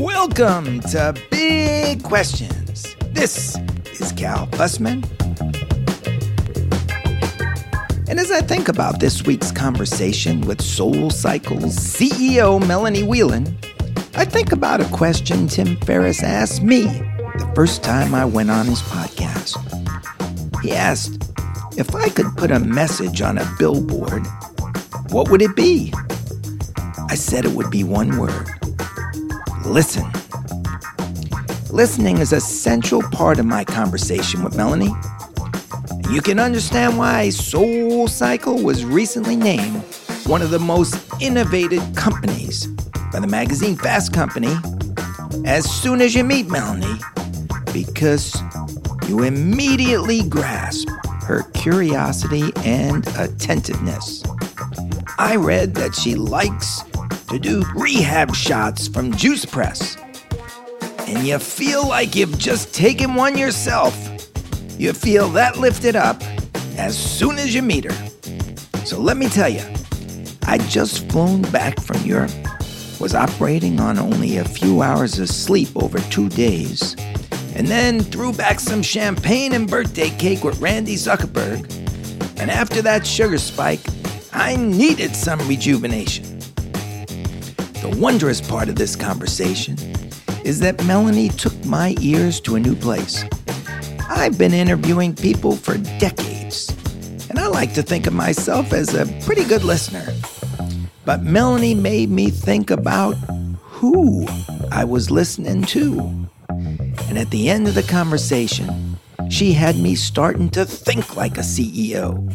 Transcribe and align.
Welcome 0.00 0.80
to 0.80 1.14
Big 1.30 2.02
Questions. 2.02 2.96
This 3.12 3.58
is 4.00 4.12
Cal 4.12 4.46
Fussman. 4.46 5.04
And 8.08 8.18
as 8.18 8.30
I 8.30 8.40
think 8.40 8.68
about 8.68 8.98
this 8.98 9.26
week's 9.26 9.52
conversation 9.52 10.40
with 10.40 10.62
Soul 10.62 11.10
Cycle's 11.10 11.76
CEO 11.76 12.66
Melanie 12.66 13.02
Whelan, 13.02 13.54
I 14.14 14.24
think 14.24 14.52
about 14.52 14.80
a 14.80 14.86
question 14.86 15.46
Tim 15.46 15.76
Ferriss 15.82 16.22
asked 16.22 16.62
me 16.62 16.84
the 16.84 17.52
first 17.54 17.84
time 17.84 18.14
I 18.14 18.24
went 18.24 18.50
on 18.50 18.64
his 18.64 18.80
podcast. 18.80 19.58
He 20.62 20.72
asked, 20.72 21.30
if 21.76 21.94
I 21.94 22.08
could 22.08 22.34
put 22.38 22.50
a 22.50 22.58
message 22.58 23.20
on 23.20 23.36
a 23.36 23.54
billboard, 23.58 24.26
what 25.10 25.28
would 25.28 25.42
it 25.42 25.54
be? 25.54 25.92
I 27.10 27.16
said 27.16 27.44
it 27.44 27.52
would 27.52 27.70
be 27.70 27.84
one 27.84 28.16
word 28.16 28.48
listen. 29.64 30.10
Listening 31.70 32.18
is 32.18 32.32
a 32.32 32.40
central 32.40 33.02
part 33.10 33.38
of 33.38 33.46
my 33.46 33.64
conversation 33.64 34.42
with 34.42 34.56
Melanie. 34.56 34.92
You 36.10 36.20
can 36.20 36.38
understand 36.38 36.98
why 36.98 37.30
Soul 37.30 38.08
Cycle 38.08 38.62
was 38.62 38.84
recently 38.84 39.36
named 39.36 39.82
one 40.26 40.42
of 40.42 40.50
the 40.50 40.58
most 40.58 40.96
innovative 41.20 41.82
companies 41.94 42.66
by 43.12 43.20
the 43.20 43.26
magazine 43.26 43.76
Fast 43.76 44.12
Company 44.12 44.54
as 45.44 45.70
soon 45.70 46.00
as 46.00 46.14
you 46.14 46.24
meet 46.24 46.48
Melanie, 46.48 47.00
because 47.72 48.34
you 49.08 49.22
immediately 49.22 50.22
grasp 50.28 50.88
her 51.22 51.44
curiosity 51.52 52.50
and 52.64 53.06
attentiveness. 53.16 54.22
I 55.18 55.36
read 55.36 55.74
that 55.74 55.94
she 55.94 56.14
likes 56.16 56.82
to 57.30 57.38
do 57.38 57.62
rehab 57.76 58.34
shots 58.34 58.88
from 58.88 59.14
Juice 59.14 59.44
Press. 59.44 59.96
And 61.06 61.24
you 61.24 61.38
feel 61.38 61.86
like 61.88 62.16
you've 62.16 62.36
just 62.38 62.74
taken 62.74 63.14
one 63.14 63.38
yourself. 63.38 63.94
You 64.76 64.92
feel 64.92 65.28
that 65.30 65.56
lifted 65.56 65.94
up 65.94 66.20
as 66.76 66.98
soon 66.98 67.38
as 67.38 67.54
you 67.54 67.62
meet 67.62 67.84
her. 67.84 68.10
So 68.84 68.98
let 68.98 69.16
me 69.16 69.28
tell 69.28 69.48
you, 69.48 69.62
I 70.48 70.58
just 70.58 71.08
flown 71.08 71.42
back 71.42 71.80
from 71.80 72.02
Europe, 72.02 72.32
was 72.98 73.14
operating 73.14 73.78
on 73.78 73.98
only 73.98 74.38
a 74.38 74.44
few 74.44 74.82
hours 74.82 75.20
of 75.20 75.28
sleep 75.28 75.68
over 75.76 76.00
two 76.10 76.28
days, 76.30 76.96
and 77.54 77.68
then 77.68 78.00
threw 78.00 78.32
back 78.32 78.58
some 78.58 78.82
champagne 78.82 79.52
and 79.52 79.70
birthday 79.70 80.10
cake 80.10 80.42
with 80.42 80.60
Randy 80.60 80.96
Zuckerberg. 80.96 81.70
And 82.40 82.50
after 82.50 82.82
that 82.82 83.06
sugar 83.06 83.38
spike, 83.38 83.80
I 84.32 84.56
needed 84.56 85.14
some 85.14 85.38
rejuvenation. 85.46 86.39
The 87.82 87.96
wondrous 87.98 88.42
part 88.42 88.68
of 88.68 88.76
this 88.76 88.94
conversation 88.94 89.78
is 90.44 90.60
that 90.60 90.84
Melanie 90.84 91.30
took 91.30 91.64
my 91.64 91.96
ears 92.02 92.38
to 92.40 92.56
a 92.56 92.60
new 92.60 92.76
place. 92.76 93.24
I've 94.10 94.36
been 94.36 94.52
interviewing 94.52 95.14
people 95.14 95.56
for 95.56 95.78
decades, 95.98 96.76
and 97.30 97.38
I 97.38 97.46
like 97.46 97.72
to 97.74 97.82
think 97.82 98.06
of 98.06 98.12
myself 98.12 98.74
as 98.74 98.92
a 98.94 99.06
pretty 99.24 99.44
good 99.44 99.64
listener. 99.64 100.06
But 101.06 101.22
Melanie 101.22 101.74
made 101.74 102.10
me 102.10 102.28
think 102.28 102.70
about 102.70 103.14
who 103.62 104.26
I 104.70 104.84
was 104.84 105.10
listening 105.10 105.62
to. 105.62 106.28
And 106.50 107.18
at 107.18 107.30
the 107.30 107.48
end 107.48 107.66
of 107.66 107.74
the 107.74 107.82
conversation, 107.82 108.98
she 109.30 109.54
had 109.54 109.76
me 109.76 109.94
starting 109.94 110.50
to 110.50 110.66
think 110.66 111.16
like 111.16 111.38
a 111.38 111.40
CEO. 111.40 112.28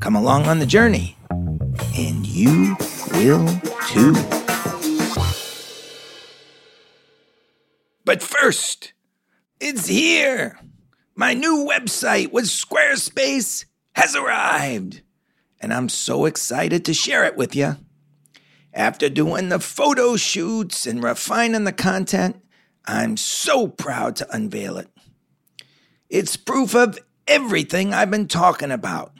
Come 0.00 0.14
along 0.14 0.46
on 0.46 0.58
the 0.58 0.66
journey, 0.66 1.16
and 1.96 2.26
you 2.26 2.76
will 3.14 3.48
too. 3.88 4.14
First, 8.42 8.92
it's 9.60 9.86
here. 9.86 10.58
My 11.14 11.32
new 11.32 11.64
website 11.70 12.32
with 12.32 12.46
Squarespace 12.46 13.66
has 13.94 14.16
arrived, 14.16 15.02
and 15.60 15.72
I'm 15.72 15.88
so 15.88 16.24
excited 16.24 16.84
to 16.86 16.94
share 16.94 17.24
it 17.24 17.36
with 17.36 17.54
you. 17.54 17.76
After 18.74 19.08
doing 19.08 19.48
the 19.48 19.60
photo 19.60 20.16
shoots 20.16 20.86
and 20.86 21.04
refining 21.04 21.62
the 21.62 21.72
content, 21.72 22.42
I'm 22.84 23.16
so 23.16 23.68
proud 23.68 24.16
to 24.16 24.34
unveil 24.34 24.76
it. 24.76 24.88
It's 26.08 26.36
proof 26.36 26.74
of 26.74 26.98
everything 27.28 27.94
I've 27.94 28.10
been 28.10 28.26
talking 28.26 28.72
about. 28.72 29.12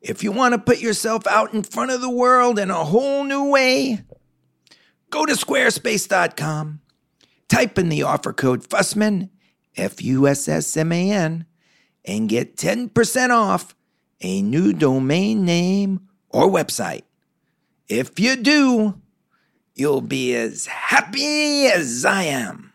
If 0.00 0.24
you 0.24 0.32
want 0.32 0.54
to 0.54 0.58
put 0.58 0.80
yourself 0.80 1.28
out 1.28 1.54
in 1.54 1.62
front 1.62 1.92
of 1.92 2.00
the 2.00 2.10
world 2.10 2.58
in 2.58 2.70
a 2.70 2.84
whole 2.84 3.22
new 3.22 3.50
way, 3.50 4.02
go 5.10 5.26
to 5.26 5.34
squarespace.com 5.34 6.81
Type 7.52 7.78
in 7.78 7.90
the 7.90 8.02
offer 8.02 8.32
code 8.32 8.66
Fussman, 8.66 9.28
F 9.76 10.00
U 10.00 10.26
S 10.26 10.48
S 10.48 10.74
M 10.74 10.90
A 10.90 11.10
N, 11.10 11.44
and 12.02 12.26
get 12.26 12.56
10% 12.56 13.28
off 13.28 13.74
a 14.22 14.40
new 14.40 14.72
domain 14.72 15.44
name 15.44 16.08
or 16.30 16.48
website. 16.48 17.02
If 17.88 18.18
you 18.18 18.36
do, 18.36 18.98
you'll 19.74 20.00
be 20.00 20.34
as 20.34 20.64
happy 20.64 21.66
as 21.66 22.06
I 22.06 22.22
am. 22.22 22.72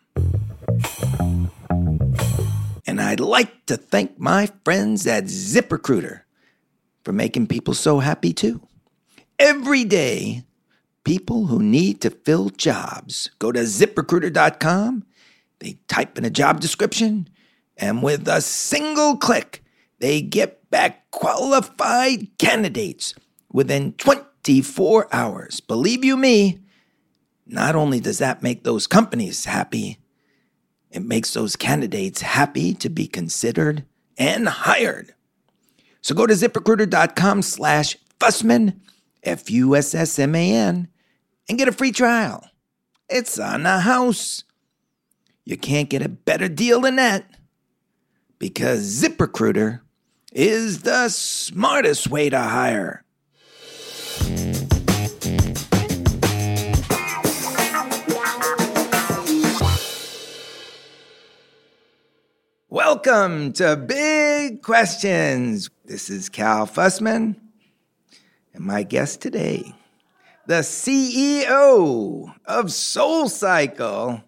And 2.85 3.01
I'd 3.01 3.19
like 3.19 3.65
to 3.65 3.77
thank 3.77 4.19
my 4.19 4.47
friends 4.63 5.07
at 5.07 5.23
ZipRecruiter 5.23 6.21
for 7.03 7.13
making 7.13 7.47
people 7.47 7.73
so 7.73 7.97
happy 7.97 8.31
too. 8.31 8.61
Every 9.39 9.85
day, 9.85 10.43
people 11.07 11.45
who 11.45 11.63
need 11.63 12.01
to 12.01 12.09
fill 12.09 12.49
jobs. 12.49 13.31
Go 13.39 13.53
to 13.53 13.61
ziprecruiter.com, 13.61 15.05
they 15.59 15.77
type 15.87 16.17
in 16.17 16.25
a 16.25 16.29
job 16.29 16.59
description, 16.59 17.29
and 17.77 18.03
with 18.03 18.27
a 18.27 18.41
single 18.41 19.15
click, 19.15 19.63
they 19.99 20.19
get 20.19 20.69
back 20.69 21.09
qualified 21.11 22.27
candidates 22.37 23.15
within 23.49 23.93
24 23.93 25.07
hours. 25.13 25.61
Believe 25.61 26.03
you 26.03 26.17
me, 26.17 26.59
not 27.45 27.73
only 27.73 28.01
does 28.01 28.17
that 28.17 28.43
make 28.43 28.65
those 28.65 28.85
companies 28.85 29.45
happy, 29.45 29.99
it 30.91 31.03
makes 31.03 31.33
those 31.33 31.55
candidates 31.55 32.19
happy 32.19 32.73
to 32.73 32.89
be 32.89 33.07
considered 33.07 33.85
and 34.17 34.49
hired. 34.49 35.13
So 36.01 36.13
go 36.13 36.27
to 36.27 36.33
ziprecruiter.com 36.33 37.43
slash 37.43 37.95
Fussman, 38.19 38.81
F 39.23 39.49
U 39.49 39.73
S 39.73 39.95
S 39.95 40.19
M 40.19 40.35
A 40.35 40.51
N, 40.51 40.89
and 41.47 41.57
get 41.57 41.67
a 41.67 41.71
free 41.71 41.91
trial. 41.91 42.49
It's 43.09 43.39
on 43.39 43.63
the 43.63 43.79
house. 43.79 44.43
You 45.45 45.57
can't 45.57 45.89
get 45.89 46.01
a 46.01 46.09
better 46.09 46.49
deal 46.49 46.81
than 46.81 46.97
that 46.97 47.25
because 48.37 49.01
ZipRecruiter 49.01 49.79
is 50.33 50.81
the 50.81 51.09
smartest 51.09 52.09
way 52.09 52.29
to 52.29 52.39
hire. 52.39 53.03
Welcome 62.69 63.53
to 63.53 63.77
Big 63.77 64.61
Questions. 64.61 65.69
This 65.85 66.09
is 66.09 66.27
Cal 66.27 66.67
Fussman, 66.67 67.37
and 68.53 68.65
my 68.65 68.83
guest 68.83 69.21
today 69.21 69.76
the 70.47 70.61
CEO 70.61 72.33
of 72.45 72.71
Soul 72.71 73.27
Cycle, 73.27 74.23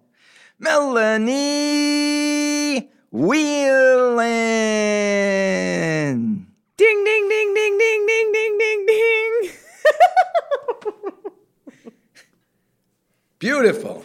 Melanie 0.59 1.31
Whelan. 3.09 4.27
Ding, 6.75 7.03
ding, 7.05 7.29
ding, 7.29 7.53
ding, 7.55 7.77
ding, 7.77 8.05
ding, 8.05 8.31
ding, 8.33 8.57
ding, 8.59 8.85
ding. 8.85 9.51
Beautiful. 13.39 14.03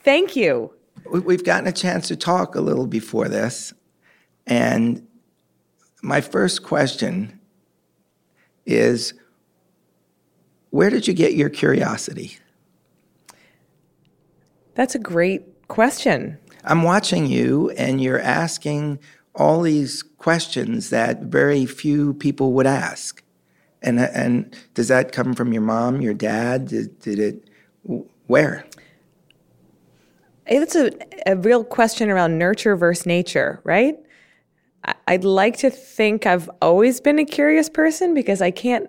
Thank 0.00 0.34
you. 0.34 0.72
We've 1.10 1.44
gotten 1.44 1.66
a 1.66 1.72
chance 1.72 2.08
to 2.08 2.16
talk 2.16 2.54
a 2.54 2.62
little 2.62 2.86
before 2.86 3.28
this. 3.28 3.74
And 4.46 5.06
my 6.02 6.22
first 6.22 6.62
question 6.62 7.38
is 8.64 9.12
where 10.70 10.90
did 10.90 11.08
you 11.08 11.14
get 11.14 11.34
your 11.34 11.48
curiosity? 11.48 12.38
That's 14.74 14.94
a 14.94 14.98
great 14.98 15.68
question. 15.68 16.38
I'm 16.64 16.82
watching 16.82 17.26
you, 17.26 17.70
and 17.70 18.00
you're 18.00 18.20
asking 18.20 18.98
all 19.34 19.62
these 19.62 20.02
questions 20.02 20.90
that 20.90 21.22
very 21.22 21.66
few 21.66 22.14
people 22.14 22.52
would 22.52 22.66
ask. 22.66 23.22
And, 23.82 24.00
and 24.00 24.56
does 24.74 24.88
that 24.88 25.12
come 25.12 25.34
from 25.34 25.52
your 25.52 25.62
mom, 25.62 26.00
your 26.00 26.14
dad? 26.14 26.68
Did, 26.68 26.98
did 26.98 27.18
it, 27.18 27.48
where? 28.26 28.66
It's 30.46 30.74
a, 30.74 30.90
a 31.26 31.36
real 31.36 31.62
question 31.62 32.10
around 32.10 32.38
nurture 32.38 32.76
versus 32.76 33.06
nature, 33.06 33.60
right? 33.64 33.96
I'd 35.06 35.24
like 35.24 35.56
to 35.58 35.70
think 35.70 36.26
I've 36.26 36.50
always 36.62 37.00
been 37.00 37.18
a 37.18 37.24
curious 37.24 37.68
person 37.68 38.14
because 38.14 38.40
I 38.40 38.50
can't 38.50 38.88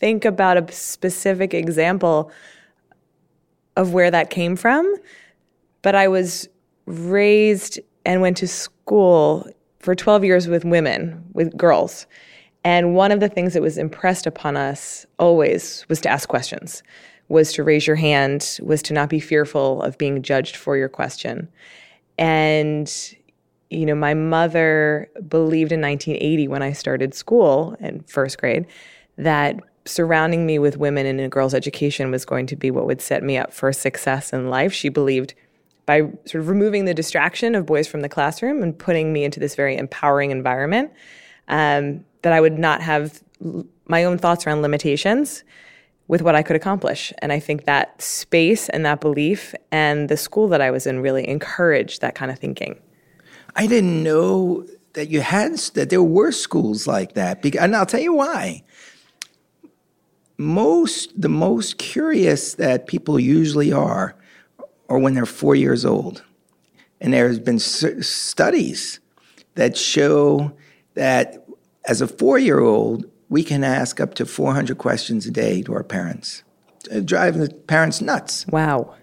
think 0.00 0.24
about 0.24 0.56
a 0.56 0.72
specific 0.72 1.54
example 1.54 2.32
of 3.76 3.92
where 3.92 4.10
that 4.10 4.30
came 4.30 4.56
from, 4.56 4.92
but 5.82 5.94
I 5.94 6.08
was 6.08 6.48
raised 6.86 7.78
and 8.04 8.20
went 8.20 8.36
to 8.38 8.48
school 8.48 9.46
for 9.78 9.94
12 9.94 10.24
years 10.24 10.48
with 10.48 10.64
women, 10.64 11.24
with 11.32 11.56
girls. 11.56 12.06
And 12.64 12.94
one 12.94 13.12
of 13.12 13.20
the 13.20 13.28
things 13.28 13.54
that 13.54 13.62
was 13.62 13.78
impressed 13.78 14.26
upon 14.26 14.56
us 14.56 15.06
always 15.18 15.86
was 15.88 16.00
to 16.02 16.10
ask 16.10 16.28
questions, 16.28 16.82
was 17.28 17.52
to 17.52 17.62
raise 17.62 17.86
your 17.86 17.96
hand, 17.96 18.58
was 18.62 18.82
to 18.82 18.92
not 18.92 19.08
be 19.08 19.20
fearful 19.20 19.82
of 19.82 19.96
being 19.96 20.22
judged 20.22 20.56
for 20.56 20.76
your 20.76 20.88
question. 20.88 21.48
And, 22.18 22.92
you 23.70 23.86
know, 23.86 23.94
my 23.94 24.12
mother 24.12 25.08
believed 25.28 25.72
in 25.72 25.80
1980 25.80 26.48
when 26.48 26.62
I 26.62 26.72
started 26.72 27.14
school 27.14 27.76
in 27.80 28.00
first 28.02 28.38
grade 28.38 28.66
that 29.16 29.60
surrounding 29.84 30.46
me 30.46 30.58
with 30.58 30.76
women 30.76 31.06
in 31.06 31.20
a 31.20 31.28
girl's 31.28 31.54
education 31.54 32.10
was 32.10 32.24
going 32.24 32.46
to 32.46 32.56
be 32.56 32.70
what 32.70 32.86
would 32.86 33.00
set 33.00 33.22
me 33.22 33.36
up 33.36 33.52
for 33.52 33.72
success 33.72 34.32
in 34.32 34.50
life. 34.50 34.72
She 34.72 34.88
believed 34.88 35.34
by 35.86 36.02
sort 36.26 36.36
of 36.36 36.48
removing 36.48 36.84
the 36.84 36.94
distraction 36.94 37.54
of 37.54 37.66
boys 37.66 37.88
from 37.88 38.02
the 38.02 38.08
classroom 38.08 38.62
and 38.62 38.78
putting 38.78 39.12
me 39.12 39.24
into 39.24 39.40
this 39.40 39.54
very 39.54 39.76
empowering 39.76 40.30
environment, 40.30 40.92
um, 41.48 42.04
that 42.22 42.32
I 42.32 42.40
would 42.40 42.58
not 42.58 42.80
have 42.80 43.22
my 43.86 44.04
own 44.04 44.18
thoughts 44.18 44.46
around 44.46 44.62
limitations 44.62 45.42
with 46.06 46.22
what 46.22 46.34
I 46.34 46.42
could 46.42 46.56
accomplish. 46.56 47.12
And 47.18 47.32
I 47.32 47.40
think 47.40 47.64
that 47.64 48.00
space 48.02 48.68
and 48.68 48.84
that 48.84 49.00
belief 49.00 49.54
and 49.72 50.08
the 50.08 50.16
school 50.16 50.48
that 50.48 50.60
I 50.60 50.70
was 50.70 50.86
in 50.86 51.00
really 51.00 51.26
encouraged 51.26 52.02
that 52.02 52.14
kind 52.14 52.30
of 52.30 52.38
thinking. 52.38 52.78
I 53.56 53.66
didn't 53.66 54.02
know 54.02 54.66
that 54.92 55.08
you 55.08 55.20
had 55.20 55.56
that 55.74 55.90
there 55.90 56.02
were 56.02 56.32
schools 56.32 56.86
like 56.86 57.14
that. 57.14 57.44
And 57.56 57.74
I'll 57.74 57.86
tell 57.86 58.00
you 58.00 58.12
why 58.12 58.62
most 60.40 61.20
the 61.20 61.28
most 61.28 61.76
curious 61.76 62.54
that 62.54 62.86
people 62.86 63.20
usually 63.20 63.72
are 63.74 64.16
are 64.88 64.98
when 64.98 65.12
they're 65.12 65.26
four 65.26 65.54
years 65.54 65.84
old. 65.84 66.24
And 66.98 67.12
there's 67.12 67.38
been 67.38 67.58
studies 67.58 69.00
that 69.54 69.76
show 69.76 70.52
that 70.94 71.46
as 71.84 72.00
a 72.00 72.08
four-year-old 72.08 73.04
we 73.28 73.44
can 73.44 73.62
ask 73.62 74.00
up 74.00 74.14
to 74.14 74.26
400 74.26 74.78
questions 74.78 75.26
a 75.26 75.30
day 75.30 75.62
to 75.62 75.74
our 75.74 75.84
parents. 75.84 76.42
Driving 77.04 77.42
the 77.42 77.52
parents 77.52 78.00
nuts. 78.00 78.46
Wow. 78.46 78.94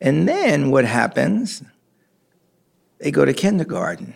And 0.00 0.28
then 0.28 0.70
what 0.70 0.84
happens? 0.84 1.62
They 2.98 3.10
go 3.10 3.24
to 3.24 3.34
kindergarten. 3.34 4.14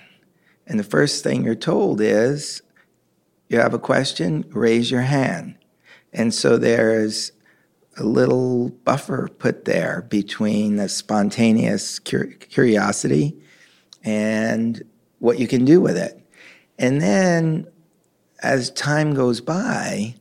And 0.67 0.79
the 0.79 0.85
first 0.85 1.25
thing 1.25 1.45
you're 1.45 1.57
told 1.57 2.01
is 2.01 2.63
you 3.49 3.59
have 3.59 3.75
a 3.75 3.79
question? 3.79 4.45
Raise 4.51 4.91
your 4.91 5.03
hand 5.03 5.59
and 6.15 6.33
so 6.33 6.57
there's 6.57 7.33
a 7.99 8.05
little 8.05 8.71
buffer 8.85 9.29
put 9.39 9.65
there 9.65 10.07
between 10.09 10.77
the 10.77 10.89
spontaneous 10.89 11.99
cur- 11.99 12.27
curiosity 12.27 13.37
and 14.03 14.83
what 15.19 15.39
you 15.39 15.47
can 15.47 15.65
do 15.65 15.81
with 15.81 15.97
it. 15.97 16.21
And 16.79 17.01
then 17.01 17.67
as 18.43 18.71
time 18.71 19.15
goes 19.15 19.41
by, 19.41 20.15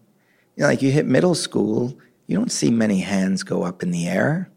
you 0.56 0.62
know, 0.62 0.68
like 0.68 0.81
you 0.81 0.92
hit 0.92 1.06
middle 1.06 1.36
school, 1.36 1.98
you 2.28 2.38
don't 2.38 2.51
see 2.51 2.69
many 2.72 3.00
hands 3.00 3.44
go 3.44 3.63
up 3.63 3.84
in 3.84 3.92
the 3.92 4.07
air. 4.07 4.50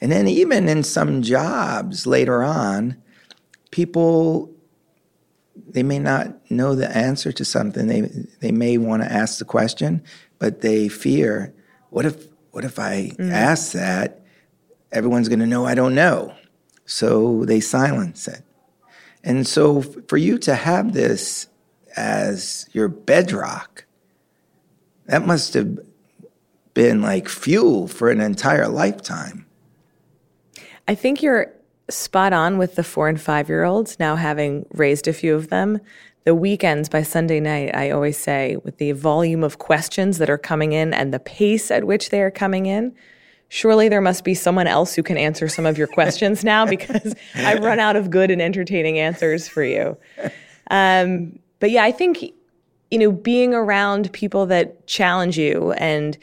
And 0.00 0.12
then 0.12 0.28
even 0.28 0.68
in 0.68 0.82
some 0.82 1.22
jobs 1.22 2.06
later 2.06 2.42
on, 2.42 3.02
people 3.70 4.50
they 5.68 5.82
may 5.82 5.98
not 5.98 6.50
know 6.50 6.74
the 6.74 6.94
answer 6.96 7.32
to 7.32 7.44
something. 7.44 7.86
They 7.86 8.02
they 8.40 8.52
may 8.52 8.78
want 8.78 9.02
to 9.02 9.12
ask 9.12 9.38
the 9.38 9.44
question, 9.44 10.02
but 10.38 10.60
they 10.60 10.88
fear, 10.88 11.54
what 11.90 12.06
if 12.06 12.26
what 12.50 12.64
if 12.64 12.78
I 12.78 13.12
mm. 13.18 13.30
ask 13.30 13.72
that? 13.72 14.22
Everyone's 14.92 15.28
going 15.28 15.40
to 15.40 15.46
know 15.46 15.66
I 15.66 15.74
don't 15.74 15.94
know. 15.94 16.34
So 16.86 17.44
they 17.44 17.60
silence 17.60 18.28
it. 18.28 18.42
And 19.24 19.46
so 19.46 19.82
for 19.82 20.16
you 20.16 20.38
to 20.38 20.54
have 20.54 20.92
this 20.92 21.48
as 21.96 22.68
your 22.72 22.88
bedrock, 22.88 23.84
that 25.06 25.26
must 25.26 25.54
have 25.54 25.78
been 26.74 27.02
like 27.02 27.28
fuel 27.28 27.88
for 27.88 28.10
an 28.10 28.20
entire 28.20 28.68
lifetime. 28.68 29.46
I 30.86 30.94
think 30.94 31.22
you're 31.22 31.52
spot 31.88 32.32
on 32.32 32.58
with 32.58 32.74
the 32.74 32.84
four 32.84 33.08
and 33.08 33.20
five 33.20 33.48
year 33.48 33.64
olds 33.64 33.98
now 33.98 34.16
having 34.16 34.66
raised 34.72 35.06
a 35.06 35.12
few 35.12 35.34
of 35.34 35.48
them. 35.48 35.80
The 36.24 36.34
weekends 36.34 36.88
by 36.88 37.02
Sunday 37.02 37.38
night, 37.38 37.74
I 37.74 37.90
always 37.90 38.18
say, 38.18 38.56
with 38.64 38.78
the 38.78 38.92
volume 38.92 39.44
of 39.44 39.58
questions 39.58 40.18
that 40.18 40.28
are 40.28 40.38
coming 40.38 40.72
in 40.72 40.92
and 40.92 41.14
the 41.14 41.20
pace 41.20 41.70
at 41.70 41.84
which 41.84 42.10
they 42.10 42.20
are 42.20 42.32
coming 42.32 42.66
in, 42.66 42.92
surely 43.48 43.88
there 43.88 44.00
must 44.00 44.24
be 44.24 44.34
someone 44.34 44.66
else 44.66 44.94
who 44.94 45.04
can 45.04 45.16
answer 45.16 45.46
some 45.48 45.66
of 45.66 45.78
your 45.78 45.86
questions 45.86 46.42
now 46.42 46.66
because 46.68 47.14
I've 47.36 47.62
run 47.62 47.78
out 47.78 47.94
of 47.94 48.10
good 48.10 48.32
and 48.32 48.42
entertaining 48.42 48.98
answers 48.98 49.46
for 49.46 49.62
you. 49.62 49.96
Um, 50.70 51.38
but 51.60 51.70
yeah, 51.70 51.84
I 51.84 51.92
think, 51.92 52.22
you 52.90 52.98
know, 52.98 53.12
being 53.12 53.54
around 53.54 54.12
people 54.12 54.46
that 54.46 54.88
challenge 54.88 55.38
you 55.38 55.72
and, 55.72 56.18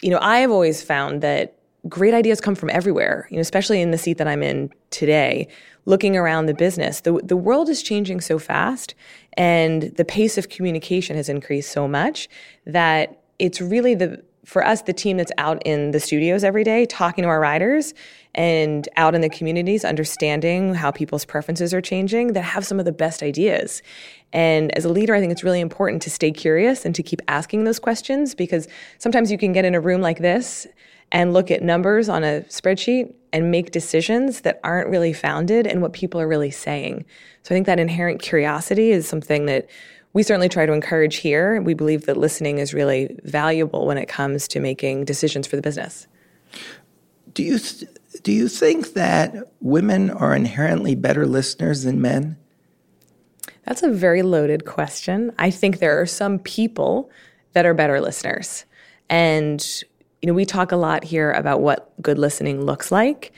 you 0.00 0.08
know, 0.08 0.18
I 0.22 0.38
have 0.38 0.50
always 0.50 0.82
found 0.82 1.20
that 1.20 1.59
great 1.88 2.14
ideas 2.14 2.40
come 2.40 2.54
from 2.54 2.70
everywhere, 2.70 3.26
you 3.30 3.36
know, 3.36 3.40
especially 3.40 3.80
in 3.80 3.90
the 3.90 3.98
seat 3.98 4.18
that 4.18 4.28
I'm 4.28 4.42
in 4.42 4.70
today, 4.90 5.48
looking 5.86 6.16
around 6.16 6.46
the 6.46 6.54
business. 6.54 7.00
The, 7.00 7.20
the 7.22 7.36
world 7.36 7.68
is 7.68 7.82
changing 7.82 8.20
so 8.20 8.38
fast 8.38 8.94
and 9.34 9.82
the 9.96 10.04
pace 10.04 10.36
of 10.36 10.48
communication 10.48 11.16
has 11.16 11.28
increased 11.28 11.72
so 11.72 11.88
much 11.88 12.28
that 12.66 13.22
it's 13.38 13.60
really 13.60 13.94
the 13.94 14.22
for 14.44 14.64
us 14.64 14.82
the 14.82 14.92
team 14.92 15.16
that's 15.18 15.32
out 15.38 15.62
in 15.66 15.90
the 15.90 16.00
studios 16.00 16.42
every 16.42 16.64
day 16.64 16.86
talking 16.86 17.22
to 17.22 17.28
our 17.28 17.38
riders 17.38 17.92
and 18.34 18.88
out 18.96 19.14
in 19.14 19.20
the 19.20 19.28
communities 19.28 19.84
understanding 19.84 20.74
how 20.74 20.90
people's 20.90 21.26
preferences 21.26 21.74
are 21.74 21.80
changing 21.80 22.32
that 22.32 22.42
have 22.42 22.64
some 22.64 22.78
of 22.78 22.86
the 22.86 22.92
best 22.92 23.22
ideas 23.22 23.82
and 24.32 24.74
as 24.76 24.84
a 24.84 24.88
leader 24.88 25.14
i 25.14 25.20
think 25.20 25.30
it's 25.30 25.44
really 25.44 25.60
important 25.60 26.00
to 26.00 26.10
stay 26.10 26.30
curious 26.32 26.84
and 26.86 26.94
to 26.94 27.02
keep 27.02 27.20
asking 27.28 27.64
those 27.64 27.78
questions 27.78 28.34
because 28.34 28.66
sometimes 28.98 29.30
you 29.30 29.36
can 29.36 29.52
get 29.52 29.64
in 29.64 29.74
a 29.74 29.80
room 29.80 30.00
like 30.00 30.18
this 30.18 30.66
and 31.12 31.32
look 31.32 31.50
at 31.50 31.62
numbers 31.62 32.08
on 32.08 32.24
a 32.24 32.42
spreadsheet 32.42 33.12
and 33.32 33.50
make 33.50 33.70
decisions 33.70 34.42
that 34.42 34.60
aren't 34.64 34.88
really 34.88 35.12
founded 35.12 35.66
in 35.66 35.80
what 35.80 35.92
people 35.92 36.20
are 36.20 36.28
really 36.28 36.50
saying. 36.50 37.04
So 37.42 37.54
I 37.54 37.56
think 37.56 37.66
that 37.66 37.80
inherent 37.80 38.20
curiosity 38.20 38.90
is 38.90 39.08
something 39.08 39.46
that 39.46 39.68
we 40.12 40.22
certainly 40.22 40.48
try 40.48 40.66
to 40.66 40.72
encourage 40.72 41.16
here. 41.16 41.60
We 41.60 41.74
believe 41.74 42.06
that 42.06 42.16
listening 42.16 42.58
is 42.58 42.74
really 42.74 43.16
valuable 43.24 43.86
when 43.86 43.98
it 43.98 44.06
comes 44.06 44.48
to 44.48 44.60
making 44.60 45.04
decisions 45.04 45.46
for 45.46 45.56
the 45.56 45.62
business. 45.62 46.06
Do 47.32 47.44
you 47.44 47.58
do 48.22 48.32
you 48.32 48.48
think 48.48 48.94
that 48.94 49.34
women 49.60 50.10
are 50.10 50.34
inherently 50.34 50.96
better 50.96 51.26
listeners 51.26 51.84
than 51.84 52.00
men? 52.00 52.36
That's 53.64 53.84
a 53.84 53.90
very 53.90 54.22
loaded 54.22 54.64
question. 54.64 55.32
I 55.38 55.50
think 55.50 55.78
there 55.78 56.00
are 56.00 56.06
some 56.06 56.40
people 56.40 57.08
that 57.52 57.66
are 57.66 57.74
better 57.74 58.00
listeners. 58.00 58.64
And 59.08 59.64
you 60.22 60.26
know, 60.26 60.34
we 60.34 60.44
talk 60.44 60.72
a 60.72 60.76
lot 60.76 61.04
here 61.04 61.32
about 61.32 61.60
what 61.60 61.92
good 62.02 62.18
listening 62.18 62.64
looks 62.64 62.92
like. 62.92 63.32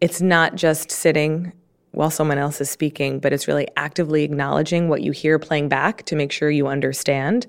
It's 0.00 0.20
not 0.20 0.56
just 0.56 0.90
sitting 0.90 1.52
while 1.92 2.10
someone 2.10 2.38
else 2.38 2.60
is 2.60 2.70
speaking, 2.70 3.18
but 3.20 3.32
it's 3.32 3.48
really 3.48 3.68
actively 3.76 4.24
acknowledging 4.24 4.88
what 4.88 5.02
you 5.02 5.12
hear 5.12 5.38
playing 5.38 5.68
back 5.68 6.04
to 6.06 6.16
make 6.16 6.32
sure 6.32 6.50
you 6.50 6.66
understand, 6.66 7.46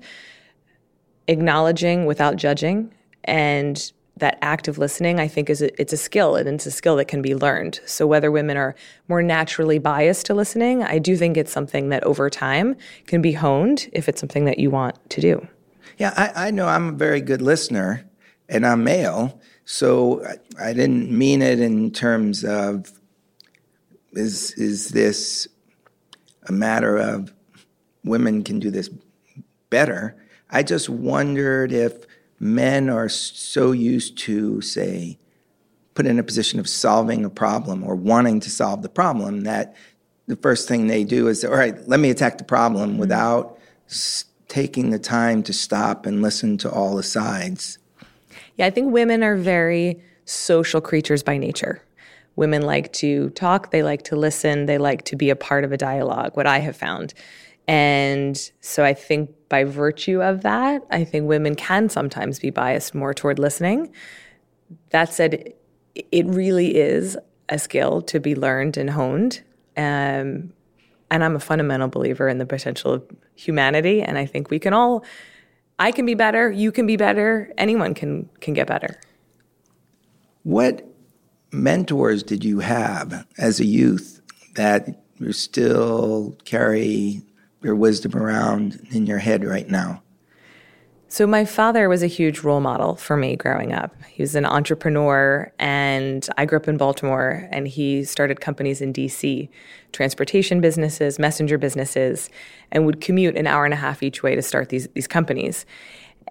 acknowledging 1.28 2.06
without 2.06 2.36
judging, 2.36 2.92
and 3.24 3.92
that 4.18 4.38
active 4.42 4.76
listening 4.76 5.18
i 5.18 5.26
think 5.26 5.48
is 5.48 5.62
a, 5.62 5.80
it's 5.80 5.92
a 5.92 5.96
skill 5.96 6.36
and 6.36 6.46
it's 6.46 6.66
a 6.66 6.70
skill 6.70 6.96
that 6.96 7.06
can 7.06 7.22
be 7.22 7.34
learned 7.34 7.80
so 7.86 8.06
whether 8.06 8.30
women 8.30 8.58
are 8.58 8.74
more 9.08 9.22
naturally 9.22 9.78
biased 9.78 10.26
to 10.26 10.34
listening 10.34 10.82
i 10.82 10.98
do 10.98 11.16
think 11.16 11.36
it's 11.36 11.50
something 11.50 11.88
that 11.88 12.04
over 12.04 12.28
time 12.28 12.76
can 13.06 13.22
be 13.22 13.32
honed 13.32 13.88
if 13.92 14.10
it's 14.10 14.20
something 14.20 14.44
that 14.44 14.58
you 14.58 14.70
want 14.70 14.98
to 15.08 15.20
do 15.22 15.48
yeah 15.96 16.12
i, 16.16 16.48
I 16.48 16.50
know 16.50 16.68
i'm 16.68 16.90
a 16.90 16.92
very 16.92 17.22
good 17.22 17.40
listener 17.40 18.04
and 18.52 18.66
I'm 18.66 18.84
male, 18.84 19.40
so 19.64 20.24
I, 20.24 20.68
I 20.68 20.72
didn't 20.74 21.10
mean 21.10 21.40
it 21.40 21.58
in 21.58 21.90
terms 21.90 22.44
of 22.44 22.92
is 24.12 24.52
is 24.52 24.90
this 24.90 25.48
a 26.48 26.52
matter 26.52 26.98
of 26.98 27.32
women 28.04 28.44
can 28.44 28.60
do 28.60 28.70
this 28.70 28.90
better. 29.70 30.14
I 30.50 30.62
just 30.62 30.90
wondered 30.90 31.72
if 31.72 32.04
men 32.38 32.90
are 32.90 33.08
so 33.08 33.72
used 33.72 34.18
to, 34.18 34.60
say, 34.60 35.18
put 35.94 36.06
in 36.06 36.18
a 36.18 36.22
position 36.22 36.60
of 36.60 36.68
solving 36.68 37.24
a 37.24 37.30
problem 37.30 37.82
or 37.82 37.94
wanting 37.94 38.40
to 38.40 38.50
solve 38.50 38.82
the 38.82 38.88
problem 38.90 39.42
that 39.42 39.74
the 40.26 40.36
first 40.36 40.68
thing 40.68 40.88
they 40.88 41.04
do 41.04 41.28
is, 41.28 41.44
all 41.44 41.52
right, 41.52 41.76
let 41.88 42.00
me 42.00 42.10
attack 42.10 42.36
the 42.36 42.44
problem 42.44 42.90
mm-hmm. 42.90 43.00
without 43.00 43.58
s- 43.88 44.26
taking 44.48 44.90
the 44.90 44.98
time 44.98 45.42
to 45.44 45.52
stop 45.52 46.04
and 46.04 46.20
listen 46.20 46.58
to 46.58 46.70
all 46.70 46.96
the 46.96 47.02
sides. 47.02 47.78
Yeah, 48.62 48.68
I 48.68 48.70
think 48.70 48.92
women 48.92 49.24
are 49.24 49.34
very 49.34 50.00
social 50.24 50.80
creatures 50.80 51.24
by 51.24 51.36
nature. 51.36 51.82
Women 52.36 52.62
like 52.62 52.92
to 52.92 53.30
talk, 53.30 53.72
they 53.72 53.82
like 53.82 54.04
to 54.04 54.14
listen, 54.14 54.66
they 54.66 54.78
like 54.78 55.02
to 55.06 55.16
be 55.16 55.30
a 55.30 55.36
part 55.36 55.64
of 55.64 55.72
a 55.72 55.76
dialogue, 55.76 56.36
what 56.36 56.46
I 56.46 56.60
have 56.60 56.76
found. 56.76 57.12
And 57.66 58.36
so 58.60 58.84
I 58.84 58.94
think 58.94 59.30
by 59.48 59.64
virtue 59.64 60.22
of 60.22 60.42
that, 60.42 60.82
I 60.92 61.02
think 61.02 61.26
women 61.26 61.56
can 61.56 61.88
sometimes 61.88 62.38
be 62.38 62.50
biased 62.50 62.94
more 62.94 63.12
toward 63.12 63.40
listening. 63.40 63.90
that 64.90 65.12
said, 65.12 65.54
it 65.96 66.26
really 66.26 66.76
is 66.76 67.18
a 67.48 67.58
skill 67.58 68.00
to 68.02 68.20
be 68.20 68.36
learned 68.36 68.76
and 68.76 68.90
honed. 68.90 69.42
Um, 69.76 70.52
and 71.10 71.24
I'm 71.24 71.34
a 71.34 71.40
fundamental 71.40 71.88
believer 71.88 72.28
in 72.28 72.38
the 72.38 72.46
potential 72.46 72.92
of 72.92 73.04
humanity. 73.34 74.02
And 74.02 74.16
I 74.16 74.24
think 74.24 74.50
we 74.50 74.60
can 74.60 74.72
all, 74.72 75.04
I 75.82 75.90
can 75.90 76.06
be 76.06 76.14
better, 76.14 76.48
you 76.48 76.70
can 76.70 76.86
be 76.86 76.96
better, 76.96 77.52
anyone 77.58 77.92
can 77.92 78.28
can 78.40 78.54
get 78.54 78.68
better. 78.68 79.00
What 80.44 80.86
mentors 81.50 82.22
did 82.22 82.44
you 82.44 82.60
have 82.60 83.26
as 83.36 83.58
a 83.58 83.64
youth 83.64 84.20
that 84.54 85.02
you 85.18 85.32
still 85.32 86.38
carry 86.44 87.22
your 87.62 87.74
wisdom 87.74 88.14
around 88.14 88.86
in 88.92 89.06
your 89.06 89.18
head 89.18 89.44
right 89.44 89.68
now? 89.68 90.04
So, 91.12 91.26
my 91.26 91.44
father 91.44 91.90
was 91.90 92.02
a 92.02 92.06
huge 92.06 92.38
role 92.40 92.62
model 92.62 92.96
for 92.96 93.18
me 93.18 93.36
growing 93.36 93.74
up. 93.74 93.94
He 94.08 94.22
was 94.22 94.34
an 94.34 94.46
entrepreneur, 94.46 95.52
and 95.58 96.26
I 96.38 96.46
grew 96.46 96.56
up 96.56 96.68
in 96.68 96.78
Baltimore, 96.78 97.50
and 97.52 97.68
he 97.68 98.02
started 98.02 98.40
companies 98.40 98.80
in 98.80 98.94
DC, 98.94 99.50
transportation 99.92 100.62
businesses, 100.62 101.18
messenger 101.18 101.58
businesses, 101.58 102.30
and 102.70 102.86
would 102.86 103.02
commute 103.02 103.36
an 103.36 103.46
hour 103.46 103.66
and 103.66 103.74
a 103.74 103.76
half 103.76 104.02
each 104.02 104.22
way 104.22 104.34
to 104.34 104.40
start 104.40 104.70
these, 104.70 104.88
these 104.94 105.06
companies. 105.06 105.66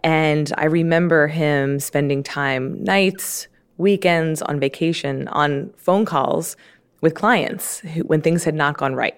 And 0.03 0.51
I 0.57 0.65
remember 0.65 1.27
him 1.27 1.79
spending 1.79 2.23
time 2.23 2.83
nights, 2.83 3.47
weekends, 3.77 4.41
on 4.41 4.59
vacation, 4.59 5.27
on 5.27 5.71
phone 5.77 6.05
calls 6.05 6.57
with 7.01 7.13
clients 7.13 7.81
who, 7.81 8.01
when 8.05 8.23
things 8.23 8.45
had 8.45 8.55
not 8.55 8.77
gone 8.77 8.95
right 8.95 9.15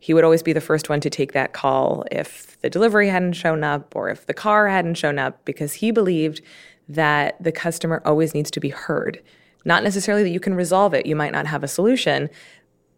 he 0.00 0.14
would 0.14 0.24
always 0.24 0.42
be 0.42 0.52
the 0.52 0.60
first 0.60 0.88
one 0.88 1.00
to 1.00 1.10
take 1.10 1.32
that 1.32 1.52
call 1.52 2.04
if 2.10 2.58
the 2.62 2.70
delivery 2.70 3.08
hadn't 3.08 3.34
shown 3.34 3.62
up 3.62 3.94
or 3.94 4.08
if 4.08 4.26
the 4.26 4.34
car 4.34 4.68
hadn't 4.68 4.94
shown 4.94 5.18
up 5.18 5.44
because 5.44 5.74
he 5.74 5.90
believed 5.90 6.40
that 6.88 7.40
the 7.42 7.52
customer 7.52 8.02
always 8.04 8.34
needs 8.34 8.50
to 8.50 8.60
be 8.60 8.70
heard. 8.70 9.22
Not 9.64 9.84
necessarily 9.84 10.22
that 10.22 10.30
you 10.30 10.40
can 10.40 10.54
resolve 10.54 10.94
it, 10.94 11.06
you 11.06 11.14
might 11.14 11.32
not 11.32 11.46
have 11.46 11.62
a 11.62 11.68
solution, 11.68 12.30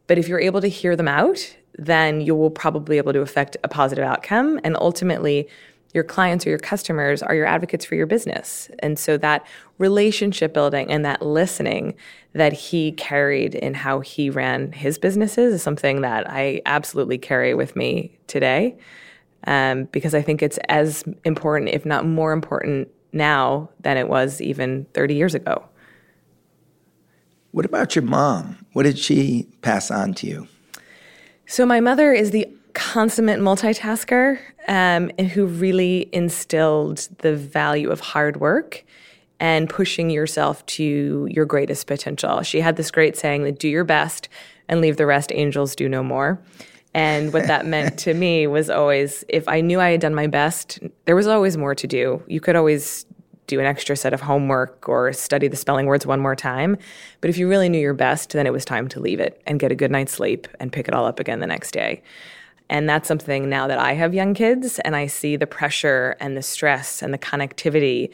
but 0.06 0.16
if 0.16 0.28
you're 0.28 0.40
able 0.40 0.60
to 0.60 0.68
hear 0.68 0.94
them 0.94 1.08
out, 1.08 1.56
then 1.76 2.20
you 2.20 2.34
will 2.34 2.50
probably 2.50 2.94
be 2.94 2.98
able 2.98 3.12
to 3.12 3.20
affect 3.20 3.56
a 3.64 3.68
positive 3.68 4.04
outcome 4.04 4.60
and 4.62 4.76
ultimately 4.76 5.48
your 5.94 6.04
clients 6.04 6.46
or 6.46 6.50
your 6.50 6.58
customers 6.58 7.22
are 7.22 7.34
your 7.34 7.46
advocates 7.46 7.84
for 7.84 7.94
your 7.94 8.06
business. 8.06 8.70
And 8.78 8.98
so 8.98 9.16
that 9.18 9.46
relationship 9.78 10.54
building 10.54 10.90
and 10.90 11.04
that 11.04 11.22
listening 11.22 11.94
that 12.32 12.52
he 12.52 12.92
carried 12.92 13.54
in 13.54 13.74
how 13.74 14.00
he 14.00 14.30
ran 14.30 14.72
his 14.72 14.98
businesses 14.98 15.54
is 15.54 15.62
something 15.62 16.00
that 16.00 16.28
I 16.30 16.62
absolutely 16.64 17.18
carry 17.18 17.54
with 17.54 17.76
me 17.76 18.18
today. 18.26 18.76
Um, 19.44 19.84
because 19.84 20.14
I 20.14 20.22
think 20.22 20.40
it's 20.40 20.58
as 20.68 21.04
important, 21.24 21.70
if 21.70 21.84
not 21.84 22.06
more 22.06 22.32
important 22.32 22.88
now 23.12 23.70
than 23.80 23.96
it 23.96 24.08
was 24.08 24.40
even 24.40 24.86
30 24.94 25.14
years 25.14 25.34
ago. 25.34 25.68
What 27.50 27.66
about 27.66 27.94
your 27.94 28.04
mom? 28.04 28.64
What 28.72 28.84
did 28.84 28.98
she 28.98 29.48
pass 29.60 29.90
on 29.90 30.14
to 30.14 30.26
you? 30.26 30.48
So, 31.44 31.66
my 31.66 31.80
mother 31.80 32.12
is 32.12 32.30
the 32.30 32.46
consummate 32.74 33.40
multitasker 33.40 34.38
um, 34.68 35.10
and 35.18 35.28
who 35.28 35.46
really 35.46 36.08
instilled 36.12 37.08
the 37.18 37.34
value 37.36 37.90
of 37.90 38.00
hard 38.00 38.38
work 38.38 38.84
and 39.40 39.68
pushing 39.68 40.08
yourself 40.08 40.64
to 40.66 41.26
your 41.30 41.44
greatest 41.44 41.86
potential. 41.86 42.42
She 42.42 42.60
had 42.60 42.76
this 42.76 42.90
great 42.90 43.16
saying 43.16 43.42
that 43.44 43.58
do 43.58 43.68
your 43.68 43.84
best 43.84 44.28
and 44.68 44.80
leave 44.80 44.96
the 44.96 45.06
rest, 45.06 45.32
angels 45.34 45.74
do 45.74 45.88
no 45.88 46.02
more. 46.02 46.40
And 46.94 47.32
what 47.32 47.46
that 47.46 47.66
meant 47.66 47.98
to 48.00 48.14
me 48.14 48.46
was 48.46 48.68
always 48.68 49.24
if 49.28 49.48
I 49.48 49.60
knew 49.60 49.80
I 49.80 49.90
had 49.90 50.00
done 50.00 50.14
my 50.14 50.26
best, 50.26 50.78
there 51.06 51.16
was 51.16 51.26
always 51.26 51.56
more 51.56 51.74
to 51.74 51.86
do. 51.86 52.22
You 52.26 52.40
could 52.40 52.54
always 52.54 53.06
do 53.46 53.58
an 53.58 53.66
extra 53.66 53.96
set 53.96 54.12
of 54.12 54.20
homework 54.20 54.88
or 54.88 55.12
study 55.12 55.48
the 55.48 55.56
spelling 55.56 55.86
words 55.86 56.06
one 56.06 56.20
more 56.20 56.36
time. 56.36 56.76
But 57.20 57.30
if 57.30 57.36
you 57.36 57.48
really 57.48 57.68
knew 57.68 57.80
your 57.80 57.94
best, 57.94 58.32
then 58.32 58.46
it 58.46 58.52
was 58.52 58.64
time 58.64 58.88
to 58.88 59.00
leave 59.00 59.20
it 59.20 59.42
and 59.46 59.58
get 59.58 59.72
a 59.72 59.74
good 59.74 59.90
night's 59.90 60.12
sleep 60.12 60.46
and 60.60 60.72
pick 60.72 60.86
it 60.86 60.94
all 60.94 61.06
up 61.06 61.18
again 61.18 61.40
the 61.40 61.46
next 61.46 61.72
day. 61.72 62.02
And 62.72 62.88
that's 62.88 63.06
something 63.06 63.50
now 63.50 63.66
that 63.66 63.78
I 63.78 63.92
have 63.92 64.14
young 64.14 64.32
kids 64.32 64.78
and 64.78 64.96
I 64.96 65.06
see 65.06 65.36
the 65.36 65.46
pressure 65.46 66.16
and 66.20 66.38
the 66.38 66.42
stress 66.42 67.02
and 67.02 67.12
the 67.12 67.18
connectivity 67.18 68.10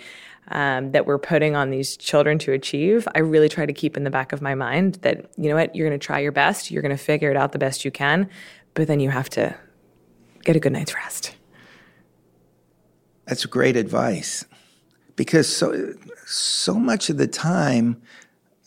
um, 0.49 0.91
that 0.91 1.07
we're 1.07 1.21
putting 1.21 1.55
on 1.55 1.71
these 1.71 1.97
children 1.97 2.41
to 2.41 2.51
achieve, 2.51 3.07
I 3.15 3.21
really 3.21 3.49
try 3.49 3.67
to 3.67 3.73
keep 3.73 3.97
in 3.97 4.03
the 4.03 4.11
back 4.11 4.33
of 4.33 4.43
my 4.43 4.57
mind 4.57 4.97
that, 5.03 5.31
you 5.37 5.49
know 5.49 5.55
what, 5.55 5.77
you're 5.77 5.89
going 5.89 5.99
to 5.99 6.05
try 6.05 6.19
your 6.19 6.33
best, 6.33 6.73
you're 6.73 6.83
going 6.83 6.97
to 6.97 7.01
figure 7.01 7.31
it 7.31 7.37
out 7.37 7.53
the 7.53 7.59
best 7.61 7.85
you 7.85 7.93
can, 7.93 8.29
but 8.75 8.89
then 8.89 8.99
you 8.99 9.11
have 9.11 9.31
to 9.31 9.55
get 10.43 10.57
a 10.57 10.59
good 10.59 10.73
night's 10.73 10.93
rest. 10.93 11.37
That's 13.27 13.47
great 13.47 13.77
advice. 13.77 14.45
Because 15.15 15.47
so 15.47 15.95
so 16.27 16.75
much 16.75 17.11
of 17.11 17.17
the 17.17 17.29
time, 17.29 18.03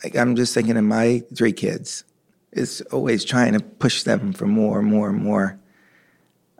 like 0.02 0.16
I'm 0.16 0.36
just 0.36 0.54
thinking 0.54 0.78
of 0.78 0.84
my 0.84 1.22
three 1.36 1.52
kids, 1.52 2.04
is 2.52 2.80
always 2.92 3.26
trying 3.26 3.52
to 3.52 3.60
push 3.60 4.04
them 4.04 4.32
for 4.32 4.46
more 4.46 4.78
and 4.78 4.88
more 4.88 5.10
and 5.10 5.22
more. 5.22 5.58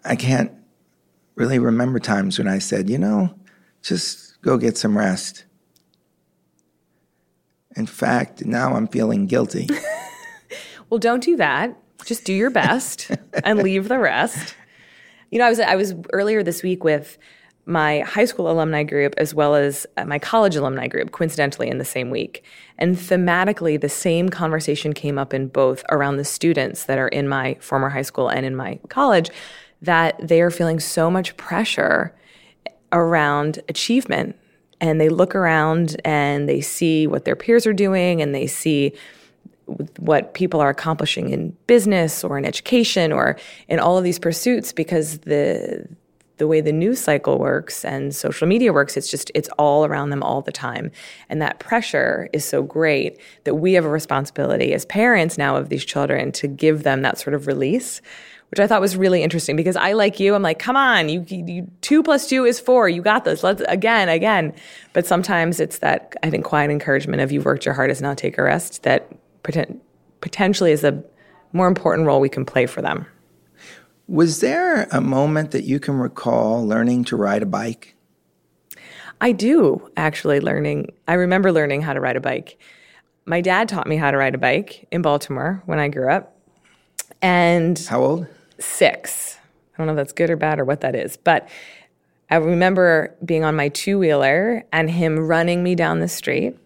I 0.04 0.16
can't 0.16 0.52
really 1.34 1.58
remember 1.58 1.98
times 1.98 2.38
when 2.38 2.48
I 2.48 2.58
said, 2.58 2.90
you 2.90 2.98
know, 2.98 3.34
just 3.82 4.40
go 4.42 4.56
get 4.56 4.76
some 4.76 4.96
rest. 4.96 5.44
In 7.76 7.86
fact, 7.86 8.44
now 8.44 8.74
I'm 8.74 8.86
feeling 8.86 9.26
guilty. 9.26 9.68
well, 10.90 10.98
don't 10.98 11.22
do 11.22 11.36
that. 11.36 11.76
Just 12.04 12.24
do 12.24 12.32
your 12.32 12.50
best 12.50 13.10
and 13.44 13.62
leave 13.62 13.88
the 13.88 13.98
rest. 13.98 14.54
You 15.30 15.38
know, 15.38 15.46
I 15.46 15.48
was 15.48 15.60
I 15.60 15.76
was 15.76 15.94
earlier 16.12 16.42
this 16.42 16.62
week 16.62 16.84
with 16.84 17.16
my 17.64 18.00
high 18.00 18.24
school 18.24 18.50
alumni 18.50 18.82
group 18.82 19.14
as 19.18 19.34
well 19.34 19.54
as 19.54 19.86
uh, 19.96 20.04
my 20.04 20.18
college 20.18 20.56
alumni 20.56 20.88
group, 20.88 21.12
coincidentally 21.12 21.68
in 21.68 21.78
the 21.78 21.84
same 21.84 22.10
week. 22.10 22.44
And 22.76 22.96
thematically, 22.96 23.80
the 23.80 23.88
same 23.88 24.28
conversation 24.28 24.92
came 24.92 25.16
up 25.16 25.32
in 25.32 25.46
both 25.46 25.84
around 25.88 26.16
the 26.16 26.24
students 26.24 26.84
that 26.86 26.98
are 26.98 27.08
in 27.08 27.28
my 27.28 27.54
former 27.60 27.88
high 27.88 28.02
school 28.02 28.28
and 28.28 28.44
in 28.44 28.56
my 28.56 28.80
college 28.88 29.30
that 29.82 30.16
they 30.26 30.40
are 30.40 30.50
feeling 30.50 30.80
so 30.80 31.10
much 31.10 31.36
pressure 31.36 32.14
around 32.92 33.60
achievement. 33.68 34.36
And 34.80 35.00
they 35.00 35.08
look 35.08 35.34
around 35.34 36.00
and 36.04 36.48
they 36.48 36.60
see 36.60 37.06
what 37.06 37.24
their 37.24 37.36
peers 37.36 37.66
are 37.66 37.72
doing 37.72 38.20
and 38.20 38.34
they 38.34 38.46
see 38.46 38.94
what 39.98 40.34
people 40.34 40.60
are 40.60 40.70
accomplishing 40.70 41.30
in 41.30 41.56
business 41.66 42.24
or 42.24 42.36
in 42.36 42.44
education 42.44 43.12
or 43.12 43.36
in 43.68 43.78
all 43.78 43.96
of 43.96 44.04
these 44.04 44.18
pursuits 44.18 44.72
because 44.72 45.18
the 45.20 45.86
the 46.38 46.48
way 46.48 46.60
the 46.60 46.72
news 46.72 46.98
cycle 46.98 47.38
works 47.38 47.84
and 47.84 48.14
social 48.14 48.48
media 48.48 48.72
works 48.72 48.96
it's 48.96 49.08
just 49.08 49.30
it's 49.34 49.48
all 49.58 49.84
around 49.84 50.10
them 50.10 50.22
all 50.22 50.42
the 50.42 50.50
time 50.50 50.90
and 51.28 51.40
that 51.40 51.60
pressure 51.60 52.28
is 52.32 52.44
so 52.44 52.62
great 52.62 53.18
that 53.44 53.54
we 53.54 53.74
have 53.74 53.84
a 53.84 53.88
responsibility 53.88 54.74
as 54.74 54.84
parents 54.86 55.38
now 55.38 55.56
of 55.56 55.68
these 55.68 55.84
children 55.84 56.32
to 56.32 56.48
give 56.48 56.82
them 56.82 57.02
that 57.02 57.16
sort 57.18 57.32
of 57.32 57.46
release 57.46 58.02
which 58.52 58.60
I 58.60 58.66
thought 58.66 58.82
was 58.82 58.98
really 58.98 59.22
interesting 59.22 59.56
because 59.56 59.76
I, 59.76 59.94
like 59.94 60.20
you, 60.20 60.34
I'm 60.34 60.42
like, 60.42 60.58
come 60.58 60.76
on, 60.76 61.08
you, 61.08 61.24
you 61.26 61.70
two 61.80 62.02
plus 62.02 62.28
two 62.28 62.44
is 62.44 62.60
four. 62.60 62.86
You 62.86 63.00
got 63.00 63.24
this. 63.24 63.42
Let's 63.42 63.62
again, 63.66 64.10
again. 64.10 64.52
But 64.92 65.06
sometimes 65.06 65.58
it's 65.58 65.78
that 65.78 66.14
I 66.22 66.28
think 66.28 66.44
quiet 66.44 66.70
encouragement 66.70 67.22
of 67.22 67.32
you've 67.32 67.46
worked 67.46 67.64
your 67.64 67.72
hardest, 67.72 68.02
now 68.02 68.12
take 68.12 68.36
a 68.36 68.42
rest. 68.42 68.82
That 68.82 69.10
poten- 69.42 69.80
potentially 70.20 70.70
is 70.70 70.84
a 70.84 71.02
more 71.54 71.66
important 71.66 72.06
role 72.06 72.20
we 72.20 72.28
can 72.28 72.44
play 72.44 72.66
for 72.66 72.82
them. 72.82 73.06
Was 74.06 74.40
there 74.40 74.86
a 74.92 75.00
moment 75.00 75.52
that 75.52 75.64
you 75.64 75.80
can 75.80 75.94
recall 75.94 76.66
learning 76.66 77.04
to 77.04 77.16
ride 77.16 77.42
a 77.42 77.46
bike? 77.46 77.96
I 79.22 79.32
do 79.32 79.90
actually 79.96 80.40
learning. 80.40 80.92
I 81.08 81.14
remember 81.14 81.52
learning 81.52 81.80
how 81.80 81.94
to 81.94 82.00
ride 82.00 82.16
a 82.16 82.20
bike. 82.20 82.58
My 83.24 83.40
dad 83.40 83.70
taught 83.70 83.86
me 83.86 83.96
how 83.96 84.10
to 84.10 84.18
ride 84.18 84.34
a 84.34 84.38
bike 84.38 84.86
in 84.92 85.00
Baltimore 85.00 85.62
when 85.64 85.78
I 85.78 85.88
grew 85.88 86.10
up. 86.10 86.36
And 87.22 87.78
how 87.88 88.02
old? 88.02 88.26
Six. 88.62 89.38
I 89.74 89.78
don't 89.78 89.86
know 89.86 89.92
if 89.92 89.96
that's 89.96 90.12
good 90.12 90.30
or 90.30 90.36
bad 90.36 90.58
or 90.58 90.64
what 90.64 90.80
that 90.82 90.94
is, 90.94 91.16
but 91.16 91.48
I 92.30 92.36
remember 92.36 93.14
being 93.24 93.44
on 93.44 93.56
my 93.56 93.68
two 93.68 93.98
wheeler 93.98 94.64
and 94.72 94.90
him 94.90 95.18
running 95.18 95.62
me 95.62 95.74
down 95.74 96.00
the 96.00 96.08
street 96.08 96.56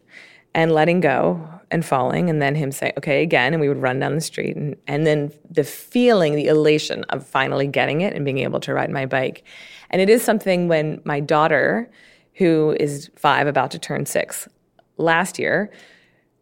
and 0.55 0.73
letting 0.73 1.01
go 1.01 1.49
and 1.71 1.85
falling, 1.85 2.31
and 2.31 2.41
then 2.41 2.55
him 2.55 2.71
saying, 2.71 2.93
okay, 2.97 3.23
again, 3.23 3.53
and 3.53 3.61
we 3.61 3.69
would 3.69 3.83
run 3.83 3.99
down 3.99 4.15
the 4.15 4.21
street. 4.21 4.55
And, 4.55 4.77
and 4.87 5.05
then 5.05 5.33
the 5.51 5.65
feeling, 5.65 6.37
the 6.37 6.47
elation 6.47 7.03
of 7.05 7.27
finally 7.27 7.67
getting 7.67 8.03
it 8.03 8.15
and 8.15 8.25
being 8.25 8.39
able 8.39 8.61
to 8.61 8.73
ride 8.73 8.91
my 8.91 9.05
bike. 9.05 9.43
And 9.91 10.01
it 10.01 10.09
is 10.09 10.23
something 10.23 10.69
when 10.69 11.01
my 11.05 11.19
daughter, 11.19 11.91
who 12.35 12.77
is 12.79 13.11
five, 13.17 13.49
about 13.49 13.73
to 13.73 13.81
turn 13.81 14.07
six, 14.07 14.49
last 14.97 15.39
year, 15.39 15.73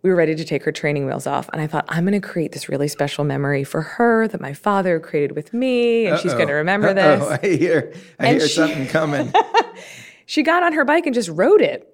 we 0.04 0.10
were 0.10 0.16
ready 0.16 0.34
to 0.34 0.44
take 0.44 0.62
her 0.64 0.70
training 0.70 1.06
wheels 1.06 1.26
off. 1.26 1.48
And 1.50 1.62
I 1.62 1.66
thought, 1.66 1.86
I'm 1.88 2.04
going 2.04 2.20
to 2.20 2.26
create 2.26 2.52
this 2.52 2.68
really 2.68 2.88
special 2.88 3.24
memory 3.24 3.64
for 3.64 3.80
her 3.80 4.28
that 4.28 4.38
my 4.38 4.52
father 4.52 5.00
created 5.00 5.34
with 5.34 5.54
me. 5.54 6.04
And 6.04 6.16
Uh-oh. 6.16 6.20
she's 6.22 6.34
going 6.34 6.48
to 6.48 6.52
remember 6.52 6.88
Uh-oh. 6.88 6.94
this. 6.94 7.38
I 7.42 7.46
hear, 7.56 7.92
I 8.20 8.26
and 8.26 8.38
hear 8.38 8.46
she, 8.46 8.54
something 8.54 8.86
coming. 8.86 9.32
she 10.26 10.42
got 10.42 10.62
on 10.62 10.74
her 10.74 10.84
bike 10.84 11.06
and 11.06 11.14
just 11.14 11.30
rode 11.30 11.62
it. 11.62 11.90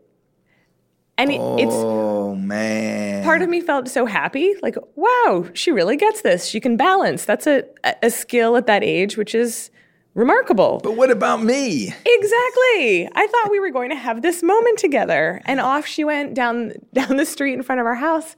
And 1.19 1.31
oh, 1.33 2.35
it's, 2.35 2.45
man. 2.45 3.23
Part 3.23 3.43
of 3.43 3.49
me 3.49 3.61
felt 3.61 3.87
so 3.87 4.07
happy. 4.07 4.57
Like, 4.61 4.75
wow, 4.97 5.47
she 5.55 5.71
really 5.71 5.97
gets 5.97 6.23
this. 6.23 6.47
She 6.47 6.59
can 6.59 6.77
balance. 6.77 7.25
That's 7.25 7.47
a, 7.47 7.63
a 8.03 8.11
skill 8.11 8.57
at 8.57 8.67
that 8.67 8.83
age, 8.83 9.17
which 9.17 9.37
is 9.37 9.71
remarkable. 10.15 10.81
But 10.83 10.97
what 10.97 11.11
about 11.11 11.43
me? 11.43 11.95
Exactly. 12.05 13.09
I 13.15 13.27
thought 13.31 13.51
we 13.51 13.61
were 13.61 13.71
going 13.71 13.91
to 13.91 13.97
have 13.97 14.23
this 14.23 14.43
moment 14.43 14.79
together. 14.79 15.41
And 15.45 15.61
off 15.61 15.87
she 15.87 16.05
went 16.05 16.35
down 16.35 16.73
down 16.93 17.17
the 17.17 17.27
street 17.27 17.55
in 17.55 17.63
front 17.63 17.81
of 17.81 17.87
our 17.87 17.95
house. 17.95 18.37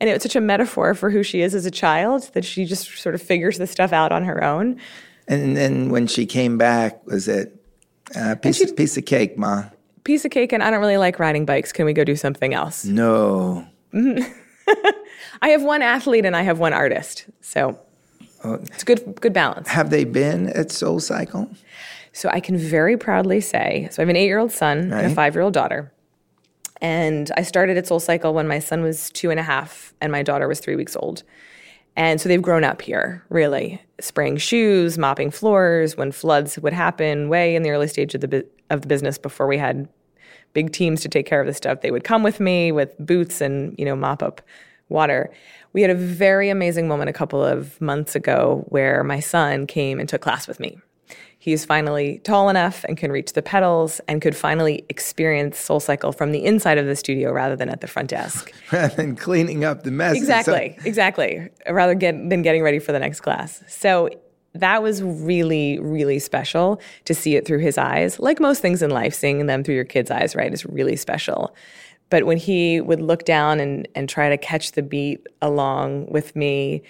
And 0.00 0.08
it 0.08 0.14
was 0.14 0.22
such 0.22 0.36
a 0.36 0.40
metaphor 0.40 0.94
for 0.94 1.10
who 1.10 1.22
she 1.22 1.42
is 1.42 1.54
as 1.54 1.66
a 1.66 1.70
child 1.70 2.30
that 2.32 2.44
she 2.44 2.64
just 2.64 2.98
sort 2.98 3.14
of 3.14 3.20
figures 3.20 3.58
this 3.58 3.70
stuff 3.70 3.92
out 3.92 4.12
on 4.12 4.24
her 4.24 4.42
own. 4.42 4.80
And 5.28 5.56
then 5.56 5.90
when 5.90 6.06
she 6.06 6.24
came 6.24 6.56
back, 6.56 7.06
was 7.06 7.28
it 7.28 7.54
uh, 8.16 8.32
a 8.32 8.36
piece, 8.36 8.72
piece 8.72 8.96
of 8.96 9.04
cake, 9.04 9.36
Ma? 9.36 9.64
Piece 10.04 10.24
of 10.24 10.30
cake, 10.30 10.52
and 10.52 10.62
I 10.62 10.70
don't 10.70 10.80
really 10.80 10.96
like 10.96 11.18
riding 11.18 11.44
bikes. 11.44 11.70
Can 11.70 11.84
we 11.84 11.92
go 11.92 12.02
do 12.02 12.16
something 12.16 12.54
else? 12.54 12.86
No. 12.86 13.66
I 15.42 15.48
have 15.48 15.62
one 15.62 15.82
athlete 15.82 16.24
and 16.24 16.34
I 16.34 16.42
have 16.42 16.58
one 16.58 16.72
artist. 16.72 17.26
So 17.42 17.78
Uh, 18.42 18.58
it's 18.62 18.84
good 18.84 19.20
good 19.20 19.32
balance. 19.32 19.68
Have 19.68 19.90
they 19.90 20.04
been 20.04 20.48
at 20.48 20.70
Soul 20.70 21.00
Cycle? 21.00 21.50
So 22.12 22.28
I 22.30 22.40
can 22.40 22.56
very 22.56 22.96
proudly 22.96 23.40
say, 23.40 23.88
so 23.90 24.00
I 24.00 24.02
have 24.02 24.08
an 24.08 24.16
eight 24.16 24.26
year 24.26 24.38
old 24.38 24.52
son 24.52 24.92
and 24.92 25.12
a 25.12 25.14
five 25.14 25.34
year 25.34 25.42
old 25.42 25.54
daughter. 25.54 25.92
And 26.80 27.30
I 27.36 27.42
started 27.42 27.76
at 27.76 27.86
Soul 27.86 28.00
Cycle 28.00 28.32
when 28.32 28.48
my 28.48 28.58
son 28.58 28.82
was 28.82 29.10
two 29.10 29.30
and 29.30 29.38
a 29.38 29.42
half 29.42 29.92
and 30.00 30.10
my 30.10 30.22
daughter 30.22 30.48
was 30.48 30.60
three 30.60 30.76
weeks 30.76 30.96
old. 30.96 31.22
And 31.96 32.20
so 32.20 32.28
they've 32.28 32.40
grown 32.40 32.64
up 32.64 32.82
here, 32.82 33.24
really, 33.28 33.82
spraying 34.00 34.38
shoes, 34.38 34.96
mopping 34.96 35.30
floors 35.30 35.96
when 35.96 36.12
floods 36.12 36.58
would 36.58 36.72
happen 36.72 37.28
way 37.28 37.54
in 37.54 37.62
the 37.62 37.70
early 37.70 37.88
stage 37.88 38.14
of 38.14 38.22
the, 38.22 38.28
bu- 38.28 38.48
of 38.70 38.82
the 38.82 38.88
business 38.88 39.18
before 39.18 39.46
we 39.46 39.58
had 39.58 39.88
big 40.52 40.72
teams 40.72 41.02
to 41.02 41.08
take 41.08 41.26
care 41.26 41.40
of 41.40 41.46
the 41.46 41.52
stuff. 41.52 41.80
They 41.80 41.90
would 41.90 42.04
come 42.04 42.22
with 42.22 42.40
me 42.40 42.72
with 42.72 42.96
boots 42.98 43.40
and, 43.40 43.74
you 43.78 43.84
know, 43.84 43.96
mop 43.96 44.22
up 44.22 44.40
water. 44.88 45.30
We 45.72 45.82
had 45.82 45.90
a 45.90 45.94
very 45.94 46.48
amazing 46.50 46.88
moment 46.88 47.10
a 47.10 47.12
couple 47.12 47.44
of 47.44 47.80
months 47.80 48.14
ago 48.14 48.64
where 48.68 49.04
my 49.04 49.20
son 49.20 49.66
came 49.66 50.00
and 50.00 50.08
took 50.08 50.20
class 50.20 50.48
with 50.48 50.58
me. 50.58 50.78
He's 51.38 51.64
finally 51.64 52.20
tall 52.22 52.50
enough 52.50 52.84
and 52.84 52.98
can 52.98 53.10
reach 53.10 53.32
the 53.32 53.40
pedals 53.40 53.98
and 54.06 54.20
could 54.20 54.36
finally 54.36 54.84
experience 54.90 55.58
Soul 55.58 55.80
Cycle 55.80 56.12
from 56.12 56.32
the 56.32 56.44
inside 56.44 56.76
of 56.76 56.84
the 56.84 56.94
studio 56.94 57.32
rather 57.32 57.56
than 57.56 57.70
at 57.70 57.80
the 57.80 57.86
front 57.86 58.10
desk. 58.10 58.52
Rather 58.72 58.94
than 58.94 59.16
cleaning 59.16 59.64
up 59.64 59.82
the 59.82 59.90
mess. 59.90 60.16
Exactly, 60.16 60.76
exactly. 60.84 61.48
Rather 61.68 61.94
get, 61.94 62.12
than 62.28 62.42
getting 62.42 62.62
ready 62.62 62.78
for 62.78 62.92
the 62.92 62.98
next 62.98 63.20
class. 63.20 63.64
So 63.68 64.10
that 64.54 64.82
was 64.82 65.02
really, 65.02 65.78
really 65.78 66.18
special 66.18 66.80
to 67.06 67.14
see 67.14 67.36
it 67.36 67.46
through 67.46 67.60
his 67.60 67.78
eyes. 67.78 68.18
Like 68.18 68.38
most 68.38 68.60
things 68.60 68.82
in 68.82 68.90
life, 68.90 69.14
seeing 69.14 69.46
them 69.46 69.64
through 69.64 69.76
your 69.76 69.84
kid's 69.84 70.10
eyes, 70.10 70.36
right, 70.36 70.52
is 70.52 70.66
really 70.66 70.96
special. 70.96 71.54
But 72.10 72.26
when 72.26 72.36
he 72.36 72.80
would 72.80 73.00
look 73.00 73.24
down 73.24 73.60
and, 73.60 73.88
and 73.94 74.08
try 74.08 74.28
to 74.28 74.36
catch 74.36 74.72
the 74.72 74.82
beat 74.82 75.26
along 75.40 76.06
with 76.10 76.36
me, 76.36 76.82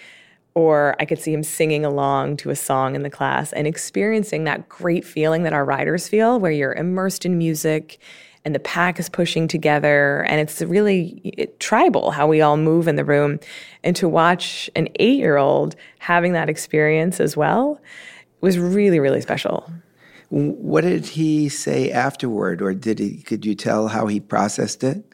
or 0.53 0.95
I 0.99 1.05
could 1.05 1.19
see 1.19 1.31
him 1.31 1.43
singing 1.43 1.85
along 1.85 2.37
to 2.37 2.49
a 2.49 2.55
song 2.55 2.95
in 2.95 3.03
the 3.03 3.09
class 3.09 3.53
and 3.53 3.65
experiencing 3.65 4.43
that 4.43 4.67
great 4.67 5.05
feeling 5.05 5.43
that 5.43 5.53
our 5.53 5.63
riders 5.63 6.09
feel, 6.09 6.39
where 6.39 6.51
you're 6.51 6.73
immersed 6.73 7.25
in 7.25 7.37
music 7.37 7.99
and 8.43 8.55
the 8.55 8.59
pack 8.59 8.99
is 8.99 9.07
pushing 9.07 9.47
together 9.47 10.23
and 10.23 10.41
it's 10.41 10.61
really 10.61 11.21
it, 11.23 11.59
tribal 11.59 12.11
how 12.11 12.27
we 12.27 12.41
all 12.41 12.57
move 12.57 12.87
in 12.87 12.95
the 12.95 13.05
room. 13.05 13.39
And 13.83 13.95
to 13.95 14.09
watch 14.09 14.69
an 14.75 14.89
8-year-old 14.99 15.75
having 15.99 16.33
that 16.33 16.49
experience 16.49 17.19
as 17.19 17.37
well 17.37 17.79
was 18.41 18.57
really 18.57 18.99
really 18.99 19.21
special 19.21 19.71
What 20.31 20.81
did 20.81 21.05
he 21.05 21.49
say 21.49 21.91
afterward, 21.91 22.61
or 22.61 22.73
did 22.73 22.99
he? 22.99 23.17
Could 23.17 23.45
you 23.45 23.53
tell 23.53 23.89
how 23.89 24.07
he 24.07 24.19
processed 24.19 24.83
it? 24.83 25.05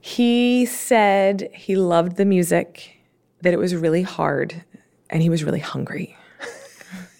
he 0.00 0.64
said 0.64 1.50
he 1.52 1.76
loved 1.76 2.16
the 2.16 2.24
music 2.24 2.96
that 3.42 3.52
it 3.52 3.58
was 3.58 3.74
really 3.74 4.02
hard 4.02 4.64
and 5.10 5.22
he 5.22 5.28
was 5.28 5.44
really 5.44 5.60
hungry 5.60 6.16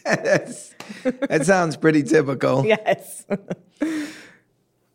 that 0.05 1.43
sounds 1.45 1.77
pretty 1.77 2.03
typical. 2.03 2.65
yes 2.67 3.27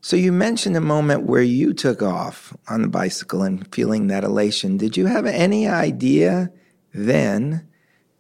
So 0.02 0.16
you 0.16 0.32
mentioned 0.32 0.76
a 0.76 0.82
moment 0.82 1.24
where 1.24 1.42
you 1.42 1.74
took 1.74 2.02
off 2.02 2.56
on 2.68 2.82
the 2.84 2.88
bicycle 2.88 3.42
and 3.42 3.68
feeling 3.74 4.06
that 4.08 4.24
elation. 4.24 4.78
Did 4.78 4.98
you 4.98 5.08
have 5.08 5.26
any 5.26 5.68
idea 5.68 6.52
then 6.94 7.68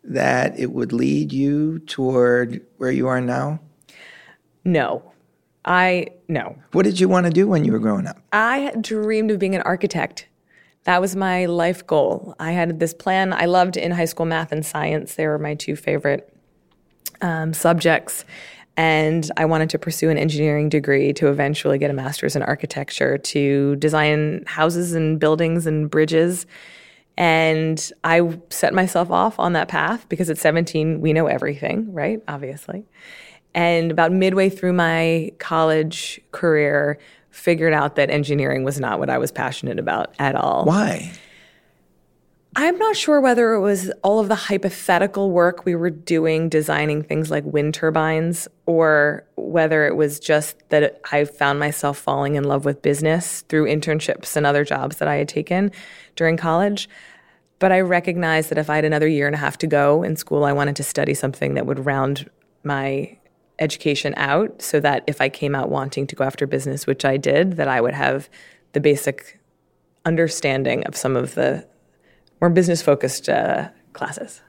that 0.03 0.57
it 0.59 0.71
would 0.71 0.91
lead 0.93 1.31
you 1.31 1.79
toward 1.79 2.65
where 2.77 2.89
you 2.89 3.07
are 3.07 3.21
now? 3.21 3.59
No 4.65 5.11
i 5.63 6.07
no 6.27 6.55
What 6.73 6.83
did 6.83 6.99
you 6.99 7.07
want 7.07 7.25
to 7.25 7.31
do 7.31 7.47
when 7.47 7.63
you 7.63 7.71
were 7.71 7.79
growing 7.79 8.07
up? 8.07 8.17
I 8.33 8.59
had 8.59 8.81
dreamed 8.81 9.31
of 9.31 9.39
being 9.39 9.55
an 9.55 9.61
architect. 9.61 10.27
That 10.83 11.01
was 11.01 11.15
my 11.15 11.45
life 11.47 11.85
goal. 11.87 12.35
I 12.39 12.51
had 12.51 12.79
this 12.79 12.93
plan. 12.93 13.33
I 13.33 13.45
loved 13.45 13.75
in 13.75 13.91
high 13.91 14.05
school 14.05 14.25
math 14.25 14.51
and 14.51 14.63
science. 14.63 15.15
They 15.15 15.25
were 15.25 15.39
my 15.39 15.55
two 15.55 15.75
favorite 15.75 16.31
um, 17.21 17.53
subjects. 17.53 18.23
And 18.77 19.31
I 19.37 19.45
wanted 19.45 19.69
to 19.71 19.79
pursue 19.79 20.09
an 20.09 20.17
engineering 20.17 20.69
degree 20.69 21.13
to 21.13 21.29
eventually 21.29 21.77
get 21.77 21.89
a 21.89 21.93
master's 21.93 22.35
in 22.35 22.43
architecture 22.43 23.17
to 23.17 23.75
design 23.77 24.43
houses 24.45 24.93
and 24.93 25.19
buildings 25.19 25.65
and 25.65 25.89
bridges. 25.89 26.45
And 27.17 27.91
I 28.03 28.37
set 28.49 28.73
myself 28.73 29.09
off 29.09 29.39
on 29.39 29.53
that 29.53 29.69
path 29.69 30.07
because 30.09 30.29
at 30.29 30.37
17, 30.37 30.99
we 30.99 31.13
know 31.13 31.27
everything, 31.27 31.93
right? 31.93 32.21
Obviously. 32.27 32.85
And 33.55 33.89
about 33.89 34.11
midway 34.11 34.49
through 34.49 34.73
my 34.73 35.31
college 35.39 36.21
career, 36.31 36.99
figured 37.31 37.73
out 37.73 37.95
that 37.95 38.09
engineering 38.09 38.63
was 38.63 38.79
not 38.79 38.99
what 38.99 39.09
I 39.09 39.17
was 39.17 39.31
passionate 39.31 39.79
about 39.79 40.13
at 40.19 40.35
all. 40.35 40.65
Why? 40.65 41.11
I'm 42.57 42.77
not 42.77 42.95
sure 42.95 43.19
whether 43.19 43.53
it 43.53 43.59
was 43.59 43.91
all 44.01 44.19
of 44.19 44.29
the 44.29 44.35
hypothetical 44.35 45.31
work 45.31 45.65
we 45.65 45.75
were 45.75 45.89
doing 45.89 46.47
designing 46.47 47.03
things 47.03 47.29
like 47.29 47.43
wind 47.43 47.73
turbines 47.73 48.47
or 48.65 49.25
whether 49.35 49.85
it 49.85 49.97
was 49.97 50.19
just 50.21 50.57
that 50.69 51.01
I 51.11 51.25
found 51.25 51.59
myself 51.59 51.97
falling 51.97 52.35
in 52.35 52.45
love 52.45 52.63
with 52.63 52.81
business 52.81 53.41
through 53.49 53.65
internships 53.65 54.37
and 54.37 54.45
other 54.45 54.63
jobs 54.63 54.97
that 54.97 55.09
I 55.09 55.15
had 55.15 55.27
taken 55.27 55.71
during 56.15 56.37
college. 56.37 56.87
But 57.59 57.73
I 57.73 57.81
recognized 57.81 58.49
that 58.51 58.57
if 58.57 58.69
I 58.69 58.77
had 58.77 58.85
another 58.85 59.07
year 59.07 59.27
and 59.27 59.35
a 59.35 59.39
half 59.39 59.57
to 59.59 59.67
go 59.67 60.03
in 60.03 60.15
school, 60.15 60.45
I 60.45 60.53
wanted 60.53 60.77
to 60.77 60.83
study 60.83 61.13
something 61.13 61.55
that 61.55 61.65
would 61.65 61.85
round 61.85 62.29
my 62.63 63.17
education 63.59 64.13
out 64.17 64.61
so 64.61 64.79
that 64.79 65.03
if 65.07 65.21
I 65.21 65.29
came 65.29 65.55
out 65.55 65.69
wanting 65.69 66.07
to 66.07 66.15
go 66.15 66.23
after 66.23 66.45
business, 66.47 66.85
which 66.85 67.05
I 67.05 67.17
did, 67.17 67.53
that 67.57 67.67
I 67.67 67.81
would 67.81 67.93
have 67.93 68.29
the 68.73 68.79
basic 68.79 69.39
understanding 70.05 70.85
of 70.85 70.95
some 70.95 71.15
of 71.15 71.35
the 71.35 71.67
more 72.41 72.49
business 72.49 72.81
focused 72.81 73.29
uh, 73.29 73.69
classes. 73.93 74.41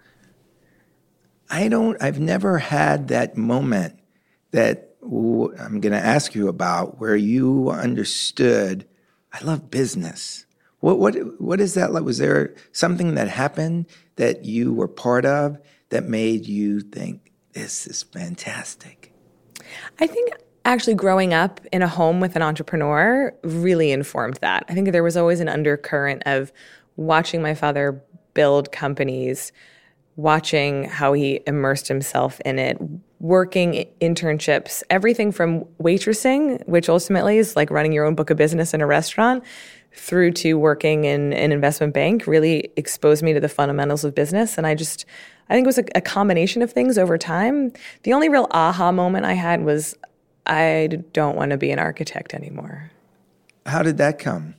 I 1.48 1.68
don't, 1.68 2.00
I've 2.02 2.18
never 2.18 2.58
had 2.58 3.08
that 3.08 3.36
moment 3.36 3.98
that 4.50 4.96
I'm 5.02 5.80
going 5.80 5.92
to 5.92 6.04
ask 6.04 6.34
you 6.34 6.48
about 6.48 6.98
where 7.00 7.14
you 7.14 7.70
understood, 7.70 8.86
I 9.32 9.44
love 9.44 9.70
business. 9.70 10.46
What, 10.80 10.98
what, 10.98 11.14
what 11.40 11.60
is 11.60 11.74
that 11.74 11.92
like? 11.92 12.02
Was 12.02 12.18
there 12.18 12.54
something 12.72 13.14
that 13.14 13.28
happened 13.28 13.86
that 14.16 14.44
you 14.44 14.72
were 14.72 14.88
part 14.88 15.24
of 15.24 15.58
that 15.90 16.04
made 16.04 16.46
you 16.46 16.80
think, 16.80 17.32
this 17.52 17.86
is 17.86 18.02
fantastic? 18.02 18.95
I 19.98 20.07
think 20.07 20.33
actually 20.64 20.94
growing 20.94 21.33
up 21.33 21.61
in 21.72 21.83
a 21.83 21.88
home 21.88 22.20
with 22.20 22.37
an 22.37 22.42
entrepreneur 22.42 23.33
really 23.44 23.92
informed 23.92 24.38
that. 24.42 24.64
I 24.68 24.74
think 24.74 24.90
there 24.92 25.05
was 25.05 25.16
always 25.16 25.40
an 25.40 25.48
undercurrent 25.48 26.22
of 26.26 26.52
watching 26.96 27.40
my 27.40 27.55
father 27.55 28.02
build 28.35 28.72
companies, 28.72 29.52
watching 30.16 30.85
how 30.85 31.12
he 31.12 31.40
immersed 31.46 31.88
himself 31.88 32.40
in 32.44 32.59
it, 32.59 32.79
working 33.20 33.87
internships, 34.00 34.83
everything 34.90 35.31
from 35.31 35.64
waitressing, 35.81 36.66
which 36.66 36.88
ultimately 36.88 37.38
is 37.38 37.55
like 37.55 37.70
running 37.70 37.92
your 37.92 38.05
own 38.05 38.14
book 38.14 38.31
of 38.31 38.37
business 38.37 38.74
in 38.74 38.81
a 38.81 38.87
restaurant, 38.87 39.44
through 39.92 40.31
to 40.31 40.55
working 40.55 41.05
in 41.05 41.33
an 41.33 41.52
investment 41.52 41.94
bank 41.94 42.26
really 42.26 42.70
exposed 42.76 43.22
me 43.22 43.33
to 43.33 43.40
the 43.40 43.48
fundamentals 43.48 44.05
of 44.05 44.14
business. 44.14 44.59
And 44.59 44.66
I 44.66 44.74
just, 44.74 45.07
I 45.48 45.54
think 45.54 45.64
it 45.64 45.68
was 45.68 45.78
a, 45.78 45.85
a 45.94 46.00
combination 46.00 46.62
of 46.62 46.72
things 46.72 46.98
over 46.98 47.16
time. 47.18 47.72
The 48.02 48.12
only 48.12 48.28
real 48.28 48.48
aha 48.50 48.92
moment 48.92 49.24
I 49.24 49.35
had 49.35 49.64
was 49.64 49.96
I 50.46 51.00
don't 51.12 51.37
want 51.37 51.50
to 51.50 51.56
be 51.56 51.70
an 51.70 51.78
architect 51.78 52.35
anymore. 52.35 52.90
How 53.66 53.82
did 53.82 53.98
that 53.98 54.18
come? 54.18 54.54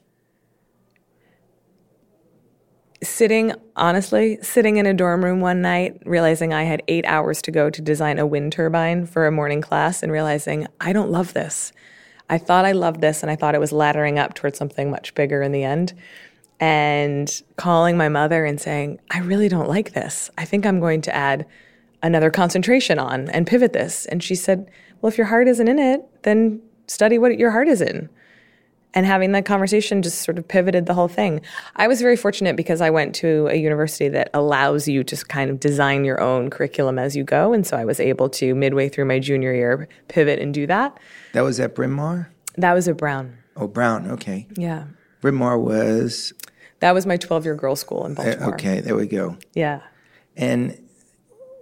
Sitting, 3.04 3.54
honestly, 3.76 4.40
sitting 4.42 4.78
in 4.78 4.86
a 4.86 4.94
dorm 4.94 5.24
room 5.24 5.40
one 5.40 5.62
night, 5.62 6.02
realizing 6.06 6.54
I 6.54 6.64
had 6.64 6.82
eight 6.88 7.06
hours 7.06 7.42
to 7.44 7.52
go 7.52 7.70
to 7.70 7.82
design 7.82 8.18
a 8.18 8.26
wind 8.26 8.54
turbine 8.54 9.06
for 9.06 9.28
a 9.28 9.32
morning 9.32 9.62
class, 9.62 10.02
and 10.02 10.12
realizing 10.12 10.68
I 10.82 10.94
don't 10.94 11.12
love 11.12 11.34
this. 11.34 11.72
I 12.30 12.38
thought 12.38 12.66
I 12.66 12.72
loved 12.72 13.00
this, 13.00 13.22
and 13.22 13.32
I 13.32 13.36
thought 13.36 13.56
it 13.56 13.62
was 13.62 13.72
laddering 13.72 14.18
up 14.18 14.34
towards 14.34 14.58
something 14.58 14.90
much 14.90 15.14
bigger 15.14 15.42
in 15.42 15.52
the 15.52 15.64
end. 15.64 15.94
And 16.60 17.42
calling 17.56 17.98
my 17.98 18.10
mother 18.10 18.44
and 18.44 18.60
saying, 18.60 19.00
I 19.12 19.20
really 19.20 19.48
don't 19.48 19.70
like 19.70 19.94
this. 19.94 20.32
I 20.38 20.46
think 20.46 20.66
I'm 20.66 20.80
going 20.80 21.02
to 21.02 21.16
add 21.16 21.46
another 22.02 22.32
concentration 22.32 22.98
on 22.98 23.30
and 23.30 23.46
pivot 23.46 23.74
this. 23.74 24.06
And 24.08 24.24
she 24.24 24.34
said, 24.36 24.70
Well, 25.02 25.10
if 25.12 25.18
your 25.18 25.28
heart 25.28 25.48
isn't 25.48 25.68
in 25.68 25.78
it, 25.78 26.02
then 26.24 26.62
study 26.88 27.18
what 27.20 27.38
your 27.38 27.52
heart 27.52 27.68
is 27.68 27.82
in. 27.82 28.10
and 28.94 29.06
having 29.06 29.34
that 29.34 29.46
conversation 29.46 30.02
just 30.02 30.22
sort 30.24 30.40
of 30.40 30.48
pivoted 30.48 30.88
the 30.88 30.94
whole 30.96 31.10
thing. 31.10 31.42
I 31.76 31.88
was 31.88 32.02
very 32.02 32.16
fortunate 32.16 32.56
because 32.56 32.82
I 32.82 32.90
went 32.90 33.14
to 33.16 33.48
a 33.52 33.56
university 33.56 34.08
that 34.10 34.30
allows 34.34 34.88
you 34.88 35.04
to 35.04 35.16
kind 35.26 35.52
of 35.52 35.60
design 35.60 36.06
your 36.06 36.20
own 36.20 36.50
curriculum 36.50 36.98
as 36.98 37.16
you 37.16 37.24
go. 37.24 37.54
And 37.54 37.68
so 37.68 37.78
I 37.78 37.86
was 37.86 38.00
able 38.00 38.30
to, 38.30 38.56
midway 38.56 38.90
through 38.90 39.06
my 39.06 39.20
junior 39.20 39.54
year, 39.54 39.88
pivot 40.08 40.40
and 40.40 40.52
do 40.54 40.66
that. 40.68 40.98
That 41.34 41.42
was 41.42 41.60
at 41.60 41.76
Bryn 41.76 41.92
Mawr? 41.92 42.32
That 42.58 42.74
was 42.74 42.88
at 42.88 42.98
Brown. 42.98 43.38
Oh, 43.56 43.68
Brown, 43.68 44.10
okay. 44.12 44.48
Yeah. 44.56 44.86
Bryn 45.22 45.36
Mawr 45.36 45.60
was. 45.60 46.34
That 46.80 46.94
was 46.94 47.06
my 47.06 47.18
12 47.18 47.46
year 47.46 47.56
girls' 47.56 47.80
school 47.80 48.06
in 48.06 48.14
uh, 48.14 48.16
Baltimore. 48.16 48.54
Okay, 48.54 48.82
there 48.82 48.96
we 48.96 49.08
go. 49.08 49.38
Yeah. 49.54 49.82
And 50.36 50.78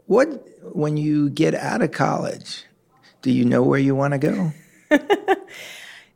what, 0.06 0.28
when 0.74 0.98
you 0.98 1.30
get 1.30 1.56
out 1.56 1.82
of 1.82 1.92
college, 1.92 2.66
do 3.22 3.32
you 3.32 3.46
know 3.46 3.64
where 3.64 3.80
you 3.80 3.96
want 3.96 4.14
to 4.14 4.18
go? 4.20 4.52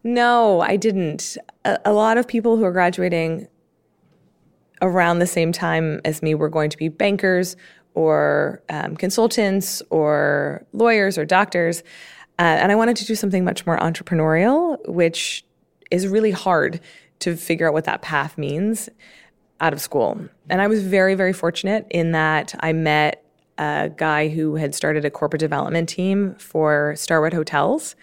No, 0.04 0.62
I 0.62 0.78
didn't. 0.78 1.38
A, 1.66 1.78
a, 1.86 1.94
lot 1.94 2.18
of 2.18 2.28
people 2.28 2.56
who 2.56 2.64
are 2.64 2.72
graduating 2.72 3.48
around 4.82 5.20
the 5.20 5.28
same 5.28 5.52
time 5.52 6.00
as 6.06 6.24
me 6.24 6.36
were 6.36 6.50
going 6.50 6.70
to 6.70 6.78
be 6.78 6.88
bankers 6.88 7.58
or 7.96 8.64
um, 8.70 8.96
consultants 8.96 9.82
or 9.90 10.66
lawyers 10.72 11.18
or 11.18 11.26
doctors. 11.26 11.82
Uh, 12.38 12.44
and 12.44 12.72
I 12.72 12.76
wanted 12.76 12.96
to 12.98 13.06
do 13.06 13.16
something 13.16 13.44
much 13.44 13.66
more 13.66 13.78
entrepreneurial, 13.78 14.78
which 14.88 15.44
is 15.92 16.08
really 16.08 16.32
hard 16.32 16.80
to 17.20 17.36
figure 17.36 17.68
out 17.68 17.74
what 17.74 17.86
that 17.86 18.02
path 18.02 18.38
means 18.38 18.90
out 19.60 19.74
of 19.74 19.82
school. 19.82 20.20
And 20.50 20.62
I 20.62 20.68
was 20.68 20.84
very, 20.84 21.16
very 21.16 21.34
fortunate 21.34 21.86
in 21.90 22.12
that 22.14 22.56
I 22.62 22.74
met 22.74 23.24
a 23.58 23.92
guy 23.96 24.30
who 24.30 24.56
had 24.56 24.74
started 24.74 25.04
a 25.04 25.12
corporate 25.12 25.42
development 25.42 25.90
team 25.90 26.36
for 26.36 26.96
Starwood 26.96 27.34
Hotels 27.34 27.96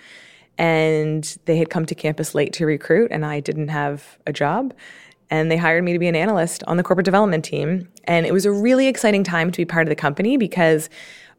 and 0.59 1.37
they 1.46 1.57
had 1.57 1.70
come 1.70 1.87
to 1.87 1.94
campus 1.94 2.35
late 2.35 2.52
to 2.55 2.66
recruit 2.66 3.11
and 3.11 3.24
I 3.24 3.40
didn't 3.40 3.68
have 3.68 4.18
a 4.26 4.33
job 4.33 4.74
and 5.31 5.50
they 5.50 5.57
hired 5.57 5.83
me 5.83 5.92
to 5.92 5.98
be 5.98 6.09
an 6.09 6.16
analyst 6.16 6.62
on 6.66 6.76
the 6.76 6.83
corporate 6.83 7.05
development 7.05 7.44
team 7.44 7.88
and 8.05 8.26
it 8.26 8.33
was 8.33 8.44
a 8.44 8.52
really 8.52 8.87
exciting 8.87 9.24
time 9.24 9.50
to 9.50 9.57
be 9.57 9.64
part 9.64 9.87
of 9.87 9.88
the 9.88 9.96
company 9.96 10.37
because 10.37 10.88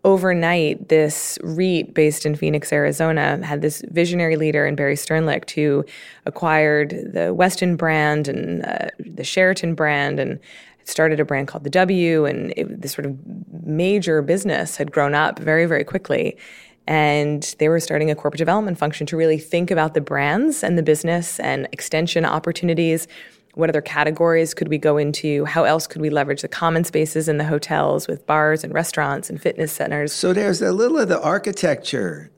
overnight 0.03 0.89
this 0.89 1.37
REIT 1.43 1.93
based 1.93 2.25
in 2.25 2.35
Phoenix, 2.35 2.71
Arizona 2.71 3.43
had 3.45 3.61
this 3.61 3.83
visionary 3.89 4.35
leader 4.35 4.65
in 4.65 4.75
Barry 4.75 4.95
Sternlicht 4.95 5.51
who 5.51 5.83
acquired 6.25 6.91
the 6.91 7.35
Westin 7.35 7.75
brand 7.75 8.27
and 8.27 8.65
uh, 8.65 8.87
the 8.99 9.23
Sheraton 9.23 9.75
brand 9.75 10.19
and 10.19 10.39
started 10.85 11.19
a 11.19 11.25
brand 11.25 11.47
called 11.49 11.65
the 11.65 11.69
W 11.69 12.25
and 12.25 12.53
it, 12.55 12.81
this 12.81 12.93
sort 12.93 13.05
of 13.05 13.17
major 13.63 14.21
business 14.21 14.77
had 14.77 14.91
grown 14.91 15.13
up 15.13 15.37
very 15.37 15.65
very 15.65 15.83
quickly 15.83 16.37
and 16.87 17.55
they 17.59 17.67
were 17.67 17.79
starting 17.79 18.09
a 18.09 18.15
corporate 18.15 18.37
development 18.37 18.77
function 18.77 19.05
to 19.07 19.17
really 19.17 19.37
think 19.37 19.69
about 19.69 19.93
the 19.93 20.01
brands 20.01 20.63
and 20.63 20.77
the 20.77 20.83
business 20.83 21.39
and 21.41 21.67
extension 21.73 22.23
opportunities. 22.23 23.07
What 23.57 23.69
other 23.69 23.81
categories 23.81 24.53
could 24.53 24.67
we 24.67 24.77
go 24.77 24.97
into? 24.97 25.43
How 25.45 25.63
else 25.63 25.87
could 25.87 26.01
we 26.01 26.11
leverage 26.11 26.43
the 26.43 26.47
common 26.47 26.83
spaces 26.83 27.27
in 27.27 27.37
the 27.37 27.43
hotels 27.43 28.07
with 28.07 28.25
bars 28.27 28.63
and 28.63 28.71
restaurants 28.71 29.29
and 29.29 29.41
fitness 29.41 29.71
centers? 29.71 30.13
So 30.13 30.31
there's 30.31 30.61
a 30.61 30.71
little 30.71 30.99
of 30.99 31.09
the 31.09 31.19
architecture. 31.19 32.29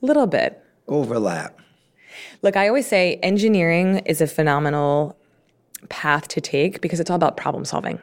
Little 0.00 0.28
bit. 0.28 0.62
Overlap. 0.86 1.58
Look, 2.42 2.56
I 2.56 2.68
always 2.68 2.86
say 2.86 3.16
engineering 3.16 3.98
is 4.06 4.20
a 4.20 4.28
phenomenal 4.28 5.18
path 5.88 6.28
to 6.28 6.40
take 6.40 6.80
because 6.80 7.00
it's 7.00 7.10
all 7.10 7.16
about 7.16 7.36
problem 7.36 7.64
solving 7.64 7.98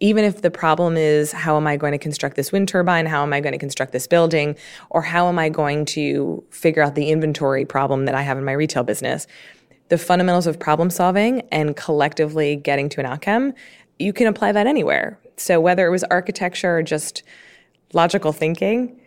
even 0.00 0.24
if 0.24 0.40
the 0.40 0.50
problem 0.50 0.96
is 0.96 1.30
how 1.30 1.56
am 1.58 1.66
I 1.66 1.76
going 1.76 1.92
to 1.92 1.98
construct 1.98 2.34
this 2.34 2.50
wind 2.50 2.68
turbine? 2.68 3.04
How 3.04 3.22
am 3.22 3.32
I 3.32 3.40
going 3.40 3.52
to 3.52 3.58
construct 3.58 3.92
this 3.92 4.06
building? 4.06 4.56
Or 4.88 5.02
how 5.02 5.28
am 5.28 5.38
I 5.38 5.50
going 5.50 5.84
to 5.86 6.42
figure 6.50 6.82
out 6.82 6.94
the 6.94 7.10
inventory 7.10 7.66
problem 7.66 8.06
that 8.06 8.14
I 8.14 8.22
have 8.22 8.38
in 8.38 8.44
my 8.44 8.52
retail 8.52 8.82
business? 8.82 9.26
The 9.90 9.98
fundamentals 9.98 10.46
of 10.46 10.58
problem 10.58 10.90
solving 10.90 11.42
and 11.52 11.76
collectively 11.76 12.56
getting 12.56 12.88
to 12.90 13.00
an 13.00 13.06
outcome, 13.06 13.52
you 13.98 14.12
can 14.12 14.26
apply 14.26 14.52
that 14.52 14.66
anywhere. 14.66 15.18
So 15.36 15.60
whether 15.60 15.86
it 15.86 15.90
was 15.90 16.04
architecture 16.04 16.78
or 16.78 16.82
just 16.82 17.22
logical 17.92 18.32
thinking, 18.32 18.98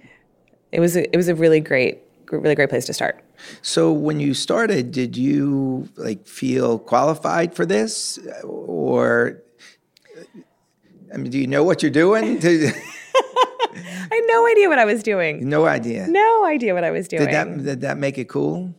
it 0.72 0.80
was 0.80 0.96
a, 0.96 1.12
it 1.12 1.18
was 1.18 1.28
a 1.28 1.36
really 1.36 1.60
great 1.60 2.00
really 2.32 2.56
great 2.56 2.70
place 2.70 2.86
to 2.86 2.94
start. 2.94 3.24
So 3.62 3.92
when 3.92 4.20
you 4.20 4.34
started, 4.34 4.92
did 4.92 5.16
you 5.18 5.90
like 5.98 6.28
feel 6.28 6.80
qualified 6.80 7.54
for 7.54 7.66
this 7.66 8.20
or 8.44 9.42
I 11.14 11.18
mean, 11.18 11.32
do 11.32 11.38
you 11.38 11.48
know 11.48 11.64
what 11.64 11.84
you're 11.84 11.92
doing? 11.92 12.40
I 12.44 14.16
had 14.16 14.24
no 14.28 14.48
idea 14.48 14.70
what 14.70 14.80
I 14.80 14.86
was 14.86 15.04
doing. 15.04 15.48
No 15.48 15.66
idea. 15.66 16.08
No 16.08 16.46
idea 16.46 16.74
what 16.74 16.84
I 16.84 16.92
was 16.92 17.08
doing. 17.08 17.26
Did 17.26 17.34
that 17.34 17.64
did 17.64 17.82
that 17.82 17.98
make 17.98 18.18
it 18.18 18.30
cool? 18.30 18.74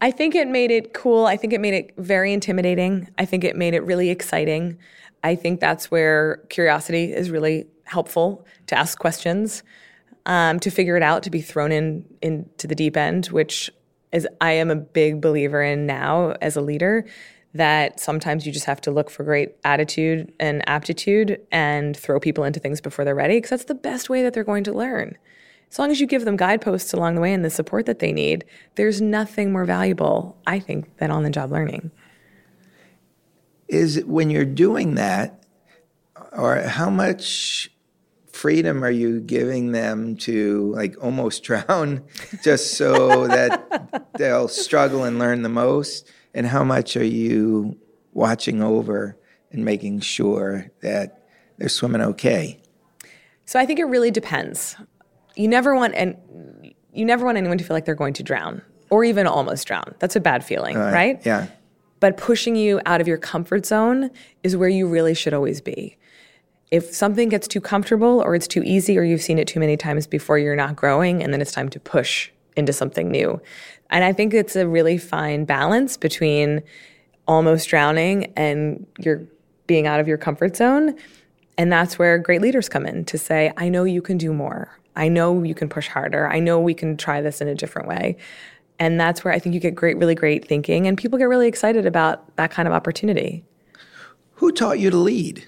I 0.00 0.10
think 0.10 0.34
it 0.34 0.48
made 0.48 0.70
it 0.70 0.92
cool. 0.92 1.26
I 1.26 1.36
think 1.36 1.52
it 1.52 1.60
made 1.60 1.74
it 1.74 1.94
very 1.96 2.32
intimidating. 2.32 3.08
I 3.18 3.24
think 3.24 3.44
it 3.44 3.56
made 3.56 3.74
it 3.74 3.80
really 3.80 4.10
exciting. 4.10 4.78
I 5.24 5.34
think 5.34 5.60
that's 5.60 5.90
where 5.90 6.38
curiosity 6.50 7.12
is 7.12 7.30
really 7.30 7.66
helpful 7.84 8.46
to 8.66 8.78
ask 8.78 8.98
questions, 8.98 9.62
um, 10.26 10.60
to 10.60 10.70
figure 10.70 10.96
it 10.96 11.02
out, 11.02 11.22
to 11.22 11.30
be 11.30 11.40
thrown 11.40 11.72
in 11.72 12.04
into 12.20 12.66
the 12.66 12.74
deep 12.74 12.96
end, 12.96 13.26
which 13.26 13.70
is 14.12 14.28
I 14.40 14.52
am 14.52 14.70
a 14.70 14.76
big 14.76 15.20
believer 15.20 15.62
in 15.62 15.86
now 15.86 16.32
as 16.42 16.56
a 16.56 16.60
leader 16.60 17.06
that 17.54 17.98
sometimes 17.98 18.46
you 18.46 18.52
just 18.52 18.66
have 18.66 18.80
to 18.82 18.90
look 18.90 19.08
for 19.08 19.24
great 19.24 19.56
attitude 19.64 20.30
and 20.38 20.68
aptitude 20.68 21.40
and 21.50 21.96
throw 21.96 22.20
people 22.20 22.44
into 22.44 22.60
things 22.60 22.80
before 22.82 23.04
they're 23.04 23.14
ready 23.14 23.38
because 23.38 23.50
that's 23.50 23.64
the 23.64 23.74
best 23.74 24.10
way 24.10 24.22
that 24.22 24.34
they're 24.34 24.44
going 24.44 24.64
to 24.64 24.72
learn. 24.72 25.16
As 25.70 25.78
long 25.78 25.90
as 25.90 26.00
you 26.00 26.06
give 26.06 26.24
them 26.24 26.36
guideposts 26.36 26.92
along 26.92 27.16
the 27.16 27.20
way 27.20 27.32
and 27.32 27.44
the 27.44 27.50
support 27.50 27.86
that 27.86 27.98
they 27.98 28.12
need, 28.12 28.44
there's 28.76 29.00
nothing 29.00 29.52
more 29.52 29.64
valuable, 29.64 30.36
I 30.46 30.58
think, 30.58 30.96
than 30.98 31.10
on 31.10 31.22
the 31.22 31.30
job 31.30 31.50
learning. 31.50 31.90
Is 33.68 34.02
when 34.04 34.30
you're 34.30 34.44
doing 34.44 34.94
that, 34.94 35.42
or 36.32 36.56
how 36.62 36.88
much 36.88 37.70
freedom 38.26 38.84
are 38.84 38.90
you 38.90 39.20
giving 39.20 39.72
them 39.72 40.16
to 40.16 40.72
like 40.74 40.94
almost 41.02 41.42
drown 41.42 42.04
just 42.42 42.74
so 42.74 43.26
that 43.26 44.08
they'll 44.18 44.48
struggle 44.48 45.04
and 45.04 45.18
learn 45.18 45.42
the 45.42 45.48
most? 45.48 46.10
and 46.36 46.46
how 46.46 46.62
much 46.62 46.96
are 46.98 47.04
you 47.04 47.76
watching 48.12 48.62
over 48.62 49.18
and 49.50 49.64
making 49.64 50.00
sure 50.00 50.70
that 50.82 51.26
they're 51.56 51.70
swimming 51.70 52.02
okay? 52.02 52.60
So 53.46 53.58
I 53.58 53.64
think 53.64 53.80
it 53.80 53.86
really 53.86 54.10
depends. 54.10 54.76
You 55.36 55.48
never 55.48 55.74
want 55.74 55.94
and 55.94 56.16
you 56.92 57.04
never 57.04 57.24
want 57.24 57.38
anyone 57.38 57.58
to 57.58 57.64
feel 57.64 57.76
like 57.76 57.84
they're 57.84 57.94
going 57.94 58.14
to 58.14 58.22
drown 58.22 58.62
or 58.90 59.04
even 59.04 59.26
almost 59.26 59.66
drown. 59.66 59.94
That's 59.98 60.16
a 60.16 60.20
bad 60.20 60.44
feeling, 60.44 60.76
uh, 60.76 60.90
right? 60.90 61.24
Yeah. 61.24 61.48
But 62.00 62.16
pushing 62.16 62.56
you 62.56 62.80
out 62.86 63.00
of 63.00 63.08
your 63.08 63.18
comfort 63.18 63.66
zone 63.66 64.10
is 64.42 64.56
where 64.56 64.68
you 64.68 64.86
really 64.88 65.14
should 65.14 65.34
always 65.34 65.60
be. 65.60 65.96
If 66.70 66.94
something 66.94 67.28
gets 67.28 67.46
too 67.46 67.60
comfortable 67.60 68.20
or 68.20 68.34
it's 68.34 68.48
too 68.48 68.62
easy 68.64 68.98
or 68.98 69.02
you've 69.02 69.22
seen 69.22 69.38
it 69.38 69.46
too 69.46 69.60
many 69.60 69.76
times 69.76 70.06
before, 70.06 70.38
you're 70.38 70.56
not 70.56 70.76
growing 70.76 71.22
and 71.22 71.32
then 71.32 71.40
it's 71.40 71.52
time 71.52 71.68
to 71.70 71.80
push 71.80 72.30
into 72.56 72.72
something 72.72 73.10
new. 73.10 73.40
And 73.90 74.04
I 74.04 74.12
think 74.12 74.34
it's 74.34 74.56
a 74.56 74.66
really 74.66 74.98
fine 74.98 75.44
balance 75.44 75.96
between 75.96 76.62
almost 77.28 77.68
drowning 77.68 78.32
and 78.36 78.86
you're 78.98 79.22
being 79.66 79.86
out 79.86 80.00
of 80.00 80.08
your 80.08 80.18
comfort 80.18 80.56
zone. 80.56 80.96
And 81.58 81.72
that's 81.72 81.98
where 81.98 82.18
great 82.18 82.42
leaders 82.42 82.68
come 82.68 82.84
in 82.84 83.04
to 83.06 83.18
say, 83.18 83.52
I 83.56 83.68
know 83.68 83.84
you 83.84 84.02
can 84.02 84.18
do 84.18 84.32
more. 84.32 84.78
I 84.96 85.08
know 85.08 85.42
you 85.42 85.54
can 85.54 85.68
push 85.68 85.88
harder. 85.88 86.28
I 86.28 86.40
know 86.40 86.58
we 86.60 86.74
can 86.74 86.96
try 86.96 87.20
this 87.20 87.40
in 87.40 87.48
a 87.48 87.54
different 87.54 87.88
way. 87.88 88.16
And 88.78 89.00
that's 89.00 89.24
where 89.24 89.32
I 89.32 89.38
think 89.38 89.54
you 89.54 89.60
get 89.60 89.74
great, 89.74 89.96
really 89.96 90.14
great 90.14 90.46
thinking, 90.46 90.86
and 90.86 90.98
people 90.98 91.18
get 91.18 91.24
really 91.24 91.48
excited 91.48 91.86
about 91.86 92.36
that 92.36 92.50
kind 92.50 92.68
of 92.68 92.74
opportunity. 92.74 93.44
Who 94.34 94.52
taught 94.52 94.78
you 94.78 94.90
to 94.90 94.96
lead? 94.98 95.46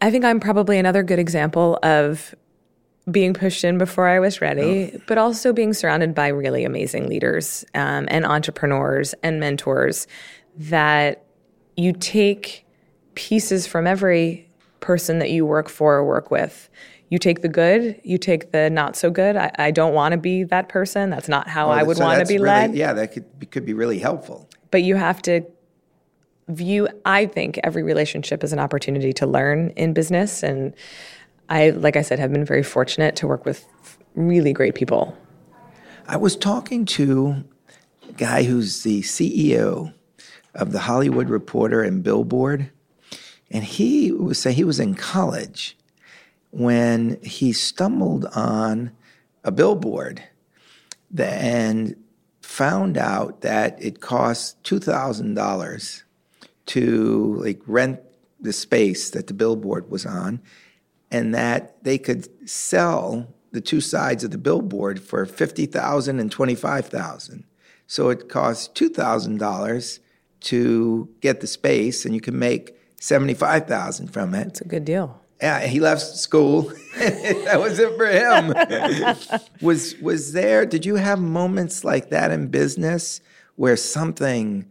I 0.00 0.10
think 0.10 0.24
I'm 0.24 0.40
probably 0.40 0.78
another 0.78 1.02
good 1.02 1.18
example 1.18 1.78
of 1.82 2.34
being 3.10 3.34
pushed 3.34 3.64
in 3.64 3.78
before 3.78 4.06
I 4.06 4.18
was 4.18 4.40
ready, 4.40 4.92
oh. 4.94 5.00
but 5.06 5.18
also 5.18 5.52
being 5.52 5.72
surrounded 5.72 6.14
by 6.14 6.28
really 6.28 6.64
amazing 6.64 7.08
leaders 7.08 7.64
um, 7.74 8.06
and 8.10 8.24
entrepreneurs 8.24 9.14
and 9.22 9.40
mentors 9.40 10.06
that 10.56 11.24
you 11.76 11.92
take 11.92 12.66
pieces 13.14 13.66
from 13.66 13.86
every 13.86 14.48
person 14.80 15.18
that 15.18 15.30
you 15.30 15.44
work 15.44 15.68
for 15.68 15.96
or 15.96 16.04
work 16.04 16.30
with. 16.30 16.68
You 17.10 17.18
take 17.18 17.40
the 17.40 17.48
good, 17.48 18.00
you 18.04 18.18
take 18.18 18.52
the 18.52 18.68
not 18.68 18.96
so 18.96 19.10
good. 19.10 19.36
I, 19.36 19.50
I 19.58 19.70
don't 19.70 19.94
want 19.94 20.12
to 20.12 20.18
be 20.18 20.44
that 20.44 20.68
person. 20.68 21.08
That's 21.10 21.28
not 21.28 21.48
how 21.48 21.70
I 21.70 21.82
would 21.82 21.96
so 21.96 22.04
want 22.04 22.20
to 22.20 22.26
be 22.26 22.34
really, 22.34 22.48
led. 22.48 22.74
Yeah, 22.74 22.92
that 22.92 23.12
could 23.12 23.38
be, 23.38 23.46
could 23.46 23.64
be 23.64 23.72
really 23.72 23.98
helpful. 23.98 24.48
But 24.70 24.82
you 24.82 24.96
have 24.96 25.22
to 25.22 25.42
view, 26.48 26.88
I 27.04 27.26
think, 27.26 27.58
every 27.64 27.82
relationship 27.82 28.44
as 28.44 28.52
an 28.52 28.58
opportunity 28.58 29.12
to 29.14 29.26
learn 29.26 29.70
in 29.70 29.94
business 29.94 30.42
and 30.42 30.74
I, 31.48 31.70
like 31.70 31.96
I 31.96 32.02
said, 32.02 32.18
have 32.18 32.32
been 32.32 32.44
very 32.44 32.62
fortunate 32.62 33.16
to 33.16 33.26
work 33.26 33.44
with 33.44 33.64
really 34.14 34.52
great 34.52 34.74
people. 34.74 35.16
I 36.06 36.16
was 36.16 36.36
talking 36.36 36.84
to 36.86 37.44
a 38.08 38.12
guy 38.12 38.42
who's 38.42 38.82
the 38.82 39.02
CEO 39.02 39.94
of 40.54 40.72
the 40.72 40.80
Hollywood 40.80 41.28
Reporter 41.28 41.82
and 41.82 42.02
Billboard, 42.02 42.70
and 43.50 43.64
he 43.64 44.12
was 44.12 44.38
saying 44.38 44.56
he 44.56 44.64
was 44.64 44.80
in 44.80 44.94
college 44.94 45.76
when 46.50 47.20
he 47.22 47.52
stumbled 47.52 48.24
on 48.34 48.92
a 49.44 49.50
billboard 49.50 50.22
and 51.16 51.96
found 52.40 52.96
out 52.96 53.42
that 53.42 53.82
it 53.82 54.00
costs 54.00 54.56
two 54.62 54.78
thousand 54.78 55.34
dollars 55.34 56.04
to 56.66 57.34
like 57.42 57.60
rent 57.66 58.00
the 58.40 58.52
space 58.52 59.10
that 59.10 59.26
the 59.26 59.34
billboard 59.34 59.90
was 59.90 60.06
on, 60.06 60.40
and 61.10 61.34
that 61.34 61.82
they 61.84 61.98
could 61.98 62.28
sell 62.48 63.34
the 63.52 63.60
two 63.60 63.80
sides 63.80 64.24
of 64.24 64.30
the 64.30 64.38
billboard 64.38 65.00
for 65.00 65.24
50,000 65.24 66.20
and 66.20 66.30
25,000. 66.30 67.44
So 67.86 68.10
it 68.10 68.28
costs 68.28 68.68
two 68.68 68.90
thousand 68.90 69.38
dollars 69.38 70.00
to 70.40 71.08
get 71.20 71.40
the 71.40 71.46
space, 71.46 72.04
and 72.04 72.14
you 72.14 72.20
can 72.20 72.38
make 72.38 72.76
seventy 73.00 73.34
five 73.34 73.66
thousand 73.66 74.08
from 74.08 74.34
it. 74.34 74.46
It's 74.48 74.60
a 74.60 74.68
good 74.68 74.84
deal. 74.84 75.20
Yeah, 75.40 75.60
he 75.66 75.78
left 75.78 76.02
school. 76.02 76.62
that 76.98 77.60
was 77.60 77.78
it 77.78 77.96
for 77.96 78.06
him. 78.06 79.40
was 79.60 79.96
was 79.98 80.32
there? 80.32 80.66
Did 80.66 80.84
you 80.84 80.96
have 80.96 81.20
moments 81.20 81.84
like 81.84 82.10
that 82.10 82.30
in 82.30 82.48
business 82.48 83.20
where 83.56 83.76
something 83.76 84.68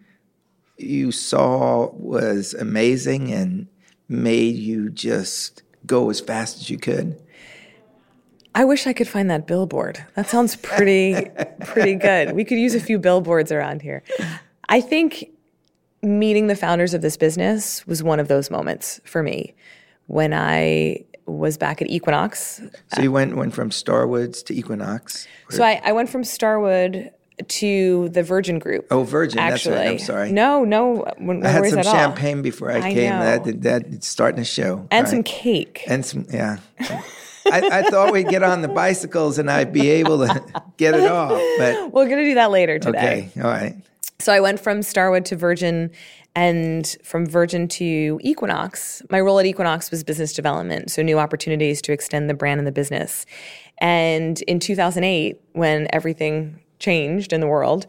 you 0.77 1.11
saw 1.11 1.89
was 1.93 2.53
amazing 2.53 3.31
and 3.31 3.67
made 4.09 4.55
you 4.55 4.89
just 4.89 5.63
go 5.85 6.09
as 6.09 6.19
fast 6.19 6.57
as 6.59 6.69
you 6.69 6.77
could? 6.77 7.21
I 8.53 8.65
wish 8.65 8.87
I 8.87 8.93
could 8.93 9.07
find 9.07 9.29
that 9.29 9.47
billboard. 9.47 10.03
That 10.15 10.27
sounds 10.27 10.57
pretty 10.57 11.29
pretty 11.61 11.95
good. 11.95 12.33
We 12.33 12.43
could 12.43 12.57
use 12.57 12.75
a 12.75 12.81
few 12.81 12.99
billboards 12.99 13.53
around 13.53 13.81
here. 13.81 14.03
I 14.67 14.81
think 14.81 15.29
meeting 16.01 16.47
the 16.47 16.55
founders 16.55 16.93
of 16.93 17.01
this 17.01 17.15
business 17.15 17.87
was 17.87 18.03
one 18.03 18.19
of 18.19 18.27
those 18.27 18.51
moments 18.51 18.99
for 19.05 19.23
me 19.23 19.55
when 20.07 20.33
I 20.33 21.05
was 21.25 21.57
back 21.57 21.81
at 21.81 21.89
Equinox. 21.89 22.61
So 22.93 23.01
you 23.01 23.11
went 23.11 23.35
went 23.35 23.53
from 23.53 23.69
Starwoods 23.69 24.43
to 24.45 24.55
Equinox. 24.55 25.27
So 25.49 25.63
I, 25.63 25.81
I 25.83 25.91
went 25.91 26.09
from 26.09 26.23
Starwood 26.23 27.11
to 27.47 28.09
the 28.09 28.23
Virgin 28.23 28.59
Group. 28.59 28.87
Oh, 28.89 29.03
Virgin. 29.03 29.39
Actually, 29.39 29.75
That's 29.75 29.85
right. 29.85 29.91
I'm 29.91 29.99
sorry. 29.99 30.31
No, 30.31 30.63
no, 30.63 31.05
no 31.19 31.47
I 31.47 31.51
had 31.51 31.65
some 31.67 31.79
at 31.79 31.85
all. 31.87 31.93
champagne 31.93 32.41
before 32.41 32.71
I, 32.71 32.77
I 32.79 32.93
came. 32.93 33.09
know. 33.11 33.19
That 33.19 33.61
that 33.63 33.87
it's 33.87 34.07
starting 34.07 34.37
to 34.37 34.45
show. 34.45 34.87
and 34.89 35.05
All 35.05 35.11
some 35.11 35.23
cake. 35.23 35.83
and 35.87 36.05
some 36.05 36.25
yeah. 36.31 36.57
I, 37.49 37.79
I 37.79 37.81
thought 37.83 38.11
we'd 38.11 38.27
get 38.27 38.43
on 38.43 38.61
the 38.61 38.67
bicycles 38.67 39.37
and 39.37 39.49
I'd 39.49 39.71
be 39.71 39.89
able 39.89 40.25
to 40.25 40.43
get 40.77 40.95
it 40.95 41.09
off, 41.09 41.41
but 41.57 41.91
We're 41.93 42.09
gonna 42.09 42.23
do 42.23 42.35
that 42.35 42.51
later 42.51 42.79
today. 42.79 43.29
okay, 43.31 43.41
all 43.41 43.49
right. 43.49 43.75
So 44.19 44.33
I 44.33 44.39
went 44.39 44.59
from 44.59 44.81
Starwood 44.81 45.25
to 45.25 45.35
Virgin 45.35 45.91
and 46.37 46.95
from 47.01 47.25
Virgin 47.25 47.67
to 47.67 48.19
Equinox. 48.21 49.01
My 49.09 49.19
role 49.19 49.39
at 49.39 49.47
Equinox 49.47 49.89
was 49.89 50.03
business 50.03 50.33
development, 50.33 50.91
so 50.91 51.01
new 51.01 51.17
opportunities 51.17 51.81
to 51.81 51.91
extend 51.91 52.29
the 52.29 52.35
brand 52.35 52.59
and 52.59 52.67
the 52.67 52.71
business. 52.71 53.25
And 53.79 54.39
in 54.43 54.59
2008, 54.59 55.41
when 55.53 55.87
everything 55.91 56.59
changed 56.77 57.33
in 57.33 57.41
the 57.41 57.47
world, 57.47 57.87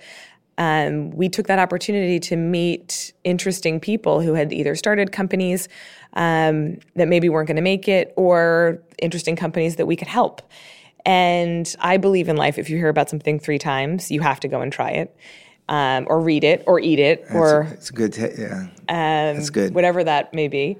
um, 0.56 1.11
we 1.11 1.28
took 1.28 1.46
that 1.48 1.58
opportunity 1.58 2.18
to 2.20 2.37
meet 2.37 3.12
interesting 3.22 3.80
people 3.80 4.22
who 4.22 4.32
had 4.32 4.50
either 4.50 4.74
started 4.76 5.12
companies 5.12 5.68
um, 6.14 6.78
that 6.96 7.06
maybe 7.06 7.28
weren't 7.28 7.48
going 7.48 7.56
to 7.56 7.62
make 7.62 7.87
it 7.87 8.14
or 8.16 8.82
interesting 8.96 9.37
companies 9.37 9.76
that 9.76 9.84
we 9.84 9.94
could 9.94 10.08
help. 10.08 10.40
And 11.04 11.76
I 11.80 11.98
believe 11.98 12.30
in 12.30 12.37
life, 12.37 12.56
if 12.56 12.70
you 12.70 12.78
hear 12.78 12.88
about 12.88 13.11
something 13.11 13.38
three 13.38 13.58
times, 13.58 14.11
you 14.11 14.22
have 14.22 14.40
to 14.40 14.48
go 14.48 14.62
and 14.62 14.72
try 14.72 14.92
it. 14.92 15.14
Um, 15.70 16.07
or 16.09 16.18
read 16.20 16.44
it, 16.44 16.64
or 16.66 16.81
eat 16.81 16.98
it, 16.98 17.26
or 17.31 17.68
It's 17.72 17.90
good, 17.90 18.16
yeah. 18.16 18.68
um, 18.88 19.37
That's 19.37 19.50
good. 19.50 19.74
whatever 19.74 20.02
that 20.02 20.33
may 20.33 20.48
be. 20.48 20.78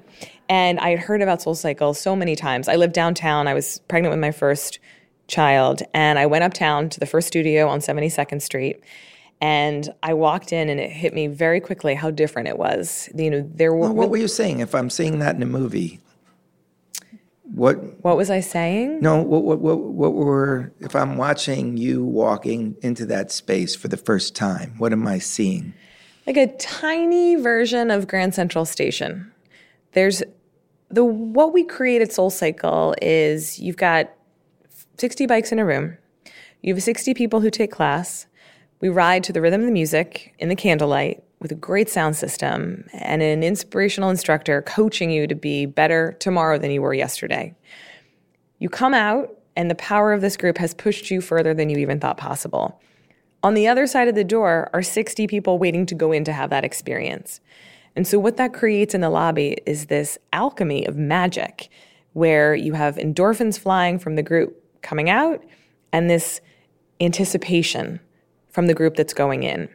And 0.49 0.79
I 0.79 0.89
had 0.89 0.99
heard 0.99 1.21
about 1.21 1.43
Soul 1.43 1.53
Cycle 1.53 1.93
so 1.93 2.15
many 2.15 2.35
times. 2.35 2.67
I 2.67 2.75
lived 2.75 2.93
downtown. 2.93 3.47
I 3.47 3.53
was 3.53 3.81
pregnant 3.87 4.11
with 4.11 4.19
my 4.19 4.31
first 4.31 4.79
child, 5.27 5.83
and 5.93 6.17
I 6.17 6.25
went 6.25 6.43
uptown 6.43 6.89
to 6.89 6.99
the 6.99 7.05
first 7.05 7.27
studio 7.27 7.67
on 7.67 7.81
72nd 7.81 8.41
Street. 8.41 8.81
And 9.41 9.93
I 10.01 10.15
walked 10.15 10.51
in, 10.51 10.69
and 10.69 10.79
it 10.79 10.89
hit 10.89 11.13
me 11.13 11.27
very 11.27 11.59
quickly 11.59 11.93
how 11.93 12.09
different 12.09 12.47
it 12.47 12.57
was. 12.57 13.09
You 13.15 13.29
know, 13.29 13.49
there 13.53 13.71
were 13.71 13.81
Well, 13.81 13.93
what 13.93 14.09
were 14.09 14.17
you 14.17 14.27
saying? 14.27 14.59
If 14.59 14.73
I'm 14.73 14.89
seeing 14.89 15.19
that 15.19 15.35
in 15.35 15.43
a 15.43 15.45
movie, 15.45 15.99
what? 17.53 18.03
what 18.03 18.17
was 18.17 18.29
I 18.29 18.39
saying? 18.39 18.99
No, 19.01 19.21
what, 19.21 19.43
what, 19.43 19.59
what, 19.59 19.79
what 19.79 20.13
were? 20.13 20.71
If 20.79 20.95
I'm 20.95 21.17
watching 21.17 21.77
you 21.77 22.03
walking 22.03 22.75
into 22.81 23.05
that 23.07 23.31
space 23.31 23.75
for 23.75 23.87
the 23.87 23.97
first 23.97 24.35
time, 24.35 24.75
what 24.77 24.93
am 24.93 25.07
I 25.07 25.19
seeing? 25.19 25.73
like 26.29 26.37
a 26.37 26.55
tiny 26.57 27.35
version 27.35 27.89
of 27.89 28.07
Grand 28.07 28.35
Central 28.35 28.63
Station. 28.63 29.31
There's 29.93 30.21
the 30.89 31.03
what 31.03 31.53
we 31.53 31.63
create 31.63 32.03
at 32.03 32.11
Soul 32.11 32.29
Cycle 32.29 32.93
is 33.01 33.59
you've 33.59 33.77
got 33.77 34.11
60 34.99 35.25
bikes 35.25 35.51
in 35.51 35.57
a 35.57 35.65
room. 35.65 35.97
You 36.61 36.75
have 36.75 36.83
60 36.83 37.15
people 37.15 37.41
who 37.41 37.49
take 37.49 37.71
class. 37.71 38.27
We 38.79 38.89
ride 38.89 39.23
to 39.23 39.33
the 39.33 39.41
rhythm 39.41 39.61
of 39.61 39.65
the 39.65 39.73
music 39.73 40.35
in 40.37 40.49
the 40.49 40.55
candlelight 40.55 41.23
with 41.39 41.51
a 41.51 41.55
great 41.55 41.89
sound 41.89 42.15
system 42.15 42.85
and 42.93 43.21
an 43.21 43.43
inspirational 43.43 44.09
instructor 44.09 44.61
coaching 44.63 45.09
you 45.09 45.25
to 45.25 45.35
be 45.35 45.65
better 45.65 46.15
tomorrow 46.19 46.57
than 46.57 46.71
you 46.71 46.81
were 46.81 46.93
yesterday. 46.93 47.55
You 48.59 48.69
come 48.69 48.93
out, 48.93 49.35
and 49.55 49.69
the 49.69 49.75
power 49.75 50.13
of 50.13 50.21
this 50.21 50.37
group 50.37 50.57
has 50.57 50.73
pushed 50.73 51.09
you 51.09 51.21
further 51.21 51.53
than 51.53 51.69
you 51.69 51.77
even 51.77 51.99
thought 51.99 52.17
possible. 52.17 52.79
On 53.41 53.53
the 53.53 53.67
other 53.67 53.87
side 53.87 54.07
of 54.07 54.15
the 54.15 54.23
door 54.23 54.69
are 54.73 54.83
60 54.83 55.27
people 55.27 55.57
waiting 55.57 55.85
to 55.85 55.95
go 55.95 56.11
in 56.11 56.25
to 56.25 56.33
have 56.33 56.49
that 56.49 56.65
experience. 56.65 57.39
And 57.95 58.05
so, 58.05 58.19
what 58.19 58.37
that 58.37 58.53
creates 58.53 58.93
in 58.93 59.01
the 59.01 59.09
lobby 59.09 59.57
is 59.65 59.85
this 59.85 60.17
alchemy 60.33 60.85
of 60.85 60.97
magic 60.97 61.69
where 62.13 62.53
you 62.53 62.73
have 62.73 62.97
endorphins 62.97 63.57
flying 63.57 63.97
from 63.97 64.15
the 64.15 64.23
group 64.23 64.61
coming 64.81 65.09
out 65.09 65.43
and 65.91 66.09
this 66.09 66.41
anticipation 66.99 67.99
from 68.49 68.67
the 68.67 68.73
group 68.73 68.95
that's 68.95 69.13
going 69.13 69.43
in. 69.43 69.69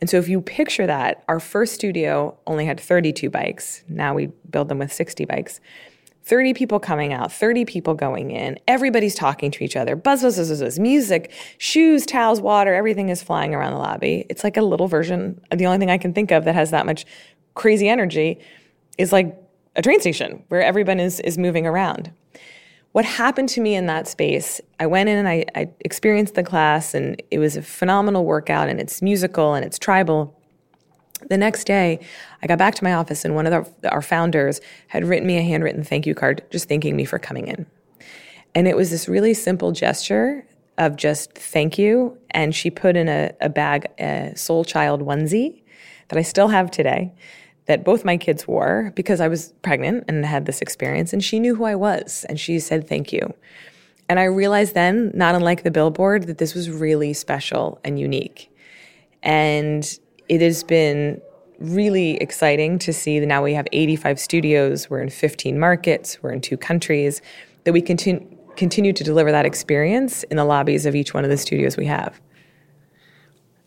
And 0.00 0.08
so, 0.08 0.16
if 0.16 0.28
you 0.28 0.40
picture 0.40 0.86
that, 0.86 1.24
our 1.28 1.40
first 1.40 1.74
studio 1.74 2.38
only 2.46 2.64
had 2.64 2.80
32 2.80 3.28
bikes. 3.28 3.84
Now 3.88 4.14
we 4.14 4.26
build 4.50 4.68
them 4.68 4.78
with 4.78 4.92
60 4.92 5.24
bikes. 5.26 5.60
30 6.24 6.54
people 6.54 6.78
coming 6.78 7.12
out, 7.12 7.32
30 7.32 7.64
people 7.64 7.94
going 7.94 8.30
in. 8.30 8.58
Everybody's 8.68 9.14
talking 9.14 9.50
to 9.50 9.64
each 9.64 9.74
other. 9.74 9.96
Buzz, 9.96 10.22
buzz, 10.22 10.36
buzz, 10.36 10.60
buzz. 10.60 10.78
Music, 10.78 11.32
shoes, 11.58 12.06
towels, 12.06 12.40
water, 12.40 12.74
everything 12.74 13.08
is 13.08 13.22
flying 13.22 13.54
around 13.54 13.72
the 13.72 13.78
lobby. 13.78 14.26
It's 14.28 14.44
like 14.44 14.56
a 14.56 14.62
little 14.62 14.86
version. 14.86 15.40
The 15.54 15.66
only 15.66 15.78
thing 15.78 15.90
I 15.90 15.98
can 15.98 16.12
think 16.12 16.30
of 16.30 16.44
that 16.44 16.54
has 16.54 16.70
that 16.70 16.86
much 16.86 17.04
crazy 17.54 17.88
energy 17.88 18.38
is 18.98 19.12
like 19.12 19.36
a 19.76 19.82
train 19.82 20.00
station 20.00 20.44
where 20.48 20.62
everyone 20.62 21.00
is, 21.00 21.20
is 21.20 21.38
moving 21.38 21.66
around. 21.66 22.12
What 22.92 23.04
happened 23.04 23.48
to 23.50 23.60
me 23.60 23.76
in 23.76 23.86
that 23.86 24.08
space, 24.08 24.60
I 24.80 24.86
went 24.86 25.08
in 25.08 25.16
and 25.16 25.28
I, 25.28 25.44
I 25.54 25.70
experienced 25.80 26.34
the 26.34 26.42
class, 26.42 26.92
and 26.92 27.22
it 27.30 27.38
was 27.38 27.56
a 27.56 27.62
phenomenal 27.62 28.24
workout, 28.24 28.68
and 28.68 28.80
it's 28.80 29.00
musical 29.00 29.54
and 29.54 29.64
it's 29.64 29.78
tribal. 29.78 30.36
The 31.28 31.38
next 31.38 31.64
day, 31.64 32.00
I 32.42 32.46
got 32.46 32.58
back 32.58 32.74
to 32.76 32.84
my 32.84 32.94
office, 32.94 33.24
and 33.24 33.36
one 33.36 33.46
of 33.46 33.52
the, 33.80 33.90
our 33.90 34.02
founders 34.02 34.60
had 34.88 35.04
written 35.04 35.26
me 35.26 35.38
a 35.38 35.42
handwritten 35.42 35.84
thank 35.84 36.04
you 36.06 36.14
card 36.14 36.42
just 36.50 36.68
thanking 36.68 36.96
me 36.96 37.04
for 37.04 37.18
coming 37.18 37.46
in. 37.46 37.66
And 38.54 38.66
it 38.66 38.76
was 38.76 38.90
this 38.90 39.08
really 39.08 39.34
simple 39.34 39.70
gesture 39.70 40.44
of 40.76 40.96
just 40.96 41.34
thank 41.34 41.78
you. 41.78 42.18
And 42.30 42.54
she 42.54 42.70
put 42.70 42.96
in 42.96 43.08
a, 43.08 43.30
a 43.40 43.48
bag 43.48 43.86
a 44.00 44.32
Soul 44.34 44.64
Child 44.64 45.02
onesie 45.02 45.62
that 46.08 46.18
I 46.18 46.22
still 46.22 46.48
have 46.48 46.70
today 46.70 47.12
that 47.66 47.84
both 47.84 48.04
my 48.04 48.16
kids 48.16 48.48
wore 48.48 48.92
because 48.94 49.20
I 49.20 49.28
was 49.28 49.52
pregnant 49.62 50.04
and 50.08 50.24
had 50.24 50.46
this 50.46 50.60
experience. 50.60 51.12
And 51.12 51.22
she 51.22 51.38
knew 51.38 51.54
who 51.54 51.64
I 51.64 51.74
was. 51.74 52.24
And 52.28 52.38
she 52.38 52.58
said 52.58 52.88
thank 52.88 53.12
you. 53.12 53.34
And 54.08 54.18
I 54.18 54.24
realized 54.24 54.74
then, 54.74 55.12
not 55.14 55.36
unlike 55.36 55.62
the 55.62 55.70
billboard, 55.70 56.24
that 56.24 56.38
this 56.38 56.54
was 56.54 56.68
really 56.68 57.12
special 57.12 57.80
and 57.84 57.98
unique. 58.00 58.52
And 59.22 59.98
it 60.28 60.40
has 60.40 60.64
been 60.64 61.20
really 61.60 62.16
exciting 62.16 62.78
to 62.80 62.92
see 62.92 63.20
that 63.20 63.26
now 63.26 63.44
we 63.44 63.54
have 63.54 63.68
85 63.70 64.18
studios, 64.18 64.90
we're 64.90 65.00
in 65.00 65.10
15 65.10 65.58
markets, 65.58 66.20
we're 66.22 66.32
in 66.32 66.40
two 66.40 66.56
countries, 66.56 67.22
that 67.64 67.72
we 67.72 67.82
continue 67.82 68.26
continue 68.56 68.92
to 68.92 69.04
deliver 69.04 69.32
that 69.32 69.46
experience 69.46 70.22
in 70.24 70.36
the 70.36 70.44
lobbies 70.44 70.84
of 70.84 70.94
each 70.94 71.14
one 71.14 71.24
of 71.24 71.30
the 71.30 71.36
studios 71.36 71.76
we 71.76 71.86
have. 71.86 72.20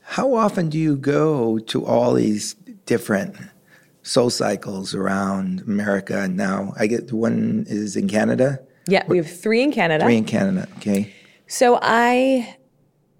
How 0.02 0.36
often 0.36 0.70
do 0.70 0.78
you 0.78 0.96
go 0.96 1.58
to 1.58 1.86
all 1.86 2.14
these 2.14 2.54
different 2.86 3.36
soul 4.04 4.30
cycles 4.30 4.94
around 4.94 5.62
America? 5.62 6.22
And 6.22 6.38
now 6.38 6.74
I 6.78 6.88
get 6.88 7.12
one 7.12 7.66
is 7.68 7.96
in 7.96 8.08
Canada, 8.08 8.60
Yeah, 8.88 9.04
we 9.08 9.18
have 9.18 9.30
three 9.30 9.64
in 9.64 9.72
Canada. 9.72 10.04
three 10.06 10.18
in 10.18 10.26
Canada. 10.26 10.68
Okay. 10.78 11.14
So 11.48 11.80
I, 11.82 12.56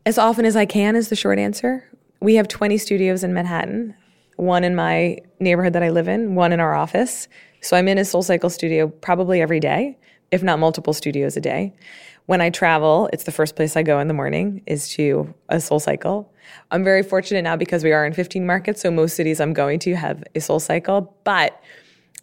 as 0.06 0.18
often 0.18 0.46
as 0.46 0.56
I 0.56 0.66
can, 0.66 0.96
is 0.96 1.10
the 1.10 1.16
short 1.16 1.40
answer. 1.40 1.84
We 2.20 2.36
have 2.36 2.48
20 2.48 2.78
studios 2.78 3.24
in 3.24 3.34
Manhattan, 3.34 3.96
one 4.38 4.64
in 4.64 4.76
my 4.76 5.18
neighborhood 5.40 5.74
that 5.74 5.84
I 5.84 5.90
live 5.90 6.08
in, 6.08 6.36
one 6.36 6.52
in 6.54 6.60
our 6.60 6.74
office. 6.74 7.28
So 7.62 7.78
I'm 7.78 7.88
in 7.88 7.98
a 7.98 8.06
Soul 8.06 8.24
Cycle 8.24 8.50
studio 8.50 8.88
probably 8.88 9.42
every 9.42 9.60
day, 9.60 9.98
if 10.32 10.42
not 10.44 10.60
multiple 10.60 10.94
studios 10.94 11.38
a 11.38 11.42
day. 11.42 11.74
When 12.26 12.42
I 12.42 12.50
travel, 12.50 13.10
it's 13.14 13.26
the 13.26 13.32
first 13.32 13.56
place 13.56 13.76
I 13.76 13.84
go 13.84 14.00
in 14.00 14.08
the 14.08 14.14
morning 14.14 14.64
is 14.66 14.90
to 14.96 15.34
a 15.50 15.60
Soul 15.60 15.80
Cycle. 15.80 16.33
I'm 16.72 16.84
very 16.84 17.04
fortunate 17.04 17.44
now 17.44 17.56
because 17.56 17.84
we 17.84 17.92
are 17.92 18.06
in 18.06 18.14
15 18.14 18.46
markets, 18.46 18.82
so 18.82 18.92
most 18.92 19.16
cities 19.16 19.40
I'm 19.40 19.54
going 19.54 19.80
to 19.80 19.96
have 19.96 20.24
a 20.36 20.40
Soul 20.40 20.60
Cycle, 20.60 21.16
but 21.24 21.62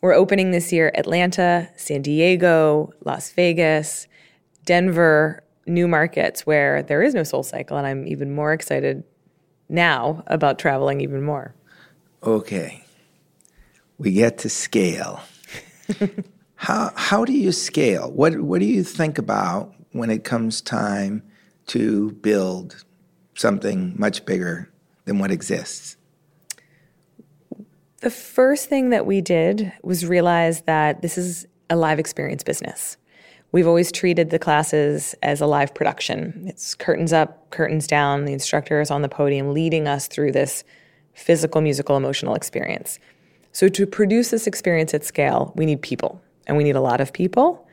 we're 0.00 0.14
opening 0.14 0.50
this 0.50 0.72
year 0.72 0.90
Atlanta, 0.94 1.68
San 1.76 2.02
Diego, 2.02 2.92
Las 3.04 3.30
Vegas, 3.32 4.06
Denver, 4.64 5.42
new 5.66 5.86
markets 5.86 6.46
where 6.46 6.82
there 6.82 7.02
is 7.02 7.14
no 7.14 7.22
Soul 7.22 7.42
Cycle, 7.42 7.76
and 7.76 7.86
I'm 7.86 8.06
even 8.06 8.34
more 8.34 8.52
excited 8.52 9.04
now 9.68 10.22
about 10.26 10.58
traveling 10.58 11.00
even 11.00 11.22
more. 11.22 11.54
Okay. 12.22 12.84
We 13.98 14.12
get 14.12 14.38
to 14.38 14.48
scale. 14.48 15.20
how 16.54 16.92
how 16.94 17.24
do 17.24 17.32
you 17.32 17.52
scale? 17.52 18.10
What 18.10 18.40
what 18.40 18.60
do 18.60 18.66
you 18.66 18.84
think 18.84 19.18
about 19.18 19.74
when 19.92 20.10
it 20.10 20.24
comes 20.24 20.60
time 20.60 21.22
to 21.68 22.12
build 22.12 22.84
something 23.40 23.94
much 23.96 24.24
bigger 24.26 24.70
than 25.06 25.18
what 25.18 25.30
exists? 25.30 25.96
The 28.00 28.10
first 28.10 28.68
thing 28.68 28.90
that 28.90 29.06
we 29.06 29.20
did 29.20 29.72
was 29.82 30.06
realize 30.06 30.62
that 30.62 31.02
this 31.02 31.18
is 31.18 31.46
a 31.68 31.76
live 31.76 31.98
experience 31.98 32.42
business. 32.42 32.96
We've 33.52 33.66
always 33.66 33.90
treated 33.90 34.30
the 34.30 34.38
classes 34.38 35.14
as 35.22 35.40
a 35.40 35.46
live 35.46 35.74
production. 35.74 36.44
It's 36.46 36.74
curtains 36.74 37.12
up, 37.12 37.50
curtains 37.50 37.86
down, 37.86 38.24
the 38.24 38.32
instructor 38.32 38.80
is 38.80 38.90
on 38.90 39.02
the 39.02 39.08
podium 39.08 39.52
leading 39.52 39.88
us 39.88 40.06
through 40.06 40.32
this 40.32 40.62
physical, 41.14 41.60
musical, 41.60 41.96
emotional 41.96 42.34
experience. 42.34 42.98
So, 43.52 43.68
to 43.68 43.86
produce 43.86 44.30
this 44.30 44.46
experience 44.46 44.94
at 44.94 45.04
scale, 45.04 45.52
we 45.56 45.66
need 45.66 45.82
people, 45.82 46.22
and 46.46 46.56
we 46.56 46.62
need 46.62 46.76
a 46.76 46.80
lot 46.80 47.00
of 47.00 47.12
people. 47.12 47.66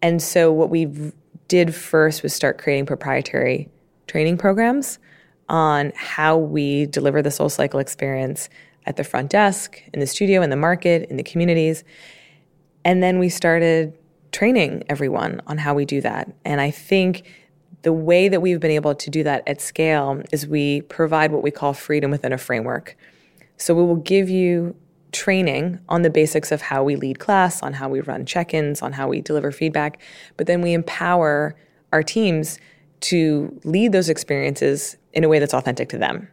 And 0.00 0.22
so, 0.22 0.50
what 0.50 0.70
we 0.70 1.12
did 1.48 1.74
first 1.74 2.22
was 2.22 2.32
start 2.32 2.56
creating 2.56 2.86
proprietary 2.86 3.68
training 4.10 4.36
programs 4.36 4.98
on 5.48 5.92
how 5.94 6.36
we 6.36 6.86
deliver 6.86 7.22
the 7.22 7.30
soul 7.30 7.48
cycle 7.48 7.78
experience 7.78 8.48
at 8.84 8.96
the 8.96 9.04
front 9.04 9.30
desk, 9.30 9.80
in 9.94 10.00
the 10.00 10.06
studio, 10.06 10.42
in 10.42 10.50
the 10.50 10.56
market, 10.56 11.08
in 11.10 11.16
the 11.16 11.22
communities. 11.22 11.84
And 12.84 13.04
then 13.04 13.20
we 13.20 13.28
started 13.28 13.96
training 14.32 14.82
everyone 14.88 15.40
on 15.46 15.58
how 15.58 15.74
we 15.74 15.84
do 15.84 16.00
that. 16.00 16.28
And 16.44 16.60
I 16.60 16.72
think 16.72 17.22
the 17.82 17.92
way 17.92 18.28
that 18.28 18.40
we've 18.42 18.58
been 18.58 18.72
able 18.72 18.96
to 18.96 19.10
do 19.10 19.22
that 19.22 19.46
at 19.46 19.60
scale 19.60 20.20
is 20.32 20.44
we 20.44 20.80
provide 20.82 21.30
what 21.30 21.44
we 21.44 21.52
call 21.52 21.72
freedom 21.72 22.10
within 22.10 22.32
a 22.32 22.38
framework. 22.38 22.96
So 23.58 23.74
we 23.74 23.84
will 23.84 23.94
give 23.94 24.28
you 24.28 24.74
training 25.12 25.78
on 25.88 26.02
the 26.02 26.10
basics 26.10 26.50
of 26.50 26.62
how 26.62 26.82
we 26.82 26.96
lead 26.96 27.20
class, 27.20 27.62
on 27.62 27.74
how 27.74 27.88
we 27.88 28.00
run 28.00 28.26
check 28.26 28.54
ins, 28.54 28.82
on 28.82 28.92
how 28.92 29.06
we 29.06 29.20
deliver 29.20 29.52
feedback, 29.52 30.00
but 30.36 30.48
then 30.48 30.62
we 30.62 30.72
empower 30.72 31.54
our 31.92 32.02
teams 32.02 32.58
to 33.00 33.58
lead 33.64 33.92
those 33.92 34.08
experiences 34.08 34.96
in 35.12 35.24
a 35.24 35.28
way 35.28 35.38
that's 35.38 35.54
authentic 35.54 35.88
to 35.90 35.98
them. 35.98 36.28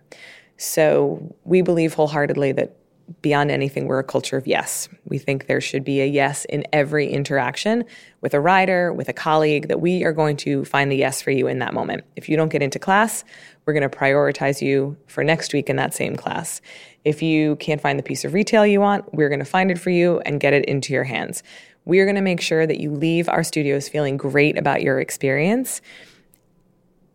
So 0.58 1.36
we 1.44 1.62
believe 1.62 1.94
wholeheartedly 1.94 2.52
that 2.54 2.76
beyond 3.22 3.52
anything, 3.52 3.88
we're 3.88 4.00
a 4.00 4.04
culture 4.04 4.38
of 4.38 4.48
yes. 4.48 4.90
We 5.06 5.18
think 5.18 5.48
there 5.48 5.62
should 5.62 5.84
be 5.84 6.02
a 6.02 6.06
yes 6.06 6.46
in 6.46 6.66
every 6.74 7.08
interaction 7.08 7.86
with 8.22 8.34
a 8.34 8.40
rider, 8.40 8.92
with 8.92 9.08
a 9.08 9.14
colleague, 9.14 9.70
that 9.70 9.80
we 9.80 10.04
are 10.04 10.12
going 10.12 10.36
to 10.38 10.66
find 10.66 10.92
the 10.92 10.98
yes 10.98 11.22
for 11.22 11.32
you 11.32 11.48
in 11.48 11.60
that 11.60 11.74
moment. 11.74 12.04
If 12.16 12.28
you 12.28 12.36
don't 12.36 12.50
get 12.50 12.62
into 12.62 12.80
class, 12.80 13.24
we're 13.66 13.74
going 13.74 13.90
to 13.90 13.98
prioritize 13.98 14.62
you 14.62 14.98
for 15.08 15.24
next 15.24 15.54
week 15.54 15.70
in 15.70 15.78
that 15.78 15.94
same 15.94 16.16
class. 16.16 16.60
If 17.06 17.22
you 17.22 17.56
can't 17.58 17.80
find 17.80 17.98
the 17.98 18.04
piece 18.04 18.26
of 18.26 18.34
retail 18.34 18.66
you 18.66 18.82
want, 18.82 19.14
we're 19.14 19.30
going 19.30 19.40
to 19.40 19.46
find 19.46 19.72
it 19.72 19.80
for 19.80 19.90
you 19.90 20.20
and 20.26 20.42
get 20.42 20.54
it 20.54 20.66
into 20.66 20.92
your 20.92 21.06
hands. 21.06 21.44
We 21.86 22.00
are 22.00 22.06
going 22.06 22.16
to 22.16 22.22
make 22.22 22.42
sure 22.42 22.68
that 22.68 22.82
you 22.82 22.92
leave 22.92 23.30
our 23.30 23.46
studios 23.46 23.88
feeling 23.88 24.18
great 24.18 24.58
about 24.58 24.82
your 24.82 25.00
experience 25.00 25.82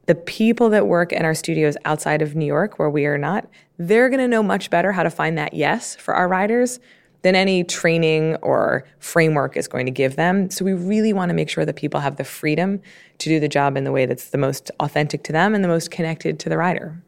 the 0.07 0.15
people 0.15 0.69
that 0.71 0.87
work 0.87 1.13
in 1.13 1.25
our 1.25 1.35
studios 1.35 1.77
outside 1.85 2.23
of 2.23 2.35
New 2.35 2.47
York, 2.47 2.79
where 2.79 2.91
we 2.91 3.07
are 3.07 3.19
not, 3.19 3.49
they're 3.79 4.09
going 4.09 4.21
to 4.21 4.29
know 4.29 4.43
much 4.43 4.71
better 4.71 4.93
how 4.93 5.03
to 5.03 5.11
find 5.11 5.39
that 5.39 5.55
yes 5.55 5.95
for 5.97 6.15
our 6.15 6.29
riders 6.29 6.81
than 7.23 7.37
any 7.37 7.63
training 7.63 8.35
or 8.37 8.85
framework 8.99 9.57
is 9.57 9.69
going 9.69 9.87
to 9.87 9.93
give 9.93 10.17
them. 10.17 10.51
So 10.51 10.65
we 10.65 10.73
really 10.73 11.13
want 11.13 11.31
to 11.31 11.35
make 11.35 11.49
sure 11.49 11.65
that 11.65 11.77
people 11.77 12.01
have 12.01 12.17
the 12.17 12.25
freedom 12.25 12.81
to 13.19 13.29
do 13.29 13.39
the 13.39 13.49
job 13.49 13.77
in 13.77 13.85
the 13.85 13.93
way 13.93 14.07
that's 14.07 14.31
the 14.31 14.39
most 14.39 14.71
authentic 14.81 15.23
to 15.25 15.33
them 15.33 15.55
and 15.55 15.63
the 15.63 15.69
most 15.69 15.91
connected 15.91 16.41
to 16.41 16.49
the 16.49 16.59
rider. 16.59 17.01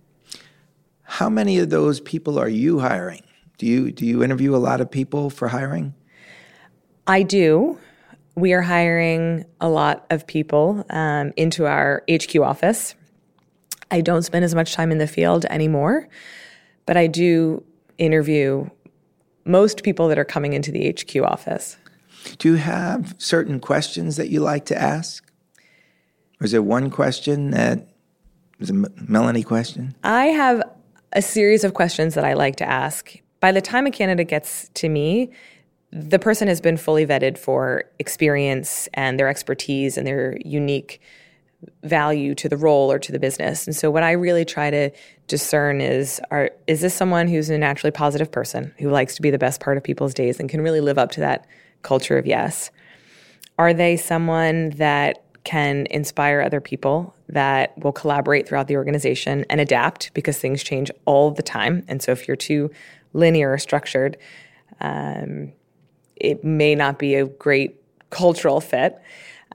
How 1.02 1.28
many 1.28 1.58
of 1.58 1.70
those 1.70 2.00
people 2.00 2.38
are 2.38 2.48
you 2.48 2.78
hiring? 2.78 3.22
Do 3.58 3.66
you 3.66 3.92
do 3.92 4.06
you 4.06 4.24
interview 4.24 4.54
a 4.54 4.58
lot 4.58 4.80
of 4.80 4.90
people 4.90 5.30
for 5.30 5.48
hiring? 5.48 5.94
I 7.06 7.22
do 7.22 7.78
we 8.36 8.52
are 8.52 8.62
hiring 8.62 9.44
a 9.60 9.68
lot 9.68 10.06
of 10.10 10.26
people 10.26 10.84
um, 10.90 11.32
into 11.36 11.66
our 11.66 12.02
HQ 12.10 12.36
office. 12.36 12.94
I 13.90 14.00
don't 14.00 14.22
spend 14.22 14.44
as 14.44 14.54
much 14.54 14.74
time 14.74 14.90
in 14.90 14.98
the 14.98 15.06
field 15.06 15.44
anymore, 15.46 16.08
but 16.86 16.96
I 16.96 17.06
do 17.06 17.62
interview 17.98 18.68
most 19.44 19.82
people 19.82 20.08
that 20.08 20.18
are 20.18 20.24
coming 20.24 20.52
into 20.52 20.72
the 20.72 20.90
HQ 20.90 21.16
office. 21.22 21.76
Do 22.38 22.48
you 22.50 22.56
have 22.56 23.14
certain 23.18 23.60
questions 23.60 24.16
that 24.16 24.30
you 24.30 24.40
like 24.40 24.64
to 24.66 24.80
ask? 24.80 25.24
Or 26.40 26.44
is 26.44 26.52
there 26.52 26.62
one 26.62 26.90
question 26.90 27.50
that 27.50 27.88
is 28.58 28.70
a 28.70 28.72
Melanie 28.72 29.42
question? 29.42 29.94
I 30.02 30.26
have 30.26 30.62
a 31.12 31.22
series 31.22 31.62
of 31.62 31.74
questions 31.74 32.14
that 32.14 32.24
I 32.24 32.32
like 32.32 32.56
to 32.56 32.68
ask. 32.68 33.16
By 33.40 33.52
the 33.52 33.60
time 33.60 33.86
a 33.86 33.90
candidate 33.90 34.28
gets 34.28 34.70
to 34.74 34.88
me, 34.88 35.30
the 35.94 36.18
person 36.18 36.48
has 36.48 36.60
been 36.60 36.76
fully 36.76 37.06
vetted 37.06 37.38
for 37.38 37.84
experience 38.00 38.88
and 38.94 39.18
their 39.18 39.28
expertise 39.28 39.96
and 39.96 40.04
their 40.04 40.36
unique 40.44 41.00
value 41.84 42.34
to 42.34 42.48
the 42.48 42.56
role 42.56 42.90
or 42.90 42.98
to 42.98 43.12
the 43.12 43.18
business. 43.18 43.66
And 43.66 43.76
so 43.76 43.92
what 43.92 44.02
I 44.02 44.10
really 44.10 44.44
try 44.44 44.70
to 44.70 44.90
discern 45.28 45.80
is 45.80 46.20
are 46.32 46.50
is 46.66 46.80
this 46.80 46.94
someone 46.94 47.28
who's 47.28 47.48
a 47.48 47.56
naturally 47.56 47.92
positive 47.92 48.30
person 48.30 48.74
who 48.78 48.90
likes 48.90 49.14
to 49.14 49.22
be 49.22 49.30
the 49.30 49.38
best 49.38 49.60
part 49.60 49.76
of 49.76 49.84
people's 49.84 50.12
days 50.12 50.40
and 50.40 50.50
can 50.50 50.60
really 50.60 50.80
live 50.80 50.98
up 50.98 51.12
to 51.12 51.20
that 51.20 51.46
culture 51.82 52.18
of 52.18 52.26
yes? 52.26 52.70
Are 53.56 53.72
they 53.72 53.96
someone 53.96 54.70
that 54.70 55.22
can 55.44 55.86
inspire 55.90 56.40
other 56.40 56.60
people 56.60 57.14
that 57.28 57.76
will 57.78 57.92
collaborate 57.92 58.48
throughout 58.48 58.66
the 58.66 58.76
organization 58.76 59.44
and 59.48 59.60
adapt 59.60 60.12
because 60.14 60.38
things 60.38 60.62
change 60.62 60.90
all 61.04 61.30
the 61.30 61.42
time. 61.42 61.84
And 61.86 62.02
so 62.02 62.12
if 62.12 62.26
you're 62.26 62.36
too 62.36 62.70
linear 63.12 63.52
or 63.52 63.58
structured, 63.58 64.16
um, 64.80 65.52
it 66.16 66.44
may 66.44 66.74
not 66.74 66.98
be 66.98 67.14
a 67.14 67.26
great 67.26 67.80
cultural 68.10 68.60
fit. 68.60 69.00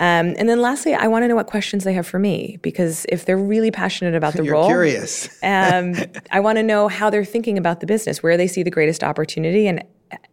Um, 0.01 0.33
and 0.37 0.47
then 0.47 0.61
lastly, 0.61 0.93
I 0.93 1.07
want 1.07 1.23
to 1.23 1.27
know 1.27 1.35
what 1.35 1.47
questions 1.47 1.83
they 1.83 1.93
have 1.93 2.07
for 2.07 2.19
me 2.19 2.57
because 2.61 3.05
if 3.09 3.25
they're 3.25 3.37
really 3.37 3.69
passionate 3.69 4.15
about 4.15 4.33
the 4.33 4.43
You're 4.45 4.53
role, 4.53 4.67
curious. 4.67 5.27
um, 5.43 5.93
I 6.31 6.39
want 6.39 6.57
to 6.57 6.63
know 6.63 6.87
how 6.87 7.09
they're 7.09 7.25
thinking 7.25 7.57
about 7.57 7.81
the 7.81 7.85
business, 7.85 8.23
where 8.23 8.37
they 8.37 8.47
see 8.47 8.63
the 8.63 8.71
greatest 8.71 9.03
opportunity, 9.03 9.67
and 9.67 9.83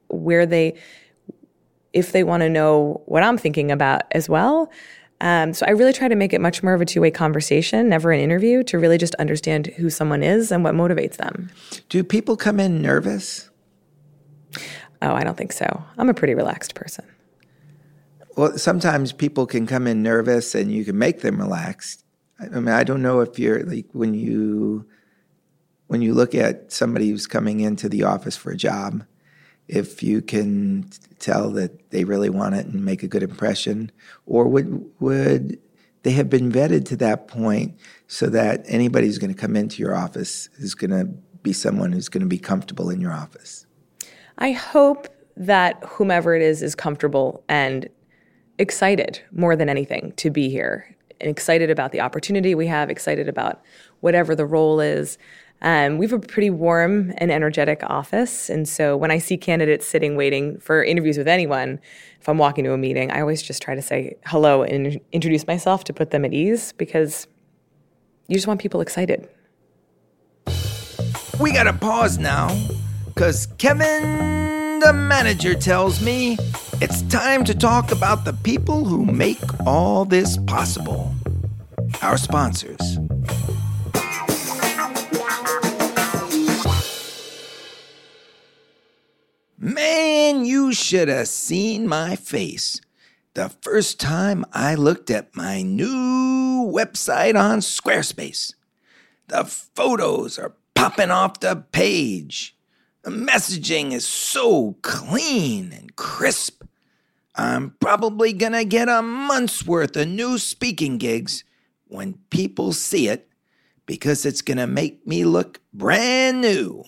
where 0.08 0.46
they, 0.46 0.74
if 1.92 2.12
they 2.12 2.22
want 2.22 2.42
to 2.42 2.48
know 2.48 3.02
what 3.06 3.24
I'm 3.24 3.38
thinking 3.38 3.72
about 3.72 4.02
as 4.12 4.28
well. 4.28 4.70
Um, 5.20 5.54
so 5.54 5.64
I 5.66 5.70
really 5.70 5.94
try 5.94 6.08
to 6.08 6.14
make 6.14 6.32
it 6.32 6.40
much 6.40 6.62
more 6.62 6.74
of 6.74 6.80
a 6.80 6.84
two 6.84 7.00
way 7.00 7.10
conversation, 7.10 7.88
never 7.88 8.12
an 8.12 8.20
interview, 8.20 8.62
to 8.64 8.78
really 8.78 8.98
just 8.98 9.14
understand 9.16 9.68
who 9.78 9.90
someone 9.90 10.22
is 10.22 10.52
and 10.52 10.62
what 10.62 10.74
motivates 10.74 11.16
them. 11.16 11.50
Do 11.88 12.04
people 12.04 12.36
come 12.36 12.60
in 12.60 12.82
nervous? 12.82 13.50
Oh, 15.02 15.14
I 15.14 15.24
don't 15.24 15.36
think 15.36 15.52
so. 15.52 15.82
I'm 15.98 16.08
a 16.08 16.14
pretty 16.14 16.34
relaxed 16.34 16.74
person. 16.74 17.04
Well, 18.36 18.58
sometimes 18.58 19.12
people 19.12 19.46
can 19.46 19.66
come 19.66 19.86
in 19.86 20.02
nervous 20.02 20.54
and 20.54 20.70
you 20.70 20.84
can 20.84 20.98
make 20.98 21.20
them 21.22 21.38
relaxed. 21.38 22.04
I 22.38 22.48
mean, 22.48 22.68
I 22.68 22.84
don't 22.84 23.02
know 23.02 23.20
if 23.20 23.38
you're 23.38 23.64
like 23.64 23.86
when 23.92 24.14
you 24.14 24.86
when 25.86 26.02
you 26.02 26.12
look 26.14 26.34
at 26.34 26.72
somebody 26.72 27.08
who's 27.08 27.26
coming 27.26 27.60
into 27.60 27.88
the 27.88 28.02
office 28.02 28.36
for 28.36 28.50
a 28.50 28.56
job, 28.56 29.04
if 29.68 30.02
you 30.02 30.20
can 30.20 30.90
tell 31.18 31.50
that 31.50 31.90
they 31.90 32.04
really 32.04 32.28
want 32.28 32.54
it 32.54 32.66
and 32.66 32.84
make 32.84 33.02
a 33.02 33.08
good 33.08 33.22
impression, 33.22 33.90
or 34.26 34.48
would 34.48 34.84
would 35.00 35.58
they 36.02 36.12
have 36.12 36.30
been 36.30 36.52
vetted 36.52 36.84
to 36.86 36.96
that 36.96 37.26
point 37.26 37.74
so 38.06 38.26
that 38.26 38.62
anybody 38.66 39.06
who's 39.06 39.18
going 39.18 39.34
to 39.34 39.40
come 39.40 39.56
into 39.56 39.82
your 39.82 39.94
office 39.94 40.48
is 40.58 40.74
going 40.74 40.90
to 40.90 41.04
be 41.42 41.52
someone 41.52 41.92
who's 41.92 42.08
going 42.08 42.22
to 42.22 42.28
be 42.28 42.38
comfortable 42.38 42.90
in 42.90 43.00
your 43.00 43.12
office? 43.12 43.65
I 44.38 44.52
hope 44.52 45.08
that 45.36 45.82
whomever 45.84 46.34
it 46.34 46.42
is 46.42 46.62
is 46.62 46.74
comfortable 46.74 47.44
and 47.48 47.88
excited 48.58 49.20
more 49.32 49.56
than 49.56 49.68
anything 49.68 50.12
to 50.16 50.30
be 50.30 50.48
here 50.48 50.94
and 51.20 51.30
excited 51.30 51.70
about 51.70 51.92
the 51.92 52.00
opportunity 52.00 52.54
we 52.54 52.66
have, 52.66 52.90
excited 52.90 53.28
about 53.28 53.62
whatever 54.00 54.34
the 54.34 54.46
role 54.46 54.80
is. 54.80 55.18
Um, 55.62 55.96
we 55.96 56.06
have 56.06 56.12
a 56.12 56.26
pretty 56.26 56.50
warm 56.50 57.14
and 57.16 57.30
energetic 57.30 57.82
office. 57.84 58.50
And 58.50 58.68
so 58.68 58.94
when 58.96 59.10
I 59.10 59.16
see 59.16 59.38
candidates 59.38 59.86
sitting 59.86 60.16
waiting 60.16 60.58
for 60.58 60.84
interviews 60.84 61.16
with 61.16 61.28
anyone, 61.28 61.80
if 62.20 62.28
I'm 62.28 62.36
walking 62.36 62.64
to 62.64 62.72
a 62.72 62.78
meeting, 62.78 63.10
I 63.10 63.20
always 63.20 63.42
just 63.42 63.62
try 63.62 63.74
to 63.74 63.80
say 63.80 64.16
hello 64.26 64.62
and 64.62 65.00
introduce 65.12 65.46
myself 65.46 65.84
to 65.84 65.94
put 65.94 66.10
them 66.10 66.26
at 66.26 66.34
ease 66.34 66.72
because 66.72 67.26
you 68.28 68.34
just 68.34 68.46
want 68.46 68.60
people 68.60 68.82
excited. 68.82 69.28
We 71.40 71.52
got 71.52 71.64
to 71.64 71.72
pause 71.72 72.18
now 72.18 72.48
because 73.16 73.46
Kevin, 73.56 74.78
the 74.80 74.92
manager, 74.92 75.54
tells 75.54 76.02
me 76.02 76.36
it's 76.82 77.00
time 77.04 77.44
to 77.44 77.54
talk 77.54 77.90
about 77.90 78.26
the 78.26 78.34
people 78.34 78.84
who 78.84 79.06
make 79.06 79.40
all 79.66 80.04
this 80.04 80.36
possible 80.46 81.14
our 82.02 82.18
sponsors. 82.18 82.98
Man, 89.58 90.44
you 90.44 90.74
should 90.74 91.08
have 91.08 91.28
seen 91.28 91.88
my 91.88 92.16
face 92.16 92.82
the 93.32 93.48
first 93.62 93.98
time 93.98 94.44
I 94.52 94.74
looked 94.74 95.10
at 95.10 95.34
my 95.34 95.62
new 95.62 96.70
website 96.70 97.34
on 97.34 97.60
Squarespace. 97.60 98.52
The 99.28 99.44
photos 99.46 100.38
are 100.38 100.52
popping 100.74 101.10
off 101.10 101.40
the 101.40 101.64
page. 101.72 102.55
The 103.06 103.12
messaging 103.12 103.92
is 103.92 104.04
so 104.04 104.78
clean 104.82 105.72
and 105.72 105.94
crisp. 105.94 106.64
I'm 107.36 107.76
probably 107.78 108.32
gonna 108.32 108.64
get 108.64 108.88
a 108.88 109.00
month's 109.00 109.64
worth 109.64 109.96
of 109.96 110.08
new 110.08 110.38
speaking 110.38 110.98
gigs 110.98 111.44
when 111.86 112.18
people 112.30 112.72
see 112.72 113.06
it 113.06 113.28
because 113.86 114.26
it's 114.26 114.42
gonna 114.42 114.66
make 114.66 115.06
me 115.06 115.24
look 115.24 115.60
brand 115.72 116.40
new. 116.40 116.82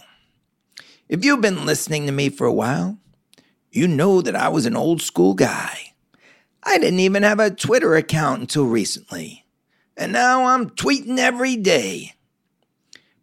If 1.09 1.25
you've 1.25 1.41
been 1.41 1.65
listening 1.65 2.07
to 2.07 2.13
me 2.13 2.31
for 2.31 2.49
a 2.49 2.53
while, 2.53 2.99
you 3.71 3.87
know 3.87 4.21
that 4.21 4.35
I 4.35 4.49
was 4.49 4.67
an 4.67 4.75
old 4.75 5.01
school 5.01 5.35
guy. 5.35 5.93
I 6.65 6.79
didn't 6.79 6.99
even 6.99 7.23
have 7.23 7.39
a 7.39 7.49
Twitter 7.49 7.95
account 7.95 8.41
until 8.41 8.67
recently, 8.67 9.47
and 9.97 10.11
now 10.11 10.47
I'm 10.47 10.71
tweeting 10.71 11.19
every 11.19 11.55
day. 11.55 12.15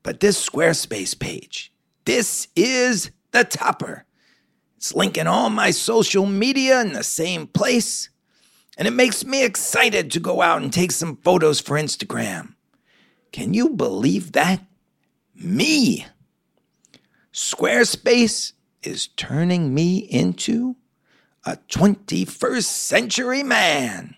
But 0.01 0.21
this 0.21 0.49
Squarespace 0.49 1.19
page, 1.19 1.73
this 2.05 2.47
is 2.55 3.11
the 3.31 3.43
topper. 3.43 4.05
It's 4.77 4.95
linking 4.95 5.27
all 5.27 5.49
my 5.49 5.71
social 5.71 6.25
media 6.25 6.81
in 6.81 6.93
the 6.93 7.03
same 7.03 7.47
place, 7.47 8.09
and 8.77 8.87
it 8.87 8.91
makes 8.91 9.25
me 9.25 9.43
excited 9.43 10.11
to 10.11 10.19
go 10.19 10.41
out 10.41 10.61
and 10.61 10.71
take 10.71 10.91
some 10.91 11.17
photos 11.17 11.59
for 11.59 11.77
Instagram. 11.77 12.53
Can 13.31 13.53
you 13.53 13.69
believe 13.69 14.31
that? 14.33 14.61
Me! 15.33 16.05
Squarespace 17.33 18.53
is 18.83 19.07
turning 19.07 19.73
me 19.73 19.97
into 19.97 20.75
a 21.43 21.57
21st 21.69 22.63
century 22.63 23.43
man. 23.43 24.15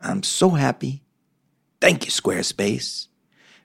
I'm 0.00 0.22
so 0.22 0.50
happy. 0.50 1.02
Thank 1.80 2.04
you, 2.04 2.10
Squarespace. 2.10 3.06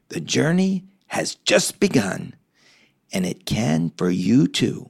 The 0.10 0.20
journey 0.20 0.86
has 1.08 1.36
just 1.36 1.80
begun, 1.80 2.36
and 3.12 3.26
it 3.26 3.46
can 3.46 3.92
for 3.98 4.10
you 4.10 4.48
too. 4.48 4.90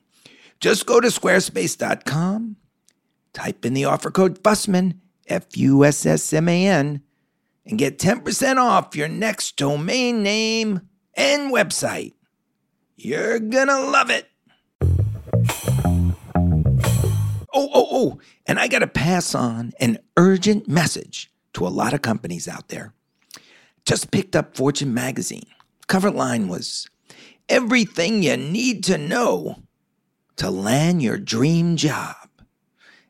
Just 0.60 0.86
go 0.86 1.00
to 1.00 1.08
squarespace.com, 1.08 2.56
type 3.34 3.66
in 3.66 3.74
the 3.74 3.86
offer 3.86 4.12
code 4.12 4.42
FUSSMAN, 4.42 4.98
F 5.28 5.46
U 5.58 5.84
S 5.84 6.06
S 6.06 6.34
M 6.34 6.48
A 6.48 6.68
N, 6.68 7.02
and 7.66 7.78
get 7.78 8.00
10% 8.00 8.58
off 8.58 8.96
your 8.96 9.08
next 9.08 9.58
domain 9.58 10.24
name 10.24 10.82
and 11.16 11.54
website. 11.54 12.14
You're 12.96 13.40
gonna 13.40 13.80
love 13.80 14.10
it. 14.10 14.30
Oh, 17.58 17.70
oh, 17.74 17.88
oh, 17.92 18.20
and 18.46 18.60
I 18.60 18.68
gotta 18.68 18.88
pass 18.88 19.34
on 19.36 19.74
an 19.80 20.00
urgent 20.18 20.68
message 20.68 21.32
to 21.54 21.66
a 21.66 21.70
lot 21.70 21.94
of 21.94 22.02
companies 22.02 22.48
out 22.48 22.70
there. 22.70 22.94
Just 23.86 24.12
picked 24.12 24.36
up 24.36 24.56
Fortune 24.56 24.94
magazine. 24.94 25.46
Cover 25.88 26.10
line 26.10 26.48
was 26.48 26.90
everything 27.50 28.24
you 28.24 28.38
need 28.38 28.84
to 28.86 28.98
know 28.98 29.64
to 30.38 30.50
land 30.50 31.02
your 31.02 31.18
dream 31.18 31.76
job. 31.76 32.30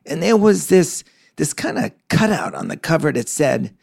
And 0.04 0.22
there 0.22 0.36
was 0.36 0.68
this 0.68 1.04
this 1.36 1.52
kind 1.52 1.78
of 1.78 1.92
cutout 2.08 2.54
on 2.54 2.68
the 2.68 2.76
cover 2.76 3.12
that 3.12 3.28
said 3.28 3.76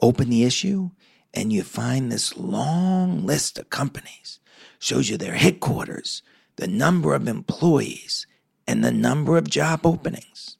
Open 0.00 0.30
the 0.30 0.44
issue, 0.44 0.90
and 1.32 1.52
you 1.52 1.62
find 1.62 2.10
this 2.10 2.36
long 2.36 3.24
list 3.24 3.56
of 3.58 3.70
companies. 3.70 4.40
Shows 4.78 5.08
you 5.08 5.16
their 5.16 5.34
headquarters, 5.34 6.22
the 6.56 6.68
number 6.68 7.14
of 7.14 7.28
employees, 7.28 8.26
and 8.66 8.84
the 8.84 8.92
number 8.92 9.36
of 9.36 9.48
job 9.48 9.84
openings. 9.84 10.56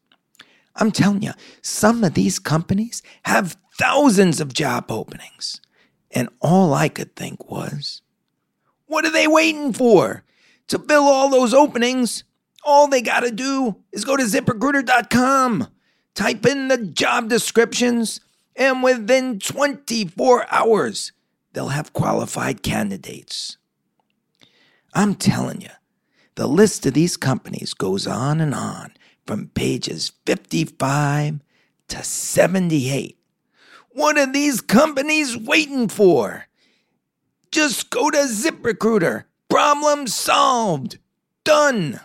I'm 0.76 0.90
telling 0.90 1.22
you, 1.22 1.32
some 1.60 2.02
of 2.02 2.14
these 2.14 2.38
companies 2.38 3.02
have 3.24 3.56
thousands 3.78 4.40
of 4.40 4.54
job 4.54 4.90
openings. 4.90 5.60
And 6.10 6.28
all 6.40 6.74
I 6.74 6.88
could 6.88 7.16
think 7.16 7.50
was, 7.50 8.02
what 8.86 9.04
are 9.04 9.12
they 9.12 9.26
waiting 9.26 9.72
for? 9.72 10.24
To 10.68 10.78
fill 10.78 11.04
all 11.04 11.30
those 11.30 11.54
openings, 11.54 12.24
all 12.64 12.86
they 12.86 13.02
got 13.02 13.20
to 13.20 13.30
do 13.30 13.76
is 13.92 14.04
go 14.04 14.16
to 14.16 14.24
ziprecruiter.com, 14.24 15.68
type 16.14 16.46
in 16.46 16.68
the 16.68 16.78
job 16.78 17.28
descriptions, 17.28 18.20
and 18.54 18.82
within 18.82 19.38
24 19.38 20.46
hours, 20.50 21.12
they'll 21.52 21.68
have 21.68 21.92
qualified 21.92 22.62
candidates. 22.62 23.56
I'm 24.94 25.14
telling 25.14 25.62
you, 25.62 25.70
the 26.34 26.46
list 26.46 26.86
of 26.86 26.94
these 26.94 27.16
companies 27.16 27.74
goes 27.74 28.06
on 28.06 28.40
and 28.40 28.54
on 28.54 28.92
from 29.26 29.48
pages 29.48 30.12
55 30.26 31.40
to 31.88 32.02
78. 32.02 33.18
What 33.90 34.16
are 34.16 34.32
these 34.32 34.60
companies 34.60 35.36
waiting 35.36 35.88
for? 35.88 36.46
Just 37.50 37.90
go 37.90 38.10
to 38.10 38.18
ZipRecruiter. 38.18 39.24
Problem 39.50 40.06
solved. 40.06 40.98
Done. 41.44 42.00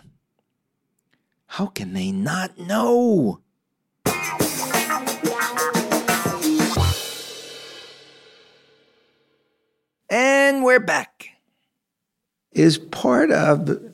How 1.46 1.66
can 1.66 1.94
they 1.94 2.12
not 2.12 2.58
know? 2.58 3.40
And 10.10 10.62
we're 10.62 10.80
back. 10.80 11.28
Is 12.52 12.76
part 12.76 13.30
of 13.30 13.87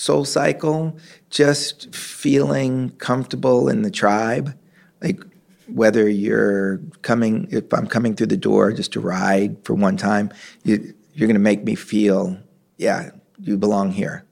Soul 0.00 0.24
Cycle 0.24 0.96
just 1.28 1.94
feeling 1.94 2.88
comfortable 2.92 3.68
in 3.68 3.82
the 3.82 3.90
tribe? 3.90 4.58
Like 5.02 5.22
whether 5.66 6.08
you're 6.08 6.78
coming, 7.02 7.46
if 7.50 7.70
I'm 7.74 7.86
coming 7.86 8.16
through 8.16 8.28
the 8.28 8.36
door 8.38 8.72
just 8.72 8.94
to 8.94 9.00
ride 9.00 9.62
for 9.62 9.74
one 9.74 9.98
time, 9.98 10.30
you, 10.64 10.94
you're 11.12 11.26
going 11.26 11.34
to 11.34 11.38
make 11.38 11.64
me 11.64 11.74
feel, 11.74 12.38
yeah, 12.78 13.10
you 13.38 13.58
belong 13.58 13.92
here. 13.92 14.24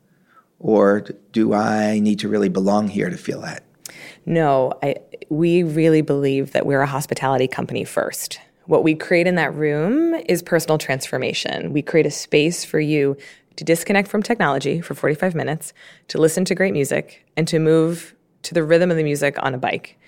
Or 0.58 1.04
do 1.32 1.52
I 1.52 1.98
need 1.98 2.18
to 2.20 2.30
really 2.30 2.48
belong 2.48 2.88
here 2.88 3.10
to 3.10 3.18
feel 3.18 3.42
that? 3.42 3.62
No, 4.24 4.72
I, 4.82 4.96
we 5.28 5.64
really 5.64 6.00
believe 6.00 6.52
that 6.52 6.64
we're 6.64 6.80
a 6.80 6.86
hospitality 6.86 7.46
company 7.46 7.84
first. 7.84 8.40
What 8.64 8.84
we 8.84 8.94
create 8.94 9.26
in 9.26 9.34
that 9.34 9.54
room 9.54 10.14
is 10.28 10.42
personal 10.42 10.78
transformation. 10.78 11.74
We 11.74 11.82
create 11.82 12.06
a 12.06 12.10
space 12.10 12.64
for 12.64 12.80
you 12.80 13.18
to 13.58 13.64
disconnect 13.64 14.06
from 14.06 14.22
technology 14.22 14.80
for 14.80 14.94
45 14.94 15.34
minutes, 15.34 15.72
to 16.06 16.18
listen 16.18 16.44
to 16.44 16.54
great 16.54 16.72
music, 16.72 17.26
and 17.36 17.48
to 17.48 17.58
move 17.58 18.14
to 18.42 18.54
the 18.54 18.62
rhythm 18.62 18.88
of 18.88 18.96
the 18.96 19.02
music 19.02 19.36
on 19.42 19.52
a 19.52 19.58
bike. 19.58 19.98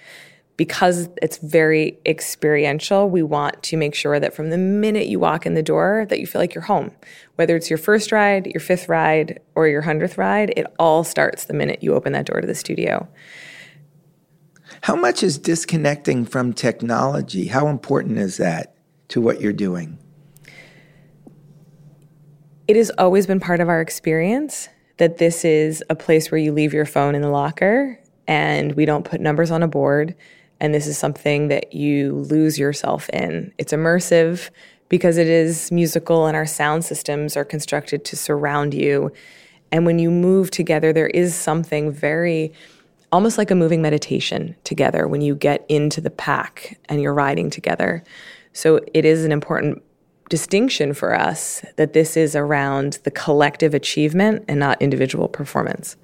Because 0.56 1.08
it's 1.20 1.38
very 1.38 1.98
experiential, 2.06 3.10
we 3.10 3.24
want 3.24 3.60
to 3.64 3.76
make 3.76 3.96
sure 3.96 4.20
that 4.20 4.34
from 4.34 4.50
the 4.50 4.58
minute 4.58 5.08
you 5.08 5.18
walk 5.18 5.46
in 5.46 5.54
the 5.54 5.64
door 5.64 6.06
that 6.10 6.20
you 6.20 6.28
feel 6.28 6.40
like 6.40 6.54
you're 6.54 6.62
home. 6.62 6.92
Whether 7.34 7.56
it's 7.56 7.68
your 7.68 7.78
first 7.78 8.12
ride, 8.12 8.46
your 8.46 8.60
fifth 8.60 8.88
ride, 8.88 9.40
or 9.56 9.66
your 9.66 9.82
hundredth 9.82 10.16
ride, 10.16 10.52
it 10.56 10.66
all 10.78 11.02
starts 11.02 11.46
the 11.46 11.54
minute 11.54 11.82
you 11.82 11.94
open 11.94 12.12
that 12.12 12.26
door 12.26 12.40
to 12.40 12.46
the 12.46 12.54
studio. 12.54 13.08
How 14.82 14.94
much 14.94 15.24
is 15.24 15.38
disconnecting 15.38 16.24
from 16.24 16.52
technology? 16.52 17.48
How 17.48 17.66
important 17.66 18.18
is 18.18 18.36
that 18.36 18.76
to 19.08 19.20
what 19.20 19.40
you're 19.40 19.52
doing? 19.52 19.98
It 22.70 22.76
has 22.76 22.92
always 22.98 23.26
been 23.26 23.40
part 23.40 23.58
of 23.58 23.68
our 23.68 23.80
experience 23.80 24.68
that 24.98 25.18
this 25.18 25.44
is 25.44 25.82
a 25.90 25.96
place 25.96 26.30
where 26.30 26.38
you 26.38 26.52
leave 26.52 26.72
your 26.72 26.86
phone 26.86 27.16
in 27.16 27.20
the 27.20 27.28
locker 27.28 27.98
and 28.28 28.76
we 28.76 28.84
don't 28.84 29.04
put 29.04 29.20
numbers 29.20 29.50
on 29.50 29.64
a 29.64 29.66
board. 29.66 30.14
And 30.60 30.72
this 30.72 30.86
is 30.86 30.96
something 30.96 31.48
that 31.48 31.74
you 31.74 32.12
lose 32.12 32.60
yourself 32.60 33.08
in. 33.08 33.52
It's 33.58 33.72
immersive 33.72 34.50
because 34.88 35.16
it 35.16 35.26
is 35.26 35.72
musical 35.72 36.26
and 36.26 36.36
our 36.36 36.46
sound 36.46 36.84
systems 36.84 37.36
are 37.36 37.44
constructed 37.44 38.04
to 38.04 38.14
surround 38.14 38.72
you. 38.72 39.10
And 39.72 39.84
when 39.84 39.98
you 39.98 40.08
move 40.08 40.52
together, 40.52 40.92
there 40.92 41.08
is 41.08 41.34
something 41.34 41.90
very 41.90 42.52
almost 43.10 43.36
like 43.36 43.50
a 43.50 43.56
moving 43.56 43.82
meditation 43.82 44.54
together 44.62 45.08
when 45.08 45.22
you 45.22 45.34
get 45.34 45.66
into 45.68 46.00
the 46.00 46.08
pack 46.08 46.78
and 46.88 47.02
you're 47.02 47.14
riding 47.14 47.50
together. 47.50 48.04
So 48.52 48.78
it 48.94 49.04
is 49.04 49.24
an 49.24 49.32
important 49.32 49.82
distinction 50.30 50.94
for 50.94 51.14
us 51.14 51.62
that 51.76 51.92
this 51.92 52.16
is 52.16 52.34
around 52.34 53.00
the 53.04 53.10
collective 53.10 53.74
achievement 53.74 54.44
and 54.48 54.58
not 54.58 54.80
individual 54.80 55.28
performance. 55.28 55.96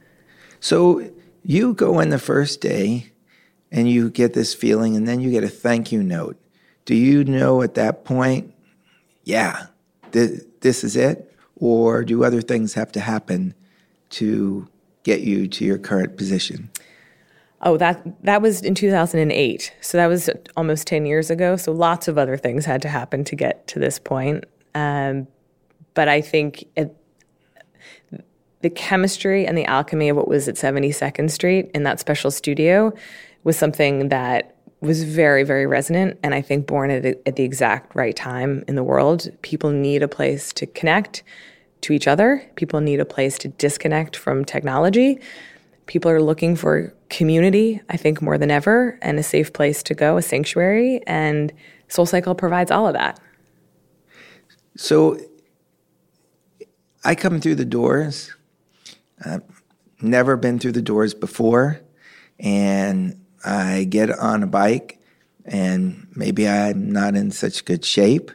So 0.60 1.10
you 1.42 1.72
go 1.72 2.00
in 2.00 2.10
the 2.10 2.18
first 2.18 2.60
day 2.60 3.12
and 3.70 3.88
you 3.88 4.10
get 4.10 4.34
this 4.34 4.54
feeling, 4.54 4.96
and 4.96 5.08
then 5.08 5.20
you 5.20 5.30
get 5.30 5.42
a 5.42 5.48
thank 5.48 5.90
you 5.90 6.02
note. 6.02 6.36
Do 6.84 6.94
you 6.94 7.24
know 7.24 7.62
at 7.62 7.74
that 7.74 8.04
point, 8.04 8.54
yeah, 9.24 9.66
th- 10.12 10.42
this 10.60 10.84
is 10.84 10.96
it? 10.96 11.32
Or 11.56 12.04
do 12.04 12.22
other 12.22 12.42
things 12.42 12.74
have 12.74 12.92
to 12.92 13.00
happen 13.00 13.54
to 14.10 14.68
get 15.02 15.22
you 15.22 15.48
to 15.48 15.64
your 15.64 15.78
current 15.78 16.16
position? 16.16 16.70
Oh, 17.62 17.76
that 17.78 18.02
that 18.22 18.42
was 18.42 18.60
in 18.62 18.74
2008. 18.74 19.72
So 19.80 19.96
that 19.96 20.06
was 20.06 20.28
almost 20.56 20.86
10 20.86 21.06
years 21.06 21.30
ago. 21.30 21.56
So 21.56 21.72
lots 21.72 22.06
of 22.06 22.18
other 22.18 22.36
things 22.36 22.64
had 22.64 22.82
to 22.82 22.88
happen 22.88 23.24
to 23.24 23.36
get 23.36 23.66
to 23.68 23.78
this 23.78 23.98
point. 23.98 24.44
Um, 24.74 25.26
but 25.94 26.08
I 26.08 26.20
think 26.20 26.64
it, 26.76 26.94
the 28.60 28.70
chemistry 28.70 29.46
and 29.46 29.56
the 29.56 29.64
alchemy 29.64 30.10
of 30.10 30.16
what 30.16 30.28
was 30.28 30.48
at 30.48 30.56
72nd 30.56 31.30
Street 31.30 31.70
in 31.74 31.84
that 31.84 31.98
special 31.98 32.30
studio 32.30 32.92
was 33.44 33.56
something 33.56 34.10
that 34.10 34.56
was 34.80 35.04
very, 35.04 35.42
very 35.42 35.66
resonant. 35.66 36.18
And 36.22 36.34
I 36.34 36.42
think 36.42 36.66
born 36.66 36.90
at, 36.90 37.04
at 37.04 37.36
the 37.36 37.42
exact 37.42 37.94
right 37.94 38.14
time 38.14 38.64
in 38.68 38.74
the 38.74 38.84
world. 38.84 39.28
People 39.42 39.70
need 39.70 40.02
a 40.02 40.08
place 40.08 40.52
to 40.54 40.66
connect 40.66 41.22
to 41.82 41.92
each 41.92 42.08
other, 42.08 42.42
people 42.56 42.80
need 42.80 43.00
a 43.00 43.04
place 43.04 43.38
to 43.38 43.48
disconnect 43.48 44.16
from 44.16 44.44
technology. 44.44 45.20
People 45.86 46.10
are 46.10 46.20
looking 46.20 46.56
for 46.56 46.92
community, 47.08 47.80
I 47.88 47.96
think, 47.96 48.20
more 48.20 48.38
than 48.38 48.50
ever, 48.50 48.98
and 49.02 49.18
a 49.18 49.22
safe 49.22 49.52
place 49.52 49.82
to 49.84 49.94
go, 49.94 50.16
a 50.16 50.22
sanctuary. 50.22 51.00
And 51.06 51.52
SoulCycle 51.88 52.36
provides 52.36 52.70
all 52.70 52.86
of 52.86 52.94
that. 52.94 53.20
So 54.76 55.18
I 57.04 57.14
come 57.14 57.40
through 57.40 57.54
the 57.54 57.64
doors. 57.64 58.34
I've 59.24 59.42
never 60.00 60.36
been 60.36 60.58
through 60.58 60.72
the 60.72 60.82
doors 60.82 61.14
before. 61.14 61.80
And 62.38 63.24
I 63.44 63.84
get 63.84 64.10
on 64.10 64.42
a 64.42 64.46
bike, 64.46 65.00
and 65.44 66.08
maybe 66.16 66.48
I'm 66.48 66.90
not 66.90 67.14
in 67.14 67.30
such 67.30 67.64
good 67.64 67.84
shape. 67.84 68.32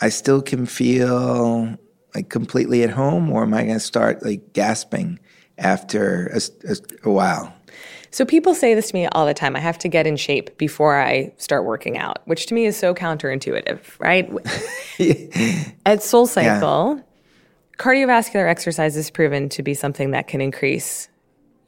I 0.00 0.10
still 0.10 0.42
can 0.42 0.66
feel 0.66 1.78
like 2.14 2.28
completely 2.28 2.82
at 2.82 2.90
home, 2.90 3.30
or 3.30 3.42
am 3.42 3.54
I 3.54 3.62
going 3.62 3.74
to 3.74 3.80
start 3.80 4.24
like 4.24 4.52
gasping 4.52 5.18
after 5.58 6.26
a, 6.28 6.40
a, 6.70 6.76
a 7.04 7.10
while? 7.10 7.52
So 8.10 8.24
people 8.24 8.54
say 8.54 8.74
this 8.74 8.90
to 8.90 8.94
me 8.94 9.06
all 9.06 9.26
the 9.26 9.34
time. 9.34 9.56
I 9.56 9.58
have 9.58 9.76
to 9.78 9.88
get 9.88 10.06
in 10.06 10.16
shape 10.16 10.56
before 10.56 11.00
I 11.00 11.32
start 11.36 11.64
working 11.64 11.98
out, 11.98 12.18
which 12.26 12.46
to 12.46 12.54
me 12.54 12.64
is 12.64 12.76
so 12.76 12.94
counterintuitive, 12.94 13.80
right? 13.98 14.30
At 15.84 15.98
SoulCycle, 15.98 16.96
yeah. 16.96 17.02
cardiovascular 17.76 18.48
exercise 18.48 18.96
is 18.96 19.10
proven 19.10 19.48
to 19.48 19.64
be 19.64 19.74
something 19.74 20.12
that 20.12 20.28
can 20.28 20.40
increase 20.40 21.08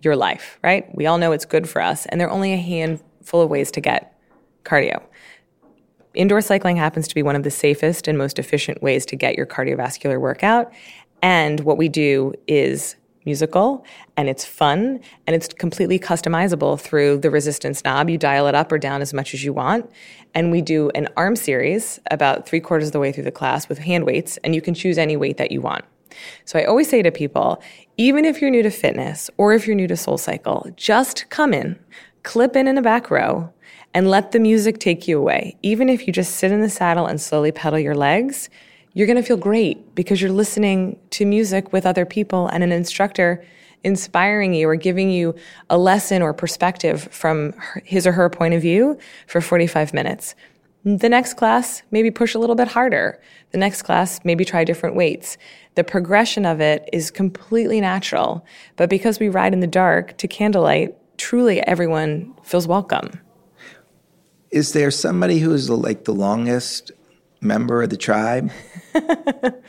your 0.03 0.15
life, 0.15 0.61
right? 0.63 0.87
We 0.95 1.07
all 1.07 1.19
know 1.19 1.33
it's 1.33 1.45
good 1.45 1.69
for 1.69 1.83
us, 1.83 2.07
and 2.07 2.21
there 2.21 2.29
are 2.29 2.33
only 2.33 2.53
a 2.53 2.59
handful 2.59 3.41
of 3.41 3.51
ways 3.51 3.73
to 3.73 3.81
get 3.81 4.17
cardio. 4.63 5.03
Indoor 6.17 6.41
cycling 6.41 6.77
happens 6.77 7.07
to 7.09 7.15
be 7.15 7.23
one 7.23 7.37
of 7.37 7.43
the 7.43 7.51
safest 7.51 8.09
and 8.09 8.17
most 8.17 8.39
efficient 8.39 8.83
ways 8.83 9.07
to 9.07 9.17
get 9.17 9.37
your 9.37 9.47
cardiovascular 9.47 10.21
workout. 10.21 10.73
And 11.23 11.61
what 11.61 11.79
we 11.79 11.89
do 11.89 12.33
is 12.47 12.97
musical 13.27 13.85
and 14.17 14.29
it's 14.29 14.45
fun 14.45 15.01
and 15.27 15.37
it's 15.37 15.49
completely 15.49 15.99
customizable 15.99 16.81
through 16.81 17.19
the 17.19 17.31
resistance 17.31 17.85
knob. 17.85 18.09
You 18.09 18.17
dial 18.17 18.47
it 18.47 18.55
up 18.55 18.73
or 18.73 18.79
down 18.79 19.03
as 19.03 19.13
much 19.13 19.35
as 19.35 19.45
you 19.45 19.53
want. 19.53 19.91
And 20.35 20.51
we 20.51 20.63
do 20.63 20.91
an 20.95 21.09
arm 21.17 21.37
series 21.37 22.01
about 22.11 22.49
three 22.49 22.61
quarters 22.61 22.89
of 22.89 22.93
the 22.93 23.01
way 23.01 23.13
through 23.13 23.25
the 23.25 23.33
class 23.33 23.69
with 23.69 23.79
hand 23.79 24.07
weights, 24.07 24.39
and 24.39 24.55
you 24.55 24.63
can 24.63 24.75
choose 24.75 24.97
any 24.97 25.17
weight 25.17 25.37
that 25.39 25.51
you 25.51 25.61
want. 25.61 25.85
So 26.45 26.59
I 26.59 26.65
always 26.65 26.89
say 26.89 27.03
to 27.03 27.11
people, 27.11 27.61
even 27.97 28.25
if 28.25 28.41
you're 28.41 28.51
new 28.51 28.63
to 28.63 28.71
fitness 28.71 29.29
or 29.37 29.53
if 29.53 29.67
you're 29.67 29.77
new 29.77 29.89
to 29.89 29.95
SoulCycle, 29.95 30.77
just 30.77 31.29
come 31.29 31.53
in, 31.53 31.79
clip 32.23 32.57
in 32.57 32.69
in 32.69 32.79
a 32.79 32.83
back 32.83 33.11
row, 33.11 33.53
and 33.97 34.11
let 34.11 34.33
the 34.33 34.39
music 34.39 34.79
take 34.79 35.09
you 35.09 35.19
away. 35.19 35.57
Even 35.63 35.89
if 35.89 36.07
you 36.07 36.13
just 36.13 36.37
sit 36.37 36.53
in 36.53 36.61
the 36.61 36.69
saddle 36.69 37.07
and 37.07 37.19
slowly 37.19 37.51
pedal 37.51 37.79
your 37.79 37.95
legs, 37.95 38.51
you're 38.93 39.07
going 39.07 39.17
to 39.17 39.23
feel 39.23 39.39
great 39.39 39.95
because 39.95 40.21
you're 40.21 40.31
listening 40.31 40.99
to 41.09 41.25
music 41.25 41.73
with 41.73 41.87
other 41.87 42.05
people 42.05 42.47
and 42.49 42.63
an 42.63 42.73
instructor 42.73 43.43
inspiring 43.85 44.53
you 44.53 44.69
or 44.69 44.77
giving 44.77 45.11
you 45.11 45.35
a 45.71 45.79
lesson 45.79 46.21
or 46.21 46.35
perspective 46.35 47.05
from 47.05 47.55
his 47.85 48.07
or 48.07 48.13
her 48.13 48.29
point 48.29 48.53
of 48.53 48.61
view 48.61 48.99
for 49.29 49.41
45 49.41 49.95
minutes. 49.95 50.35
The 50.85 51.09
next 51.09 51.39
class, 51.39 51.83
maybe 51.91 52.11
push 52.11 52.35
a 52.35 52.39
little 52.39 52.55
bit 52.55 52.69
harder. 52.69 53.19
The 53.53 53.59
next 53.59 53.81
class, 53.81 54.21
maybe 54.25 54.45
try 54.45 54.63
different 54.65 54.95
weights. 54.95 55.39
The 55.75 55.85
progression 55.85 56.45
of 56.45 56.61
it 56.61 56.87
is 56.93 57.11
completely 57.11 57.81
natural. 57.81 58.45
But 58.77 58.91
because 58.91 59.19
we 59.19 59.31
ride 59.31 59.55
in 59.55 59.61
the 59.61 59.67
dark 59.67 60.19
to 60.19 60.29
candlelight, 60.29 60.95
truly 61.17 61.63
everyone 61.63 62.35
feels 62.43 62.69
welcome. 62.69 63.21
Is 64.51 64.73
there 64.73 64.91
somebody 64.91 65.39
who 65.39 65.53
is 65.53 65.69
like 65.69 66.05
the 66.05 66.15
longest 66.15 66.93
member 67.41 67.83
of 67.83 67.91
the 67.91 67.97
tribe? 67.97 68.51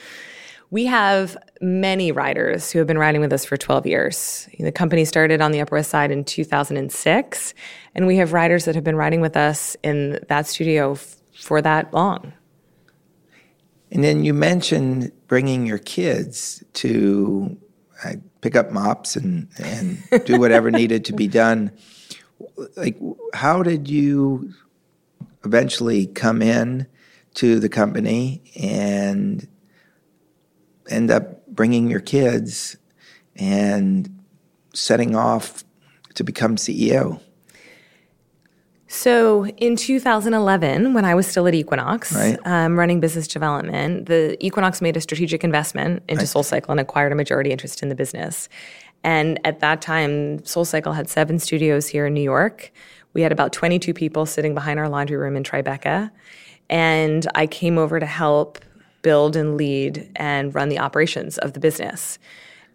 we 0.70 0.86
have 0.86 1.38
many 1.62 2.12
riders 2.12 2.72
who 2.72 2.80
have 2.80 2.88
been 2.88 2.98
riding 2.98 3.22
with 3.22 3.34
us 3.34 3.46
for 3.46 3.58
12 3.58 3.86
years. 3.86 4.50
The 4.60 4.72
company 4.72 5.06
started 5.06 5.42
on 5.42 5.52
the 5.52 5.62
Upper 5.62 5.76
West 5.76 5.90
Side 5.90 6.12
in 6.12 6.24
2006, 6.24 7.54
and 7.96 8.08
we 8.08 8.18
have 8.18 8.34
riders 8.34 8.66
that 8.66 8.76
have 8.76 8.84
been 8.84 8.96
riding 8.96 9.22
with 9.22 9.38
us 9.38 9.76
in 9.84 10.20
that 10.28 10.48
studio 10.48 10.94
f- 10.94 11.18
for 11.34 11.62
that 11.62 11.94
long. 11.94 12.34
And 13.92 14.04
then 14.04 14.24
you 14.24 14.34
mentioned 14.34 15.12
bringing 15.28 15.66
your 15.66 15.78
kids 15.78 16.64
to 16.74 17.58
uh, 18.04 18.14
pick 18.42 18.56
up 18.56 18.72
mops 18.72 19.16
and, 19.16 19.48
and 19.58 20.26
do 20.26 20.40
whatever 20.40 20.70
needed 20.72 21.06
to 21.06 21.14
be 21.14 21.28
done. 21.28 21.72
Like, 22.76 22.98
how 23.34 23.64
did 23.64 23.88
you 23.90 24.54
eventually 25.48 26.06
come 26.06 26.41
in 26.41 26.86
to 27.36 27.60
the 27.60 27.70
company 27.70 28.43
and 28.60 29.48
end 30.89 31.10
up 31.10 31.48
bringing 31.48 31.89
your 31.89 32.00
kids 32.00 32.78
and 33.36 34.24
setting 34.74 35.16
off 35.16 35.64
to 36.16 36.24
become 36.24 36.56
CEO? 36.56 37.22
So 38.89 39.45
in 39.48 39.76
2011, 39.76 40.93
when 40.93 41.04
I 41.04 41.14
was 41.14 41.28
still 41.28 41.45
at 41.45 41.54
Equinox, 41.54 42.16
right. 42.16 42.39
um, 42.45 42.80
running 42.80 43.02
business 43.02 43.28
development, 43.28 44.06
the 44.06 44.38
Equinox 44.43 44.82
made 44.82 44.95
a 44.95 45.02
strategic 45.02 45.43
investment 45.43 46.04
into 46.08 46.22
right. 46.22 46.28
SoulCycle 46.28 46.70
and 46.70 46.80
acquired 46.80 47.12
a 47.12 47.16
majority 47.16 47.52
interest 47.52 47.84
in 47.84 47.89
the 47.89 47.95
business. 47.95 48.48
And 49.04 49.39
at 49.45 49.60
that 49.60 49.82
time, 49.82 50.39
SoulCycle 50.39 50.95
had 50.95 51.10
seven 51.10 51.38
studios 51.38 51.88
here 51.88 52.08
in 52.08 52.14
New 52.14 52.22
York. 52.22 52.72
We 53.14 53.22
had 53.22 53.32
about 53.32 53.53
22 53.53 53.93
people 53.93 54.26
sitting 54.26 54.53
behind 54.53 54.80
our 54.80 54.89
laundry 54.89 55.18
room 55.18 55.36
in 55.36 55.43
Tribeca. 55.43 56.12
And 56.70 57.26
I 57.36 57.47
came 57.47 57.78
over 57.78 57.99
to 57.99 58.05
help 58.05 58.60
build 59.01 59.36
and 59.36 59.58
lead 59.58 60.10
and 60.16 60.53
run 60.53 60.70
the 60.70 60.80
operations 60.80 61.38
of 61.38 61.53
the 61.53 61.60
business. 61.60 62.20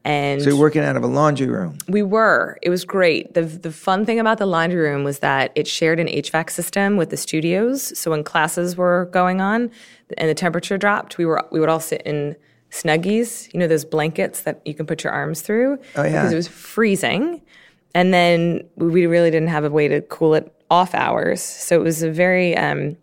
And 0.05 0.43
so 0.43 0.51
you're 0.51 0.59
working 0.59 0.83
out 0.83 0.97
of 0.97 1.05
a 1.05 1.07
laundry 1.07 1.47
room. 1.47 1.78
We 1.87 2.03
were. 2.03 2.59
It 2.62 2.70
was 2.70 2.85
great. 2.85 3.35
the 3.35 3.43
The 3.43 3.70
fun 3.70 4.05
thing 4.05 4.18
about 4.18 4.39
the 4.39 4.47
laundry 4.47 4.80
room 4.80 5.05
was 5.05 5.20
that 5.20 5.53
it 5.55 5.68
shared 5.68 6.01
an 6.01 6.09
HVAC 6.09 6.51
system 6.51 6.97
with 6.97 7.11
the 7.11 7.16
studios. 7.16 7.97
So 7.97 8.11
when 8.11 8.24
classes 8.24 8.76
were 8.76 9.09
going 9.12 9.41
on 9.41 9.70
and 10.18 10.28
the 10.28 10.35
temperature 10.35 10.76
dropped, 10.76 11.18
we 11.18 11.26
were 11.26 11.45
we 11.53 11.61
would 11.61 11.68
all 11.68 11.80
sit 11.80 12.03
in 12.03 12.35
snuggies. 12.70 13.53
You 13.53 13.61
know 13.61 13.68
those 13.68 13.85
blankets 13.85 14.43
that 14.43 14.61
you 14.64 14.74
can 14.74 14.87
put 14.87 15.05
your 15.05 15.12
arms 15.12 15.41
through. 15.43 15.78
Oh 15.95 16.03
yeah. 16.03 16.11
Because 16.11 16.33
it 16.33 16.37
was 16.37 16.49
freezing, 16.49 17.41
and 17.95 18.12
then 18.12 18.68
we 18.76 19.07
really 19.07 19.30
didn't 19.30 19.49
have 19.49 19.64
a 19.64 19.70
way 19.70 19.88
to 19.88 20.01
cool 20.03 20.34
it 20.34 20.53
off 20.70 20.95
hours. 20.95 21.43
So 21.43 21.78
it 21.78 21.82
was 21.82 22.03
a 22.03 22.11
very 22.11 22.57
um, 22.57 22.97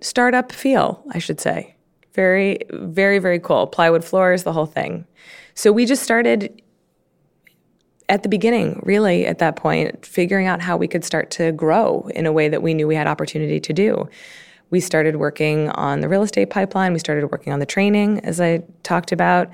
startup 0.00 0.52
feel, 0.52 1.02
I 1.10 1.18
should 1.18 1.40
say. 1.40 1.74
Very, 2.14 2.58
very, 2.72 3.18
very 3.18 3.38
cool. 3.38 3.66
Plywood 3.66 4.04
floors, 4.04 4.42
the 4.42 4.52
whole 4.52 4.66
thing. 4.66 5.06
So 5.54 5.72
we 5.72 5.86
just 5.86 6.02
started 6.02 6.62
at 8.08 8.22
the 8.22 8.28
beginning, 8.28 8.80
really, 8.84 9.26
at 9.26 9.38
that 9.38 9.56
point, 9.56 10.04
figuring 10.04 10.46
out 10.46 10.60
how 10.60 10.76
we 10.76 10.88
could 10.88 11.04
start 11.04 11.30
to 11.32 11.52
grow 11.52 12.08
in 12.14 12.26
a 12.26 12.32
way 12.32 12.48
that 12.48 12.62
we 12.62 12.74
knew 12.74 12.86
we 12.86 12.94
had 12.94 13.06
opportunity 13.06 13.60
to 13.60 13.72
do. 13.72 14.08
We 14.70 14.80
started 14.80 15.16
working 15.16 15.70
on 15.70 16.00
the 16.00 16.08
real 16.08 16.22
estate 16.22 16.50
pipeline. 16.50 16.92
We 16.92 16.98
started 16.98 17.30
working 17.30 17.52
on 17.52 17.58
the 17.58 17.66
training, 17.66 18.20
as 18.20 18.40
I 18.40 18.62
talked 18.82 19.12
about. 19.12 19.48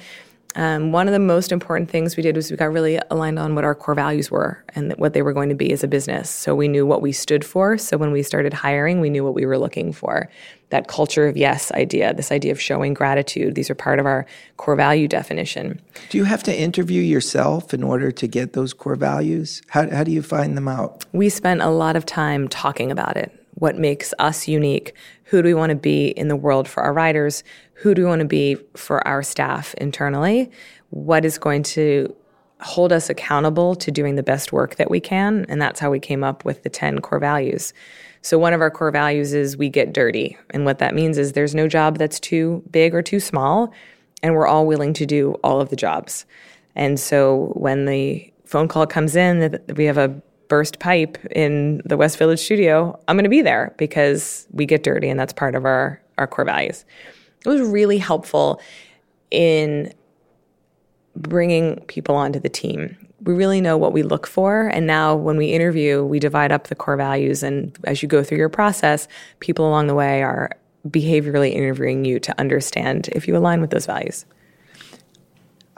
Um, 0.56 0.92
one 0.92 1.08
of 1.08 1.12
the 1.12 1.18
most 1.18 1.50
important 1.50 1.90
things 1.90 2.16
we 2.16 2.22
did 2.22 2.36
was 2.36 2.50
we 2.50 2.56
got 2.56 2.72
really 2.72 3.00
aligned 3.10 3.38
on 3.38 3.54
what 3.54 3.64
our 3.64 3.74
core 3.74 3.94
values 3.94 4.30
were 4.30 4.64
and 4.74 4.92
what 4.92 5.12
they 5.12 5.22
were 5.22 5.32
going 5.32 5.48
to 5.48 5.54
be 5.54 5.72
as 5.72 5.82
a 5.82 5.88
business. 5.88 6.30
So 6.30 6.54
we 6.54 6.68
knew 6.68 6.86
what 6.86 7.02
we 7.02 7.12
stood 7.12 7.44
for. 7.44 7.76
So 7.76 7.96
when 7.96 8.12
we 8.12 8.22
started 8.22 8.52
hiring, 8.52 9.00
we 9.00 9.10
knew 9.10 9.24
what 9.24 9.34
we 9.34 9.46
were 9.46 9.58
looking 9.58 9.92
for. 9.92 10.30
That 10.70 10.88
culture 10.88 11.26
of 11.26 11.36
yes 11.36 11.72
idea, 11.72 12.14
this 12.14 12.32
idea 12.32 12.52
of 12.52 12.60
showing 12.60 12.94
gratitude, 12.94 13.54
these 13.54 13.70
are 13.70 13.74
part 13.74 13.98
of 13.98 14.06
our 14.06 14.26
core 14.56 14.76
value 14.76 15.08
definition. 15.08 15.80
Do 16.10 16.18
you 16.18 16.24
have 16.24 16.42
to 16.44 16.56
interview 16.56 17.02
yourself 17.02 17.74
in 17.74 17.82
order 17.82 18.10
to 18.12 18.26
get 18.26 18.52
those 18.52 18.72
core 18.72 18.96
values? 18.96 19.62
How, 19.68 19.88
how 19.90 20.04
do 20.04 20.10
you 20.10 20.22
find 20.22 20.56
them 20.56 20.68
out? 20.68 21.04
We 21.12 21.28
spent 21.28 21.62
a 21.62 21.68
lot 21.68 21.96
of 21.96 22.06
time 22.06 22.48
talking 22.48 22.90
about 22.90 23.16
it 23.16 23.43
what 23.54 23.78
makes 23.78 24.12
us 24.18 24.48
unique. 24.48 24.94
Who 25.24 25.42
do 25.42 25.48
we 25.48 25.54
want 25.54 25.70
to 25.70 25.76
be 25.76 26.08
in 26.08 26.28
the 26.28 26.36
world 26.36 26.68
for 26.68 26.82
our 26.82 26.92
riders? 26.92 27.44
Who 27.74 27.94
do 27.94 28.02
we 28.02 28.08
want 28.08 28.20
to 28.20 28.26
be 28.26 28.56
for 28.76 29.06
our 29.06 29.22
staff 29.22 29.74
internally? 29.74 30.50
What 30.90 31.24
is 31.24 31.38
going 31.38 31.62
to 31.64 32.14
hold 32.60 32.92
us 32.92 33.10
accountable 33.10 33.74
to 33.76 33.90
doing 33.90 34.14
the 34.14 34.22
best 34.22 34.52
work 34.52 34.76
that 34.76 34.90
we 34.90 35.00
can? 35.00 35.46
And 35.48 35.60
that's 35.60 35.80
how 35.80 35.90
we 35.90 36.00
came 36.00 36.24
up 36.24 36.44
with 36.44 36.62
the 36.62 36.70
10 36.70 37.00
core 37.00 37.18
values. 37.18 37.72
So, 38.22 38.38
one 38.38 38.54
of 38.54 38.62
our 38.62 38.70
core 38.70 38.90
values 38.90 39.34
is 39.34 39.56
we 39.56 39.68
get 39.68 39.92
dirty. 39.92 40.38
And 40.50 40.64
what 40.64 40.78
that 40.78 40.94
means 40.94 41.18
is 41.18 41.32
there's 41.32 41.54
no 41.54 41.68
job 41.68 41.98
that's 41.98 42.18
too 42.18 42.62
big 42.70 42.94
or 42.94 43.02
too 43.02 43.20
small, 43.20 43.70
and 44.22 44.34
we're 44.34 44.46
all 44.46 44.66
willing 44.66 44.94
to 44.94 45.04
do 45.04 45.32
all 45.44 45.60
of 45.60 45.68
the 45.68 45.76
jobs. 45.76 46.24
And 46.74 46.98
so, 46.98 47.52
when 47.54 47.84
the 47.84 48.32
phone 48.46 48.68
call 48.68 48.86
comes 48.86 49.14
in 49.14 49.40
that 49.40 49.76
we 49.76 49.84
have 49.84 49.98
a 49.98 50.22
burst 50.48 50.78
pipe 50.78 51.18
in 51.30 51.80
the 51.84 51.96
West 51.96 52.18
Village 52.18 52.40
studio, 52.40 52.98
I'm 53.08 53.16
going 53.16 53.24
to 53.24 53.30
be 53.30 53.42
there 53.42 53.74
because 53.78 54.46
we 54.50 54.66
get 54.66 54.82
dirty 54.82 55.08
and 55.08 55.18
that's 55.18 55.32
part 55.32 55.54
of 55.54 55.64
our, 55.64 56.00
our 56.18 56.26
core 56.26 56.44
values. 56.44 56.84
It 57.44 57.48
was 57.48 57.60
really 57.60 57.98
helpful 57.98 58.60
in 59.30 59.92
bringing 61.16 61.76
people 61.86 62.14
onto 62.14 62.40
the 62.40 62.48
team. 62.48 62.96
We 63.22 63.34
really 63.34 63.60
know 63.60 63.76
what 63.76 63.92
we 63.92 64.02
look 64.02 64.26
for. 64.26 64.68
And 64.68 64.86
now, 64.86 65.14
when 65.14 65.36
we 65.36 65.46
interview, 65.46 66.04
we 66.04 66.18
divide 66.18 66.52
up 66.52 66.68
the 66.68 66.74
core 66.74 66.96
values. 66.96 67.42
And 67.42 67.76
as 67.84 68.02
you 68.02 68.08
go 68.08 68.22
through 68.22 68.38
your 68.38 68.48
process, 68.48 69.08
people 69.40 69.66
along 69.66 69.86
the 69.86 69.94
way 69.94 70.22
are 70.22 70.50
behaviorally 70.88 71.54
interviewing 71.54 72.04
you 72.04 72.18
to 72.20 72.38
understand 72.38 73.08
if 73.12 73.26
you 73.26 73.36
align 73.36 73.60
with 73.60 73.70
those 73.70 73.86
values. 73.86 74.26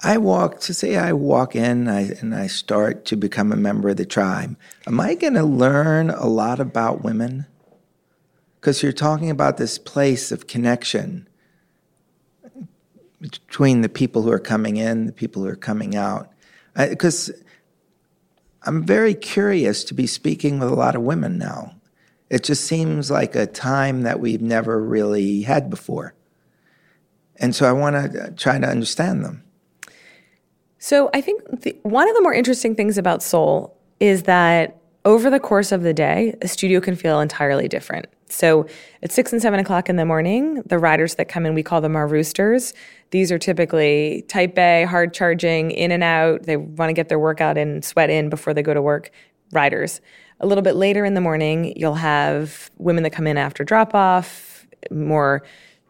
I 0.06 0.18
walk 0.18 0.60
to 0.60 0.72
say 0.72 0.96
I 0.96 1.12
walk 1.12 1.56
in 1.56 1.88
I, 1.88 2.02
and 2.20 2.32
I 2.32 2.46
start 2.46 3.06
to 3.06 3.16
become 3.16 3.50
a 3.50 3.56
member 3.56 3.88
of 3.88 3.96
the 3.96 4.06
tribe. 4.06 4.56
Am 4.86 5.00
I 5.00 5.16
going 5.16 5.34
to 5.34 5.42
learn 5.42 6.10
a 6.10 6.28
lot 6.28 6.60
about 6.60 7.02
women? 7.02 7.44
Because 8.54 8.84
you're 8.84 8.92
talking 8.92 9.30
about 9.30 9.56
this 9.56 9.78
place 9.78 10.30
of 10.30 10.46
connection 10.46 11.28
between 13.20 13.80
the 13.80 13.88
people 13.88 14.22
who 14.22 14.30
are 14.30 14.38
coming 14.38 14.76
in, 14.76 15.06
the 15.06 15.12
people 15.12 15.42
who 15.42 15.48
are 15.48 15.56
coming 15.56 15.96
out. 15.96 16.30
Because 16.76 17.32
I'm 18.62 18.84
very 18.84 19.14
curious 19.14 19.82
to 19.84 19.94
be 19.94 20.06
speaking 20.06 20.60
with 20.60 20.68
a 20.68 20.76
lot 20.76 20.94
of 20.94 21.02
women 21.02 21.36
now. 21.36 21.74
It 22.30 22.44
just 22.44 22.64
seems 22.64 23.10
like 23.10 23.34
a 23.34 23.44
time 23.44 24.02
that 24.02 24.20
we've 24.20 24.40
never 24.40 24.80
really 24.80 25.42
had 25.42 25.68
before. 25.68 26.14
And 27.34 27.56
so 27.56 27.68
I 27.68 27.72
want 27.72 27.96
to 28.12 28.22
uh, 28.22 28.30
try 28.36 28.60
to 28.60 28.68
understand 28.68 29.24
them. 29.24 29.42
So 30.78 31.10
I 31.14 31.20
think 31.20 31.62
the, 31.62 31.76
one 31.82 32.08
of 32.08 32.14
the 32.14 32.22
more 32.22 32.34
interesting 32.34 32.74
things 32.74 32.98
about 32.98 33.22
Soul 33.22 33.76
is 34.00 34.24
that 34.24 34.78
over 35.04 35.30
the 35.30 35.40
course 35.40 35.72
of 35.72 35.82
the 35.82 35.94
day, 35.94 36.34
a 36.42 36.48
studio 36.48 36.80
can 36.80 36.96
feel 36.96 37.20
entirely 37.20 37.68
different. 37.68 38.06
So 38.28 38.66
at 39.02 39.12
six 39.12 39.32
and 39.32 39.40
seven 39.40 39.60
o'clock 39.60 39.88
in 39.88 39.94
the 39.96 40.04
morning, 40.04 40.62
the 40.66 40.78
riders 40.78 41.14
that 41.14 41.28
come 41.28 41.46
in, 41.46 41.54
we 41.54 41.62
call 41.62 41.80
them 41.80 41.94
our 41.94 42.08
roosters. 42.08 42.74
These 43.10 43.30
are 43.30 43.38
typically 43.38 44.24
type 44.28 44.58
A, 44.58 44.84
hard 44.84 45.14
charging, 45.14 45.70
in 45.70 45.92
and 45.92 46.02
out. 46.02 46.42
They 46.42 46.56
want 46.56 46.88
to 46.88 46.92
get 46.92 47.08
their 47.08 47.20
workout 47.20 47.56
and 47.56 47.84
sweat 47.84 48.10
in 48.10 48.28
before 48.28 48.52
they 48.52 48.62
go 48.62 48.74
to 48.74 48.82
work 48.82 49.12
riders. 49.52 50.00
A 50.40 50.46
little 50.46 50.62
bit 50.62 50.74
later 50.74 51.04
in 51.04 51.14
the 51.14 51.20
morning, 51.20 51.72
you'll 51.76 51.94
have 51.94 52.70
women 52.78 53.04
that 53.04 53.10
come 53.10 53.28
in 53.28 53.38
after 53.38 53.62
drop 53.62 53.94
off, 53.94 54.66
more 54.90 55.44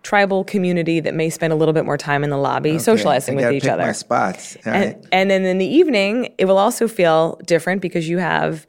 tribal 0.06 0.44
community 0.44 1.00
that 1.00 1.14
may 1.14 1.28
spend 1.28 1.52
a 1.52 1.56
little 1.56 1.74
bit 1.74 1.84
more 1.84 1.96
time 1.96 2.22
in 2.22 2.30
the 2.30 2.36
lobby 2.36 2.70
okay. 2.70 2.78
socializing 2.78 3.34
with 3.34 3.50
each 3.52 3.66
other. 3.66 3.92
spots. 3.92 4.56
And, 4.64 5.08
and 5.10 5.30
then 5.32 5.44
in 5.44 5.58
the 5.58 5.66
evening, 5.66 6.32
it 6.38 6.44
will 6.44 6.58
also 6.58 6.86
feel 6.86 7.40
different 7.44 7.82
because 7.82 8.08
you 8.08 8.18
have 8.18 8.68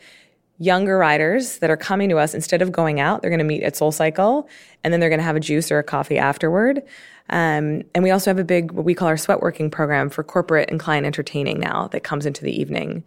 younger 0.58 0.98
riders 0.98 1.60
that 1.60 1.70
are 1.70 1.78
coming 1.78 2.10
to 2.10 2.18
us 2.18 2.34
instead 2.34 2.64
of 2.64 2.72
going 2.72 3.00
out 3.00 3.22
they're 3.22 3.30
going 3.30 3.38
to 3.38 3.46
meet 3.46 3.62
at 3.62 3.76
soul 3.76 3.92
cycle 3.92 4.50
and 4.84 4.92
then 4.92 5.00
they're 5.00 5.08
going 5.10 5.20
to 5.20 5.24
have 5.24 5.36
a 5.36 5.40
juice 5.40 5.72
or 5.72 5.78
a 5.78 5.84
coffee 5.84 6.18
afterward 6.18 6.82
um, 7.30 7.84
and 7.94 8.02
we 8.02 8.10
also 8.10 8.32
have 8.32 8.40
a 8.40 8.44
big 8.44 8.72
what 8.72 8.84
we 8.84 8.96
call 8.96 9.08
our 9.08 9.18
sweat 9.18 9.40
working 9.40 9.70
program 9.70 10.10
for 10.10 10.24
corporate 10.24 10.68
and 10.72 10.80
client 10.80 11.06
entertaining 11.06 11.60
now 11.60 11.88
that 11.90 12.04
comes 12.04 12.26
into 12.26 12.44
the 12.44 12.60
evening 12.60 13.04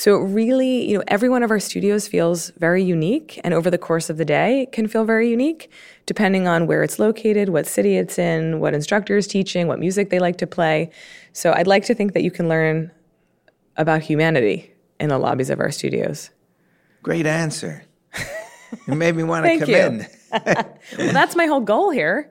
so 0.00 0.16
it 0.16 0.24
really 0.24 0.88
you 0.88 0.96
know 0.96 1.04
every 1.08 1.28
one 1.28 1.42
of 1.42 1.50
our 1.50 1.60
studios 1.60 2.08
feels 2.08 2.50
very 2.58 2.82
unique 2.82 3.38
and 3.44 3.52
over 3.52 3.70
the 3.70 3.78
course 3.78 4.08
of 4.08 4.16
the 4.16 4.24
day 4.24 4.66
can 4.72 4.86
feel 4.86 5.04
very 5.04 5.28
unique 5.28 5.70
depending 6.06 6.48
on 6.48 6.66
where 6.66 6.82
it's 6.82 6.98
located 6.98 7.50
what 7.50 7.66
city 7.66 7.96
it's 7.96 8.18
in 8.18 8.60
what 8.60 8.72
instructor 8.74 9.16
is 9.16 9.26
teaching 9.26 9.68
what 9.68 9.78
music 9.78 10.10
they 10.10 10.18
like 10.18 10.38
to 10.38 10.46
play 10.46 10.90
so 11.32 11.52
i'd 11.52 11.66
like 11.66 11.84
to 11.84 11.94
think 11.94 12.14
that 12.14 12.22
you 12.22 12.30
can 12.30 12.48
learn 12.48 12.90
about 13.76 14.00
humanity 14.00 14.72
in 14.98 15.08
the 15.08 15.18
lobbies 15.18 15.50
of 15.50 15.60
our 15.60 15.70
studios 15.70 16.30
Great 17.02 17.26
answer. 17.26 17.84
It 18.86 18.94
made 18.94 19.16
me 19.16 19.22
want 19.22 19.46
to 19.46 19.58
come 19.58 19.70
you. 19.70 19.76
in. 19.76 20.06
well, 20.32 21.12
that's 21.12 21.34
my 21.34 21.46
whole 21.46 21.60
goal 21.60 21.90
here, 21.90 22.30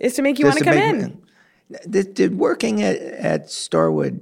is 0.00 0.14
to 0.14 0.22
make 0.22 0.38
you 0.38 0.46
want 0.46 0.58
to 0.58 0.64
come 0.64 0.76
in. 0.76 1.22
Did, 1.88 2.14
did 2.14 2.38
working 2.38 2.82
at, 2.82 2.96
at 2.96 3.50
Starwood, 3.50 4.20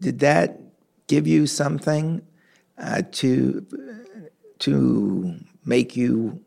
did 0.00 0.18
that 0.20 0.60
give 1.06 1.26
you 1.26 1.46
something 1.46 2.22
uh, 2.78 3.02
to 3.12 3.66
to 4.60 5.34
make 5.64 5.96
you 5.96 6.40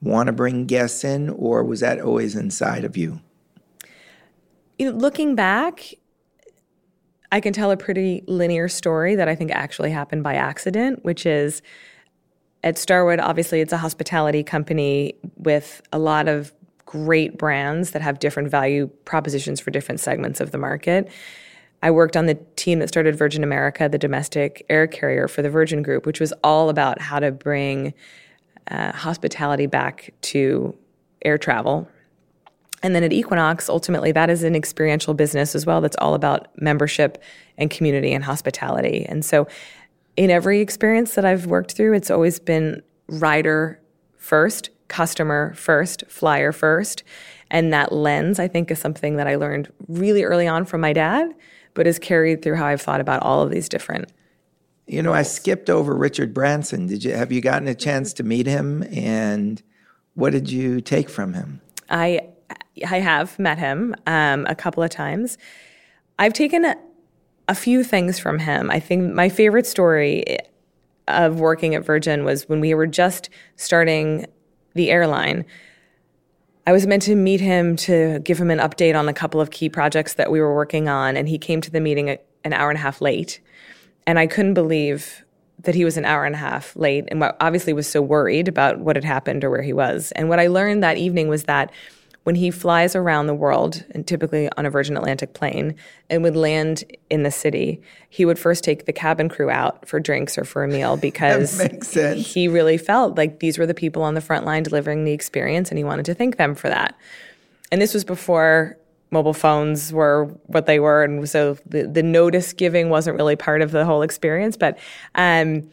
want 0.00 0.26
to 0.26 0.32
bring 0.32 0.66
guests 0.66 1.04
in, 1.04 1.30
or 1.30 1.62
was 1.64 1.80
that 1.80 2.00
always 2.00 2.34
inside 2.34 2.84
of 2.84 2.96
you? 2.96 3.20
You 4.78 4.90
know, 4.90 4.96
looking 4.96 5.34
back, 5.34 5.94
I 7.30 7.40
can 7.40 7.52
tell 7.52 7.70
a 7.70 7.76
pretty 7.76 8.24
linear 8.26 8.68
story 8.68 9.14
that 9.14 9.28
I 9.28 9.34
think 9.34 9.52
actually 9.52 9.90
happened 9.90 10.22
by 10.22 10.34
accident, 10.34 11.04
which 11.04 11.24
is 11.24 11.62
at 12.64 12.78
Starwood, 12.78 13.20
obviously, 13.20 13.60
it's 13.60 13.72
a 13.72 13.78
hospitality 13.78 14.42
company 14.42 15.14
with 15.36 15.82
a 15.92 15.98
lot 15.98 16.28
of 16.28 16.52
great 16.86 17.38
brands 17.38 17.92
that 17.92 18.02
have 18.02 18.18
different 18.18 18.50
value 18.50 18.86
propositions 19.04 19.60
for 19.60 19.70
different 19.70 19.98
segments 20.00 20.40
of 20.40 20.50
the 20.50 20.58
market. 20.58 21.10
I 21.82 21.90
worked 21.90 22.16
on 22.16 22.26
the 22.26 22.34
team 22.56 22.78
that 22.78 22.88
started 22.88 23.16
Virgin 23.16 23.42
America, 23.42 23.88
the 23.88 23.98
domestic 23.98 24.64
air 24.68 24.86
carrier 24.86 25.28
for 25.28 25.42
the 25.42 25.50
Virgin 25.50 25.82
Group, 25.82 26.06
which 26.06 26.20
was 26.20 26.32
all 26.44 26.68
about 26.68 27.00
how 27.00 27.18
to 27.18 27.32
bring 27.32 27.92
uh, 28.70 28.92
hospitality 28.92 29.66
back 29.66 30.14
to 30.22 30.76
air 31.24 31.38
travel 31.38 31.88
and 32.82 32.94
then 32.94 33.04
at 33.04 33.12
Equinox, 33.12 33.68
ultimately, 33.68 34.12
that 34.12 34.28
is 34.28 34.42
an 34.42 34.56
experiential 34.56 35.14
business 35.14 35.54
as 35.54 35.64
well 35.64 35.80
that's 35.80 35.96
all 35.96 36.14
about 36.14 36.48
membership 36.60 37.22
and 37.56 37.70
community 37.70 38.12
and 38.12 38.24
hospitality. 38.24 39.06
And 39.08 39.24
so, 39.24 39.46
in 40.16 40.30
every 40.30 40.60
experience 40.60 41.14
that 41.14 41.24
I've 41.24 41.46
worked 41.46 41.72
through, 41.72 41.94
it's 41.94 42.10
always 42.10 42.38
been 42.38 42.82
rider 43.08 43.80
first, 44.16 44.68
customer 44.88 45.54
first, 45.54 46.04
flyer 46.08 46.52
first. 46.52 47.02
And 47.50 47.72
that 47.72 47.92
lens, 47.92 48.38
I 48.38 48.48
think, 48.48 48.70
is 48.70 48.78
something 48.78 49.16
that 49.16 49.26
I 49.26 49.36
learned 49.36 49.72
really 49.88 50.24
early 50.24 50.46
on 50.46 50.64
from 50.64 50.80
my 50.80 50.92
dad, 50.92 51.32
but 51.74 51.86
is 51.86 51.98
carried 51.98 52.42
through 52.42 52.56
how 52.56 52.66
I've 52.66 52.82
thought 52.82 53.00
about 53.00 53.22
all 53.22 53.42
of 53.42 53.50
these 53.50 53.68
different. 53.68 54.12
You 54.86 55.02
know, 55.02 55.12
I 55.12 55.22
skipped 55.22 55.70
over 55.70 55.94
Richard 55.94 56.34
Branson. 56.34 56.86
Did 56.86 57.04
you 57.04 57.14
have 57.14 57.32
you 57.32 57.40
gotten 57.40 57.68
a 57.68 57.74
chance 57.74 58.12
to 58.14 58.22
meet 58.22 58.46
him 58.46 58.82
and 58.92 59.62
what 60.14 60.32
did 60.32 60.50
you 60.50 60.80
take 60.80 61.08
from 61.08 61.34
him? 61.34 61.60
I 61.88 62.20
I 62.86 63.00
have 63.00 63.38
met 63.38 63.58
him 63.58 63.94
um, 64.06 64.46
a 64.46 64.54
couple 64.54 64.82
of 64.82 64.90
times. 64.90 65.38
I've 66.18 66.32
taken 66.32 66.64
a, 66.64 66.76
a 67.48 67.54
few 67.54 67.84
things 67.84 68.18
from 68.18 68.38
him. 68.38 68.70
I 68.70 68.80
think 68.80 69.12
my 69.12 69.28
favorite 69.28 69.66
story 69.66 70.24
of 71.08 71.40
working 71.40 71.74
at 71.74 71.84
Virgin 71.84 72.24
was 72.24 72.48
when 72.48 72.60
we 72.60 72.74
were 72.74 72.86
just 72.86 73.28
starting 73.56 74.26
the 74.74 74.90
airline. 74.90 75.44
I 76.66 76.72
was 76.72 76.86
meant 76.86 77.02
to 77.04 77.16
meet 77.16 77.40
him 77.40 77.76
to 77.76 78.20
give 78.20 78.38
him 78.38 78.50
an 78.50 78.58
update 78.58 78.96
on 78.96 79.08
a 79.08 79.12
couple 79.12 79.40
of 79.40 79.50
key 79.50 79.68
projects 79.68 80.14
that 80.14 80.30
we 80.30 80.40
were 80.40 80.54
working 80.54 80.88
on, 80.88 81.16
and 81.16 81.28
he 81.28 81.38
came 81.38 81.60
to 81.60 81.70
the 81.70 81.80
meeting 81.80 82.18
an 82.44 82.52
hour 82.52 82.70
and 82.70 82.78
a 82.78 82.82
half 82.82 83.00
late. 83.00 83.40
And 84.06 84.18
I 84.18 84.26
couldn't 84.26 84.54
believe 84.54 85.24
that 85.62 85.74
he 85.74 85.84
was 85.84 85.96
an 85.96 86.04
hour 86.04 86.24
and 86.24 86.34
a 86.34 86.38
half 86.38 86.74
late 86.74 87.04
and 87.08 87.22
obviously 87.40 87.72
was 87.72 87.86
so 87.86 88.02
worried 88.02 88.48
about 88.48 88.80
what 88.80 88.96
had 88.96 89.04
happened 89.04 89.44
or 89.44 89.50
where 89.50 89.62
he 89.62 89.72
was. 89.72 90.12
And 90.12 90.28
what 90.28 90.40
I 90.40 90.48
learned 90.48 90.82
that 90.82 90.96
evening 90.96 91.28
was 91.28 91.44
that 91.44 91.70
when 92.24 92.36
he 92.36 92.50
flies 92.50 92.94
around 92.94 93.26
the 93.26 93.34
world, 93.34 93.84
and 93.90 94.06
typically 94.06 94.48
on 94.56 94.64
a 94.64 94.70
Virgin 94.70 94.96
Atlantic 94.96 95.34
plane, 95.34 95.74
and 96.08 96.22
would 96.22 96.36
land 96.36 96.84
in 97.10 97.24
the 97.24 97.30
city, 97.30 97.80
he 98.08 98.24
would 98.24 98.38
first 98.38 98.62
take 98.62 98.86
the 98.86 98.92
cabin 98.92 99.28
crew 99.28 99.50
out 99.50 99.88
for 99.88 99.98
drinks 99.98 100.38
or 100.38 100.44
for 100.44 100.62
a 100.62 100.68
meal 100.68 100.96
because 101.08 101.60
he 102.14 102.46
really 102.46 102.78
felt 102.78 103.16
like 103.16 103.40
these 103.40 103.58
were 103.58 103.66
the 103.66 103.74
people 103.74 104.02
on 104.02 104.14
the 104.14 104.20
front 104.20 104.46
line 104.46 104.62
delivering 104.62 105.04
the 105.04 105.12
experience, 105.12 105.70
and 105.70 105.78
he 105.78 105.84
wanted 105.84 106.04
to 106.04 106.14
thank 106.14 106.36
them 106.36 106.54
for 106.54 106.68
that. 106.68 106.96
And 107.72 107.80
this 107.80 107.92
was 107.92 108.04
before 108.04 108.76
mobile 109.10 109.34
phones 109.34 109.92
were 109.92 110.26
what 110.46 110.66
they 110.66 110.78
were, 110.78 111.02
and 111.02 111.28
so 111.28 111.58
the, 111.66 111.88
the 111.88 112.02
notice 112.02 112.52
giving 112.52 112.88
wasn't 112.88 113.16
really 113.16 113.36
part 113.36 113.62
of 113.62 113.72
the 113.72 113.84
whole 113.84 114.02
experience. 114.02 114.56
But 114.56 114.78
um, 115.16 115.68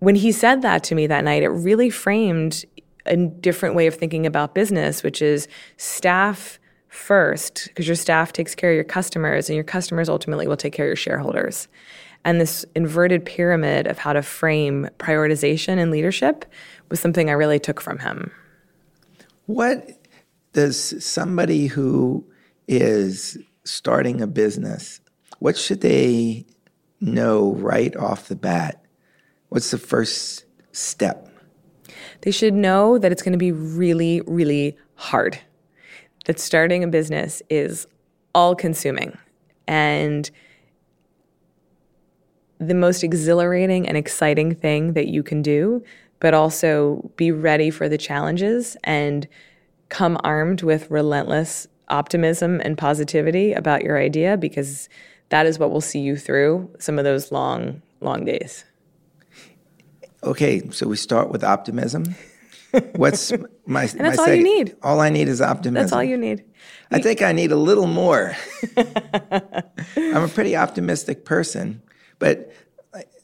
when 0.00 0.14
he 0.14 0.32
said 0.32 0.62
that 0.62 0.82
to 0.84 0.94
me 0.94 1.06
that 1.06 1.24
night, 1.24 1.42
it 1.42 1.48
really 1.48 1.90
framed 1.90 2.64
a 3.10 3.16
different 3.16 3.74
way 3.74 3.86
of 3.86 3.94
thinking 3.94 4.24
about 4.24 4.54
business, 4.54 5.02
which 5.02 5.20
is 5.20 5.48
staff 5.76 6.58
first, 6.88 7.66
because 7.68 7.86
your 7.86 7.96
staff 7.96 8.32
takes 8.32 8.54
care 8.54 8.70
of 8.70 8.74
your 8.74 8.84
customers, 8.84 9.50
and 9.50 9.54
your 9.54 9.64
customers 9.64 10.08
ultimately 10.08 10.48
will 10.48 10.56
take 10.56 10.72
care 10.72 10.86
of 10.86 10.88
your 10.88 10.96
shareholders. 10.96 11.68
And 12.24 12.40
this 12.40 12.64
inverted 12.74 13.24
pyramid 13.24 13.86
of 13.86 13.98
how 13.98 14.12
to 14.12 14.22
frame 14.22 14.88
prioritization 14.98 15.78
and 15.78 15.90
leadership 15.90 16.44
was 16.88 17.00
something 17.00 17.28
I 17.28 17.34
really 17.34 17.58
took 17.58 17.80
from 17.80 17.98
him. 17.98 18.30
What 19.46 19.88
does 20.52 21.04
somebody 21.04 21.66
who 21.66 22.24
is 22.68 23.38
starting 23.64 24.20
a 24.20 24.26
business, 24.26 25.00
what 25.38 25.56
should 25.56 25.80
they 25.80 26.44
know 27.00 27.54
right 27.54 27.96
off 27.96 28.28
the 28.28 28.36
bat? 28.36 28.84
What's 29.48 29.70
the 29.70 29.78
first 29.78 30.44
step? 30.72 31.29
They 32.22 32.30
should 32.30 32.54
know 32.54 32.98
that 32.98 33.12
it's 33.12 33.22
going 33.22 33.32
to 33.32 33.38
be 33.38 33.52
really, 33.52 34.20
really 34.26 34.76
hard. 34.94 35.38
That 36.26 36.38
starting 36.38 36.84
a 36.84 36.88
business 36.88 37.42
is 37.48 37.86
all 38.34 38.54
consuming. 38.54 39.16
And 39.66 40.30
the 42.58 42.74
most 42.74 43.02
exhilarating 43.02 43.88
and 43.88 43.96
exciting 43.96 44.54
thing 44.54 44.92
that 44.92 45.08
you 45.08 45.22
can 45.22 45.40
do, 45.40 45.82
but 46.18 46.34
also 46.34 47.10
be 47.16 47.32
ready 47.32 47.70
for 47.70 47.88
the 47.88 47.96
challenges 47.96 48.76
and 48.84 49.26
come 49.88 50.18
armed 50.22 50.62
with 50.62 50.90
relentless 50.90 51.66
optimism 51.88 52.60
and 52.62 52.76
positivity 52.76 53.52
about 53.52 53.82
your 53.82 53.98
idea 53.98 54.36
because 54.36 54.88
that 55.30 55.46
is 55.46 55.58
what 55.58 55.70
will 55.70 55.80
see 55.80 56.00
you 56.00 56.16
through 56.16 56.70
some 56.78 56.98
of 56.98 57.04
those 57.04 57.32
long, 57.32 57.82
long 58.00 58.24
days. 58.24 58.64
Okay, 60.22 60.68
so 60.70 60.86
we 60.86 60.96
start 60.96 61.30
with 61.30 61.42
optimism. 61.42 62.14
What's 62.94 63.32
my? 63.66 63.82
and 63.82 64.00
that's 64.00 64.16
my 64.16 64.22
all 64.22 64.26
sec- 64.26 64.38
you 64.38 64.44
need. 64.44 64.76
All 64.82 65.00
I 65.00 65.08
need 65.08 65.28
is 65.28 65.40
optimism. 65.40 65.82
That's 65.82 65.92
all 65.92 66.04
you 66.04 66.16
need. 66.16 66.44
I 66.90 67.00
think 67.00 67.22
I 67.22 67.32
need 67.32 67.52
a 67.52 67.56
little 67.56 67.86
more. 67.86 68.36
I'm 68.76 70.22
a 70.24 70.28
pretty 70.28 70.56
optimistic 70.56 71.24
person, 71.24 71.82
but 72.18 72.52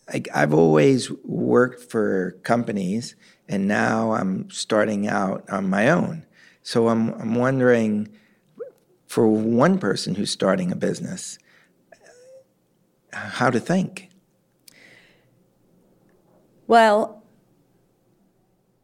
I, 0.08 0.22
I've 0.34 0.54
always 0.54 1.10
worked 1.24 1.90
for 1.90 2.32
companies, 2.42 3.16
and 3.48 3.68
now 3.68 4.12
I'm 4.12 4.48
starting 4.50 5.06
out 5.08 5.44
on 5.50 5.68
my 5.68 5.90
own. 5.90 6.24
So 6.62 6.88
I'm 6.88 7.12
I'm 7.14 7.34
wondering, 7.34 8.08
for 9.06 9.28
one 9.28 9.78
person 9.78 10.14
who's 10.14 10.30
starting 10.30 10.72
a 10.72 10.76
business, 10.76 11.38
how 13.12 13.50
to 13.50 13.60
think. 13.60 14.05
Well, 16.66 17.22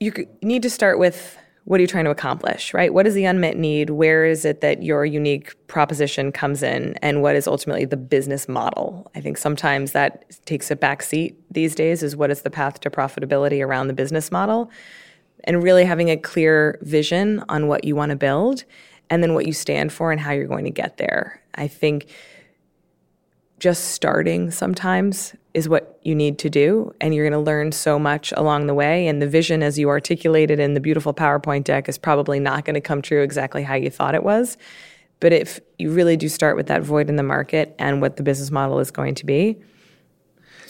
you 0.01 0.13
need 0.43 0.63
to 0.63 0.71
start 0.71 0.99
with 0.99 1.39
what 1.65 1.79
are 1.79 1.83
you 1.83 1.87
trying 1.87 2.05
to 2.05 2.11
accomplish, 2.11 2.75
right? 2.75 2.93
What 2.93 3.07
is 3.07 3.15
the 3.15 3.25
unmet 3.25 3.57
need? 3.57 3.91
Where 3.91 4.25
is 4.25 4.45
it 4.45 4.61
that 4.63 4.83
your 4.83 5.05
unique 5.05 5.55
proposition 5.69 6.33
comes 6.33 6.63
in? 6.63 6.97
And 7.03 7.23
what 7.23 7.37
is 7.37 7.47
ultimately 7.47 7.85
the 7.85 7.97
business 7.97 8.49
model? 8.49 9.11
I 9.15 9.21
think 9.21 9.39
sometimes 9.39 9.93
that 9.93 10.45
takes 10.45 10.73
a 10.73 10.77
back 10.77 11.03
seat 11.03 11.41
these 11.53 11.77
days 11.77 12.03
is 12.03 12.17
what 12.17 12.33
is 12.33 12.43
the 12.43 12.51
path 12.51 12.81
to 12.81 12.91
profitability 12.91 13.65
around 13.65 13.87
the 13.87 13.95
business 13.95 14.33
model? 14.33 14.71
And 15.45 15.63
really 15.63 15.85
having 15.85 16.11
a 16.11 16.17
clear 16.17 16.79
vision 16.83 17.45
on 17.49 17.69
what 17.69 17.85
you 17.85 17.95
want 17.95 18.11
to 18.11 18.17
build 18.17 18.65
and 19.09 19.23
then 19.23 19.35
what 19.35 19.47
you 19.47 19.53
stand 19.53 19.93
for 19.93 20.11
and 20.11 20.21
how 20.21 20.33
you're 20.33 20.47
going 20.47 20.65
to 20.65 20.71
get 20.71 20.97
there. 20.97 21.41
I 21.55 21.69
think 21.69 22.07
just 23.61 23.91
starting 23.91 24.51
sometimes 24.51 25.37
is 25.55 25.69
what 25.69 25.99
you 26.03 26.15
need 26.15 26.39
to 26.39 26.49
do 26.49 26.95
and 27.01 27.15
you're 27.15 27.29
going 27.29 27.39
to 27.39 27.45
learn 27.45 27.73
so 27.73 27.99
much 27.99 28.33
along 28.37 28.67
the 28.67 28.75
way 28.75 29.07
and 29.07 29.21
the 29.21 29.27
vision 29.27 29.63
as 29.63 29.79
you 29.79 29.89
articulated 29.89 30.59
in 30.59 30.75
the 30.75 30.81
beautiful 30.81 31.13
PowerPoint 31.13 31.65
deck 31.65 31.89
is 31.89 31.99
probably 31.99 32.41
not 32.41 32.65
going 32.65 32.75
to 32.75 32.81
come 32.81 33.03
true 33.03 33.23
exactly 33.23 33.63
how 33.63 33.75
you 33.75 33.91
thought 33.91 34.15
it 34.15 34.23
was 34.23 34.57
but 35.21 35.33
if 35.33 35.61
you 35.79 35.93
really 35.93 36.17
do 36.17 36.29
start 36.29 36.57
with 36.57 36.67
that 36.67 36.83
void 36.83 37.09
in 37.09 37.17
the 37.17 37.23
market 37.23 37.75
and 37.79 38.01
what 38.01 38.17
the 38.17 38.23
business 38.23 38.51
model 38.51 38.79
is 38.79 38.91
going 38.91 39.15
to 39.15 39.27
be 39.27 39.57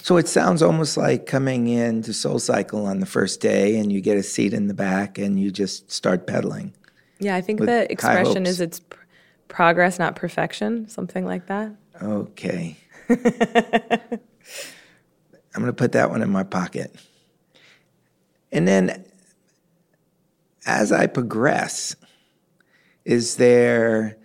so 0.02 0.16
it 0.16 0.26
sounds 0.26 0.62
almost 0.62 0.96
like 0.96 1.26
coming 1.26 1.68
in 1.68 2.02
to 2.02 2.12
Soul 2.12 2.40
Cycle 2.40 2.86
on 2.86 2.98
the 2.98 3.06
first 3.06 3.40
day 3.40 3.76
and 3.76 3.92
you 3.92 4.00
get 4.00 4.16
a 4.16 4.22
seat 4.24 4.52
in 4.52 4.66
the 4.66 4.74
back 4.74 5.16
and 5.16 5.38
you 5.38 5.52
just 5.52 5.92
start 5.92 6.26
pedaling. 6.26 6.74
Yeah, 7.20 7.36
I 7.36 7.40
think 7.40 7.60
the 7.60 7.90
expression 7.90 8.44
is 8.44 8.60
it's 8.60 8.80
pr- 8.80 8.98
progress, 9.46 10.00
not 10.00 10.16
perfection, 10.16 10.88
something 10.88 11.24
like 11.24 11.46
that. 11.46 11.70
Okay. 12.02 12.76
I'm 15.54 15.62
going 15.62 15.66
to 15.66 15.72
put 15.72 15.92
that 15.92 16.10
one 16.10 16.22
in 16.22 16.30
my 16.30 16.44
pocket. 16.44 16.94
And 18.50 18.66
then 18.66 19.04
as 20.66 20.92
I 20.92 21.06
progress, 21.06 21.96
is 23.04 23.36
there 23.36 24.16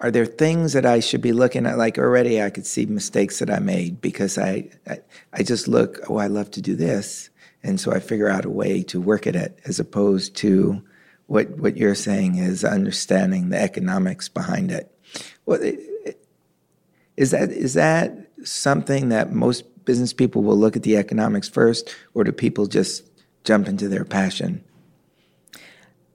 are 0.00 0.10
there 0.10 0.26
things 0.26 0.72
that 0.74 0.84
I 0.84 1.00
should 1.00 1.22
be 1.22 1.32
looking 1.32 1.66
at? 1.66 1.78
Like 1.78 1.98
already, 1.98 2.42
I 2.42 2.50
could 2.50 2.66
see 2.66 2.84
mistakes 2.84 3.38
that 3.38 3.50
I 3.50 3.58
made 3.58 4.00
because 4.00 4.36
I, 4.36 4.68
I, 4.86 4.98
I 5.32 5.42
just 5.42 5.68
look. 5.68 5.98
Oh, 6.08 6.16
I 6.16 6.26
love 6.26 6.50
to 6.52 6.60
do 6.60 6.74
this, 6.74 7.30
and 7.62 7.80
so 7.80 7.92
I 7.92 8.00
figure 8.00 8.28
out 8.28 8.44
a 8.44 8.50
way 8.50 8.82
to 8.84 9.00
work 9.00 9.26
at 9.26 9.36
it, 9.36 9.58
as 9.64 9.80
opposed 9.80 10.36
to 10.36 10.82
what 11.26 11.48
what 11.58 11.76
you're 11.76 11.94
saying 11.94 12.36
is 12.36 12.64
understanding 12.64 13.48
the 13.48 13.58
economics 13.60 14.28
behind 14.28 14.70
it. 14.70 14.94
Well, 15.46 15.60
is 17.16 17.30
that 17.30 17.50
is 17.50 17.74
that 17.74 18.30
something 18.44 19.08
that 19.08 19.32
most 19.32 19.84
business 19.84 20.12
people 20.12 20.42
will 20.42 20.56
look 20.56 20.76
at 20.76 20.82
the 20.82 20.96
economics 20.96 21.48
first, 21.48 21.94
or 22.14 22.24
do 22.24 22.32
people 22.32 22.66
just 22.66 23.04
jump 23.44 23.68
into 23.68 23.88
their 23.88 24.04
passion? 24.04 24.64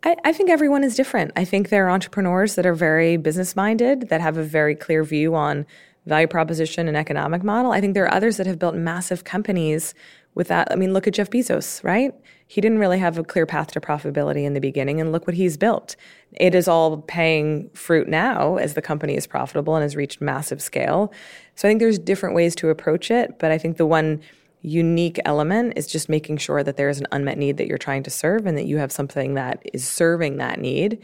I, 0.04 0.16
I, 0.24 0.34
think 0.34 0.50
everyone 0.50 0.84
is 0.84 0.96
different. 0.96 1.32
I 1.36 1.44
think 1.44 1.70
there 1.70 1.86
are 1.86 1.90
entrepreneurs 1.90 2.56
that 2.56 2.66
are 2.66 2.74
very 2.74 3.18
business 3.18 3.56
minded, 3.56 4.10
that 4.10 4.22
have 4.22 4.38
a 4.38 4.44
very 4.44 4.74
clear 4.74 5.04
view 5.04 5.36
on 5.36 5.66
value 6.06 6.28
proposition 6.28 6.88
and 6.88 6.96
economic 6.96 7.44
model. 7.44 7.72
I 7.72 7.82
think 7.82 7.94
there 7.94 8.06
are 8.06 8.14
others 8.14 8.38
that 8.38 8.48
have 8.48 8.58
built 8.58 8.76
massive 8.76 9.26
companies 9.26 9.94
with 10.36 10.48
that. 10.48 10.72
I 10.72 10.76
mean, 10.76 10.94
look 10.94 11.08
at 11.08 11.14
Jeff 11.14 11.30
Bezos, 11.30 11.84
right? 11.84 12.14
He 12.48 12.62
didn't 12.62 12.80
really 12.80 12.98
have 12.98 13.18
a 13.18 13.24
clear 13.24 13.46
path 13.46 13.72
to 13.74 13.82
profitability 13.82 14.44
in 14.44 14.54
the 14.54 14.62
beginning, 14.62 15.00
and 15.00 15.12
look 15.12 15.28
what 15.28 15.36
he's 15.36 15.58
built. 15.58 15.96
It 16.32 16.56
is 16.56 16.68
all 16.68 17.00
paying 17.02 17.70
fruit 17.72 18.08
now 18.08 18.56
as 18.56 18.74
the 18.74 18.82
company 18.82 19.16
is 19.16 19.28
profitable 19.28 19.76
and 19.76 19.84
has 19.84 19.96
reached 19.96 20.22
massive 20.22 20.62
scale. 20.62 21.14
So 21.60 21.68
I 21.68 21.72
think 21.72 21.82
there's 21.82 22.00
different 22.00 22.36
ways 22.36 22.56
to 22.56 22.70
approach 22.70 23.12
it, 23.12 23.38
but 23.38 23.52
I 23.52 23.58
think 23.58 23.76
the 23.76 23.86
one 23.86 24.22
unique 24.62 25.20
element 25.26 25.74
is 25.76 25.88
just 25.88 26.08
making 26.08 26.38
sure 26.38 26.64
that 26.64 26.78
there 26.78 26.88
is 26.88 27.02
an 27.02 27.08
unmet 27.12 27.38
need 27.38 27.58
that 27.58 27.68
you're 27.68 27.78
trying 27.78 28.02
to 28.04 28.10
serve 28.10 28.46
and 28.46 28.58
that 28.58 28.66
you 28.66 28.78
have 28.78 28.94
something 28.94 29.34
that 29.34 29.62
is 29.74 29.86
serving 29.86 30.38
that 30.38 30.62
need. 30.62 31.00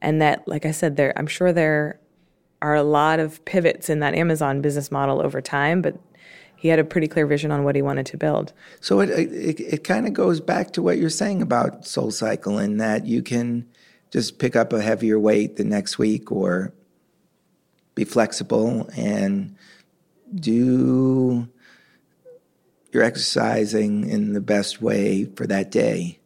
And 0.00 0.22
that 0.22 0.48
like 0.48 0.64
i 0.64 0.70
said 0.70 0.96
there 0.96 1.12
i'm 1.18 1.26
sure 1.26 1.52
there 1.52 2.00
are 2.62 2.74
a 2.74 2.82
lot 2.82 3.20
of 3.20 3.44
pivots 3.44 3.90
in 3.90 4.00
that 4.00 4.14
amazon 4.14 4.62
business 4.62 4.90
model 4.90 5.20
over 5.20 5.42
time 5.42 5.82
but 5.82 5.98
he 6.56 6.68
had 6.68 6.78
a 6.78 6.84
pretty 6.84 7.06
clear 7.06 7.26
vision 7.26 7.50
on 7.50 7.64
what 7.64 7.76
he 7.76 7.82
wanted 7.82 8.06
to 8.06 8.16
build. 8.16 8.54
So 8.80 9.00
it 9.00 9.10
it, 9.10 9.60
it 9.60 9.84
kind 9.84 10.06
of 10.06 10.14
goes 10.14 10.40
back 10.40 10.72
to 10.72 10.82
what 10.82 10.96
you're 10.96 11.10
saying 11.10 11.42
about 11.42 11.86
soul 11.86 12.10
cycle 12.10 12.58
in 12.58 12.78
that 12.78 13.04
you 13.04 13.22
can 13.22 13.68
just 14.10 14.38
pick 14.38 14.56
up 14.56 14.72
a 14.72 14.80
heavier 14.80 15.18
weight 15.18 15.56
the 15.56 15.64
next 15.64 15.98
week 15.98 16.32
or 16.32 16.72
be 17.94 18.04
flexible 18.04 18.88
and 18.96 19.54
do 20.34 21.48
you're 22.92 23.02
exercising 23.02 24.08
in 24.08 24.32
the 24.32 24.40
best 24.40 24.82
way 24.82 25.24
for 25.24 25.46
that 25.46 25.70
day. 25.70 26.18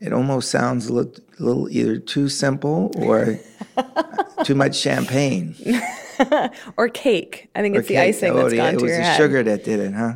It 0.00 0.12
almost 0.12 0.50
sounds 0.50 0.88
a 0.88 0.92
little, 0.92 1.12
a 1.38 1.42
little 1.42 1.68
either 1.70 1.98
too 1.98 2.28
simple 2.28 2.90
or 2.96 3.38
too 4.44 4.54
much 4.54 4.76
champagne. 4.76 5.54
or 6.76 6.88
cake. 6.88 7.48
I 7.54 7.62
think 7.62 7.76
or 7.76 7.80
it's 7.80 7.88
cake. 7.88 7.96
the 7.96 8.02
icing 8.02 8.32
oh, 8.32 8.42
that's 8.42 8.54
yeah, 8.54 8.70
gone 8.72 8.80
to 8.80 8.86
your 8.86 8.96
head. 8.96 9.02
It 9.02 9.08
was 9.08 9.16
the 9.18 9.22
sugar 9.24 9.42
that 9.44 9.64
did 9.64 9.80
it, 9.80 9.94
huh? 9.94 10.14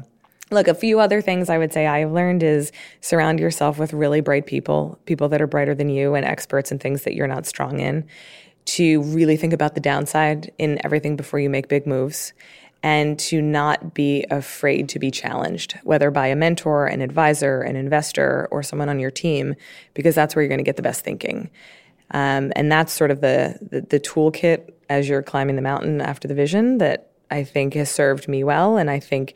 Look, 0.52 0.66
a 0.66 0.74
few 0.74 0.98
other 0.98 1.22
things 1.22 1.48
I 1.48 1.58
would 1.58 1.72
say 1.72 1.86
I've 1.86 2.10
learned 2.10 2.42
is 2.42 2.72
surround 3.00 3.38
yourself 3.38 3.78
with 3.78 3.92
really 3.92 4.20
bright 4.20 4.46
people, 4.46 4.98
people 5.06 5.28
that 5.28 5.40
are 5.40 5.46
brighter 5.46 5.76
than 5.76 5.88
you 5.88 6.14
and 6.14 6.26
experts 6.26 6.72
in 6.72 6.78
things 6.78 7.04
that 7.04 7.14
you're 7.14 7.28
not 7.28 7.46
strong 7.46 7.78
in. 7.78 8.04
To 8.66 9.02
really 9.02 9.36
think 9.36 9.52
about 9.52 9.74
the 9.74 9.80
downside 9.80 10.52
in 10.58 10.80
everything 10.84 11.16
before 11.16 11.40
you 11.40 11.50
make 11.50 11.68
big 11.68 11.86
moves 11.86 12.32
and 12.82 13.18
to 13.18 13.42
not 13.42 13.94
be 13.94 14.24
afraid 14.30 14.88
to 14.88 14.98
be 14.98 15.10
challenged, 15.10 15.78
whether 15.82 16.10
by 16.10 16.28
a 16.28 16.36
mentor, 16.36 16.86
an 16.86 17.02
advisor, 17.02 17.60
an 17.60 17.76
investor, 17.76 18.48
or 18.50 18.62
someone 18.62 18.88
on 18.88 18.98
your 18.98 19.10
team, 19.10 19.54
because 19.94 20.14
that's 20.14 20.34
where 20.34 20.42
you're 20.42 20.48
going 20.48 20.58
to 20.58 20.64
get 20.64 20.76
the 20.76 20.82
best 20.82 21.04
thinking. 21.04 21.50
Um, 22.12 22.52
and 22.56 22.72
that's 22.72 22.92
sort 22.92 23.10
of 23.10 23.20
the, 23.20 23.58
the, 23.60 23.82
the 23.82 24.00
toolkit 24.00 24.72
as 24.88 25.08
you're 25.08 25.22
climbing 25.22 25.56
the 25.56 25.62
mountain 25.62 26.00
after 26.00 26.26
the 26.26 26.34
vision 26.34 26.78
that 26.78 27.10
I 27.30 27.44
think 27.44 27.74
has 27.74 27.90
served 27.90 28.28
me 28.28 28.44
well, 28.44 28.76
and 28.76 28.90
I 28.90 28.98
think 28.98 29.34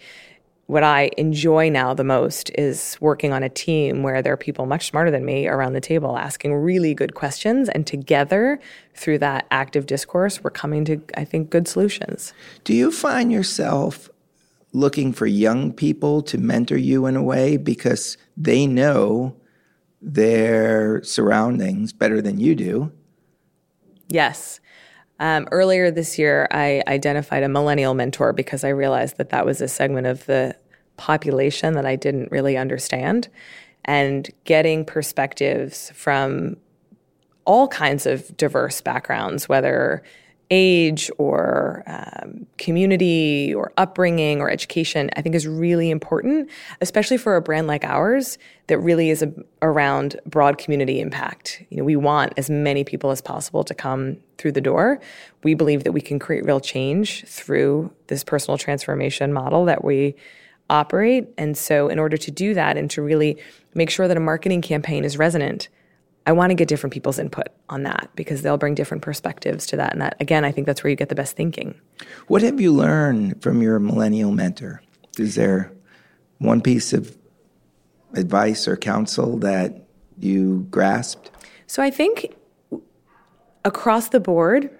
what 0.66 0.82
I 0.82 1.10
enjoy 1.18 1.68
now 1.68 1.92
the 1.92 2.04
most 2.04 2.50
is 2.56 2.96
working 3.00 3.32
on 3.32 3.42
a 3.42 3.48
team 3.48 4.02
where 4.02 4.22
there 4.22 4.32
are 4.32 4.38
people 4.38 4.64
much 4.64 4.86
smarter 4.86 5.10
than 5.10 5.24
me 5.24 5.46
around 5.46 5.74
the 5.74 5.80
table 5.80 6.16
asking 6.16 6.54
really 6.54 6.94
good 6.94 7.14
questions. 7.14 7.68
And 7.68 7.86
together, 7.86 8.58
through 8.94 9.18
that 9.18 9.46
active 9.50 9.86
discourse, 9.86 10.42
we're 10.42 10.50
coming 10.50 10.84
to, 10.86 11.02
I 11.16 11.24
think, 11.24 11.50
good 11.50 11.68
solutions. 11.68 12.32
Do 12.64 12.72
you 12.72 12.90
find 12.90 13.30
yourself 13.30 14.08
looking 14.72 15.12
for 15.12 15.26
young 15.26 15.72
people 15.72 16.22
to 16.22 16.38
mentor 16.38 16.78
you 16.78 17.06
in 17.06 17.16
a 17.16 17.22
way 17.22 17.56
because 17.56 18.16
they 18.36 18.66
know 18.66 19.36
their 20.00 21.02
surroundings 21.02 21.92
better 21.92 22.22
than 22.22 22.38
you 22.38 22.54
do? 22.54 22.92
Yes. 24.08 24.60
Um, 25.20 25.46
earlier 25.52 25.90
this 25.90 26.18
year, 26.18 26.48
I 26.50 26.82
identified 26.88 27.42
a 27.42 27.48
millennial 27.48 27.94
mentor 27.94 28.32
because 28.32 28.64
I 28.64 28.70
realized 28.70 29.16
that 29.18 29.30
that 29.30 29.46
was 29.46 29.60
a 29.60 29.68
segment 29.68 30.06
of 30.06 30.26
the 30.26 30.56
population 30.96 31.74
that 31.74 31.86
I 31.86 31.96
didn't 31.96 32.30
really 32.30 32.56
understand. 32.56 33.28
And 33.84 34.30
getting 34.44 34.84
perspectives 34.84 35.90
from 35.94 36.56
all 37.44 37.68
kinds 37.68 38.06
of 38.06 38.34
diverse 38.36 38.80
backgrounds, 38.80 39.48
whether 39.48 40.02
age 40.50 41.10
or 41.18 41.82
um, 41.86 42.46
community 42.58 43.54
or 43.54 43.72
upbringing 43.76 44.40
or 44.40 44.50
education, 44.50 45.10
I 45.16 45.22
think 45.22 45.34
is 45.34 45.46
really 45.46 45.90
important, 45.90 46.50
especially 46.80 47.16
for 47.16 47.36
a 47.36 47.42
brand 47.42 47.66
like 47.66 47.84
ours 47.84 48.38
that 48.66 48.78
really 48.78 49.10
is 49.10 49.22
a, 49.22 49.32
around 49.62 50.16
broad 50.26 50.58
community 50.58 51.00
impact. 51.00 51.62
You 51.70 51.78
know, 51.78 51.84
we 51.84 51.96
want 51.96 52.34
as 52.36 52.50
many 52.50 52.84
people 52.84 53.10
as 53.10 53.20
possible 53.20 53.64
to 53.64 53.74
come 53.74 54.18
through 54.38 54.52
the 54.52 54.60
door. 54.60 55.00
We 55.42 55.54
believe 55.54 55.84
that 55.84 55.92
we 55.92 56.00
can 56.00 56.18
create 56.18 56.44
real 56.44 56.60
change 56.60 57.24
through 57.24 57.92
this 58.08 58.24
personal 58.24 58.58
transformation 58.58 59.32
model 59.32 59.64
that 59.64 59.84
we 59.84 60.14
operate. 60.70 61.28
And 61.36 61.56
so, 61.56 61.88
in 61.88 61.98
order 61.98 62.16
to 62.16 62.30
do 62.30 62.54
that 62.54 62.76
and 62.76 62.90
to 62.90 63.02
really 63.02 63.38
make 63.74 63.90
sure 63.90 64.08
that 64.08 64.16
a 64.16 64.20
marketing 64.20 64.62
campaign 64.62 65.04
is 65.04 65.18
resonant 65.18 65.68
I 66.26 66.32
want 66.32 66.50
to 66.50 66.54
get 66.54 66.68
different 66.68 66.92
people's 66.92 67.18
input 67.18 67.48
on 67.68 67.82
that 67.82 68.08
because 68.14 68.42
they'll 68.42 68.56
bring 68.56 68.74
different 68.74 69.02
perspectives 69.02 69.66
to 69.66 69.76
that. 69.76 69.92
And 69.92 70.00
that, 70.00 70.16
again, 70.20 70.44
I 70.44 70.52
think 70.52 70.66
that's 70.66 70.82
where 70.82 70.90
you 70.90 70.96
get 70.96 71.10
the 71.10 71.14
best 71.14 71.36
thinking. 71.36 71.78
What 72.28 72.42
have 72.42 72.60
you 72.60 72.72
learned 72.72 73.42
from 73.42 73.60
your 73.60 73.78
millennial 73.78 74.32
mentor? 74.32 74.82
Is 75.18 75.34
there 75.34 75.70
one 76.38 76.60
piece 76.60 76.92
of 76.92 77.16
advice 78.14 78.66
or 78.66 78.76
counsel 78.76 79.36
that 79.38 79.86
you 80.18 80.66
grasped? 80.70 81.30
So 81.66 81.82
I 81.82 81.90
think 81.90 82.34
across 83.64 84.08
the 84.08 84.20
board, 84.20 84.70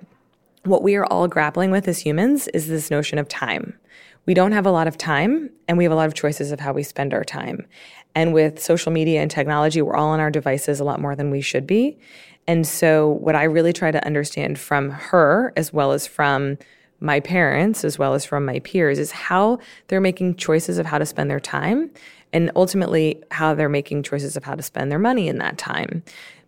what 0.65 0.83
we 0.83 0.97
are 0.97 1.05
all 1.07 1.29
grappling 1.29 1.71
with 1.71 1.87
as 1.89 1.99
humans 1.99 2.49
is 2.49 2.69
this 2.69 2.91
notion 2.91 3.19
of 3.19 3.29
time. 3.29 3.79
We 4.27 4.33
don't 4.33 4.53
have 4.53 4.65
a 4.65 4.71
lot 4.71 4.89
of 4.89 4.97
time, 4.97 5.51
and 5.69 5.77
we 5.77 5.85
have 5.85 5.93
a 5.93 5.97
lot 5.97 6.07
of 6.07 6.15
choices 6.15 6.51
of 6.51 6.61
how 6.61 6.73
we 6.73 6.83
spend 6.83 7.13
our 7.13 7.25
time. 7.25 7.67
And 8.15 8.33
with 8.33 8.63
social 8.63 8.93
media 8.93 9.21
and 9.21 9.31
technology, 9.31 9.83
we're 9.83 9.97
all 9.97 10.11
on 10.11 10.21
our 10.21 10.31
devices 10.31 10.81
a 10.81 10.85
lot 10.85 11.01
more 11.01 11.17
than 11.17 11.31
we 11.31 11.41
should 11.41 11.67
be. 11.67 11.99
And 12.47 12.67
so, 12.67 13.09
what 13.09 13.35
I 13.35 13.45
really 13.45 13.73
try 13.73 13.91
to 13.91 14.05
understand 14.07 14.59
from 14.59 14.91
her, 14.91 15.53
as 15.57 15.73
well 15.73 15.93
as 15.93 16.07
from 16.07 16.59
my 17.01 17.21
parents, 17.21 17.85
as 17.85 17.99
well 17.99 18.15
as 18.15 18.25
from 18.25 18.45
my 18.45 18.61
peers, 18.61 18.99
is 18.99 19.11
how 19.11 19.59
they're 19.89 20.01
making 20.01 20.37
choices 20.37 20.79
of 20.79 20.87
how 20.87 20.99
to 20.99 21.07
spend 21.07 21.31
their 21.31 21.41
time 21.41 21.91
and 22.33 22.51
ultimately 22.57 23.23
how 23.31 23.55
they're 23.55 23.69
making 23.69 24.03
choices 24.03 24.37
of 24.37 24.45
how 24.45 24.55
to 24.55 24.63
spend 24.63 24.91
their 24.91 24.99
money 24.99 25.29
in 25.29 25.39
that 25.39 25.57
time 25.57 26.03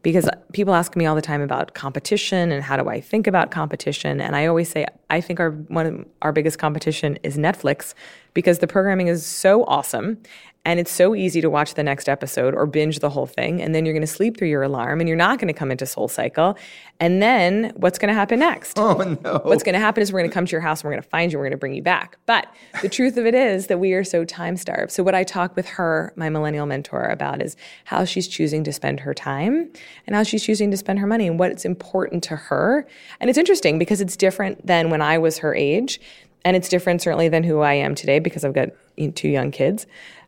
because 0.07 0.29
people 0.53 0.73
ask 0.73 0.95
me 0.95 1.05
all 1.05 1.17
the 1.17 1.21
time 1.21 1.41
about 1.41 1.75
competition 1.75 2.53
and 2.53 2.63
how 2.63 2.77
do 2.77 2.89
I 2.89 3.01
think 3.01 3.27
about 3.27 3.51
competition 3.51 4.21
and 4.21 4.37
I 4.37 4.47
always 4.47 4.69
say 4.69 4.87
I 5.11 5.21
think 5.21 5.41
our 5.41 5.51
one 5.51 5.87
of 5.87 6.07
our 6.23 6.33
biggest 6.33 6.61
competition 6.61 7.19
is 7.25 7.37
Netflix 7.37 7.93
because 8.33 8.61
the 8.61 8.69
programming 8.69 9.09
is 9.09 9.27
so 9.27 9.65
awesome 9.65 10.19
and 10.67 10.81
it's 10.81 10.91
so 10.91 11.15
easy 11.15 11.41
to 11.41 11.49
watch 11.49 11.75
the 11.75 11.85
next 11.85 12.09
episode 12.09 12.53
or 12.53 12.67
binge 12.67 12.99
the 12.99 13.09
whole 13.09 13.25
thing 13.25 13.63
and 13.63 13.73
then 13.73 13.87
you're 13.87 13.95
going 13.95 14.01
to 14.01 14.07
sleep 14.07 14.37
through 14.37 14.49
your 14.49 14.65
alarm 14.65 14.99
and 14.99 15.09
you're 15.09 15.17
not 15.17 15.39
going 15.39 15.47
to 15.47 15.55
come 15.55 15.71
into 15.71 15.87
soul 15.87 16.09
cycle. 16.09 16.59
And 16.99 17.23
then 17.23 17.73
what's 17.77 18.01
going 18.01 18.09
to 18.09 18.15
happen 18.15 18.41
next? 18.41 18.77
Oh 18.77 19.17
no. 19.23 19.41
What's 19.45 19.63
going 19.63 19.75
to 19.75 19.79
happen 19.79 20.03
is 20.03 20.13
we're 20.13 20.19
going 20.19 20.31
to 20.31 20.35
come 20.35 20.45
to 20.45 20.51
your 20.51 20.61
house 20.61 20.81
and 20.81 20.89
we're 20.89 20.95
going 20.95 21.05
to 21.05 21.09
find 21.09 21.31
you 21.31 21.39
and 21.39 21.41
we're 21.41 21.47
going 21.47 21.53
to 21.53 21.59
bring 21.59 21.75
you 21.75 21.83
back. 21.83 22.19
But 22.27 22.53
the 22.83 22.89
truth 22.89 23.17
of 23.17 23.27
it 23.27 23.35
is 23.35 23.69
that 23.69 23.79
we 23.79 23.93
are 23.93 24.03
so 24.03 24.25
time 24.25 24.57
starved 24.57 24.91
so 24.91 25.05
what 25.05 25.15
i 25.15 25.23
talk 25.23 25.55
with 25.55 25.67
her 25.67 26.13
my 26.17 26.29
millennial 26.29 26.67
mentor 26.67 27.05
about 27.05 27.41
is 27.41 27.57
how 27.85 28.05
she's 28.05 28.27
choosing 28.27 28.65
to 28.65 28.73
spend 28.73 29.01
her 29.01 29.15
time 29.15 29.71
and 30.07 30.17
how 30.17 30.25
she's 30.25 30.43
choosing 30.43 30.73
to 30.73 30.77
spend 30.77 30.99
her 30.99 31.07
money 31.07 31.29
and 31.29 31.39
what's 31.39 31.65
important 31.65 32.25
to 32.25 32.35
her. 32.35 32.87
And 33.21 33.31
it's 33.31 33.39
interesting 33.39 33.79
because 33.79 34.01
it's 34.01 34.17
different 34.17 34.67
than 34.67 34.91
when 34.91 35.01
i 35.01 35.17
was 35.17 35.39
her 35.39 35.55
age 35.55 36.01
and 36.45 36.57
it's 36.57 36.69
different 36.69 37.03
certainly 37.03 37.29
than 37.29 37.45
who 37.45 37.61
i 37.61 37.75
am 37.75 37.95
today 37.95 38.19
because 38.19 38.45
i've 38.45 38.55
got 38.55 38.71
two 39.15 39.29
young 39.29 39.51
kids 39.51 39.87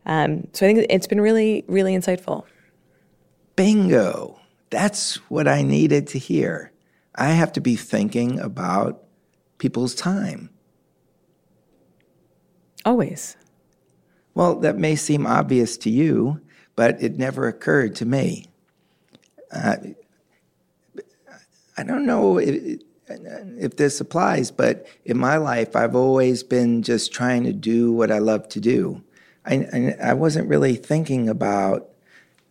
um, 0.09 0.49
so 0.53 0.67
I 0.67 0.75
think 0.75 0.87
it's 0.91 1.07
been 1.07 1.21
really, 1.21 1.65
really 1.69 1.95
insightful. 1.95 2.45
Bingo. 3.57 4.41
That's 4.71 5.17
what 5.31 5.49
I 5.49 5.63
needed 5.63 6.07
to 6.09 6.19
hear. 6.19 6.73
I 7.15 7.29
have 7.29 7.53
to 7.53 7.61
be 7.61 7.77
thinking 7.77 8.39
about 8.39 9.03
people's 9.59 9.95
time. 9.95 10.51
Always. 12.85 13.37
Well, 14.35 14.57
that 14.61 14.79
may 14.79 14.95
seem 14.95 15.27
obvious 15.27 15.77
to 15.79 15.91
you, 15.91 16.41
but 16.77 17.03
it 17.03 17.19
never 17.19 17.49
occurred 17.49 17.97
to 17.97 18.05
me. 18.05 18.47
Uh, 19.51 19.77
I 21.77 21.83
don't 21.83 22.07
know 22.07 22.39
if, 22.39 22.81
if 23.09 23.77
this 23.77 24.01
applies, 24.01 24.51
but 24.51 24.87
in 25.05 25.19
my 25.19 25.39
life, 25.39 25.75
I've 25.75 25.97
always 25.97 26.43
been 26.43 26.83
just 26.83 27.13
trying 27.13 27.45
to 27.45 27.53
do 27.53 27.91
what 27.93 28.11
I 28.11 28.19
love 28.19 28.49
to 28.51 28.61
do. 28.61 29.03
I, 29.49 29.97
I 30.03 30.15
wasn't 30.15 30.49
really 30.49 30.77
thinking 30.77 31.29
about 31.29 31.89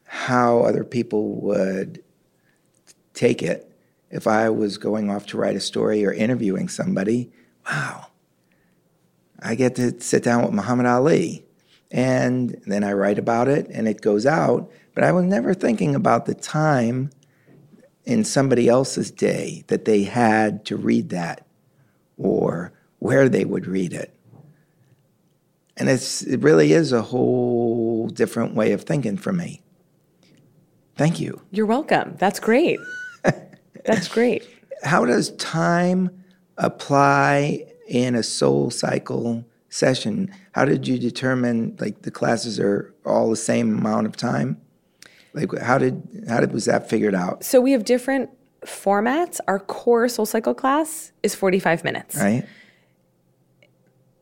how 0.05 0.61
other 0.61 0.83
people 0.83 1.35
would 1.41 2.03
take 3.13 3.43
it 3.43 3.71
if 4.09 4.25
I 4.25 4.49
was 4.49 4.77
going 4.77 5.11
off 5.11 5.27
to 5.27 5.37
write 5.37 5.55
a 5.55 5.61
story 5.61 6.05
or 6.05 6.13
interviewing 6.13 6.69
somebody. 6.69 7.31
Wow, 7.69 8.07
I 9.39 9.55
get 9.55 9.75
to 9.75 9.99
sit 10.01 10.23
down 10.23 10.43
with 10.43 10.53
Muhammad 10.53 10.85
Ali. 10.85 11.43
And 11.91 12.61
then 12.65 12.83
I 12.83 12.91
write 12.93 13.17
about 13.17 13.47
it 13.47 13.67
and 13.69 13.87
it 13.87 14.01
goes 14.01 14.25
out. 14.25 14.69
But 14.93 15.03
I 15.03 15.11
was 15.11 15.23
never 15.23 15.53
thinking 15.53 15.95
about 15.95 16.25
the 16.25 16.33
time 16.33 17.11
in 18.03 18.23
somebody 18.23 18.67
else's 18.67 19.11
day 19.11 19.63
that 19.67 19.85
they 19.85 20.03
had 20.03 20.65
to 20.65 20.75
read 20.75 21.09
that 21.09 21.45
or 22.17 22.73
where 22.99 23.29
they 23.29 23.45
would 23.45 23.67
read 23.67 23.93
it 23.93 24.16
and 25.78 25.89
it's, 25.89 26.23
it 26.23 26.41
really 26.41 26.73
is 26.73 26.91
a 26.91 27.01
whole 27.01 28.07
different 28.07 28.55
way 28.55 28.71
of 28.71 28.84
thinking 28.84 29.17
for 29.17 29.32
me. 29.32 29.61
Thank 30.95 31.19
you. 31.19 31.41
You're 31.51 31.67
welcome. 31.67 32.15
That's 32.17 32.39
great. 32.39 32.80
That's 33.86 34.07
great. 34.07 34.47
How 34.84 35.05
does 35.05 35.32
time 35.38 36.09
apply 36.57 37.65
in 37.88 38.15
a 38.15 38.23
soul 38.23 38.71
cycle 38.71 39.45
session? 39.69 40.34
How 40.53 40.65
did 40.65 40.88
you 40.88 40.97
determine 40.97 41.78
like 41.80 42.01
the 42.01 42.11
classes 42.11 42.59
are 42.59 42.93
all 43.05 43.30
the 43.30 43.36
same 43.36 43.78
amount 43.78 44.07
of 44.07 44.17
time? 44.17 44.59
Like 45.34 45.55
how 45.59 45.78
did 45.78 46.25
how 46.28 46.39
did 46.39 46.51
was 46.51 46.65
that 46.65 46.89
figured 46.89 47.13
out? 47.13 47.43
So 47.43 47.61
we 47.61 47.73
have 47.73 47.86
different 47.86 48.32
formats. 48.65 49.39
Our 49.47 49.59
core 49.59 50.09
soul 50.09 50.25
cycle 50.25 50.55
class 50.55 51.11
is 51.21 51.36
45 51.36 51.84
minutes. 51.84 52.15
Right 52.15 52.47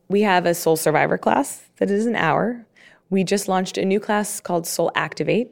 we 0.08 0.22
have 0.22 0.46
a 0.46 0.54
Soul 0.54 0.76
Survivor 0.76 1.18
class 1.18 1.68
that 1.76 1.90
is 1.90 2.06
an 2.06 2.16
hour. 2.16 2.64
We 3.10 3.24
just 3.24 3.48
launched 3.48 3.78
a 3.78 3.84
new 3.84 4.00
class 4.00 4.40
called 4.40 4.66
Soul 4.66 4.92
Activate, 4.94 5.50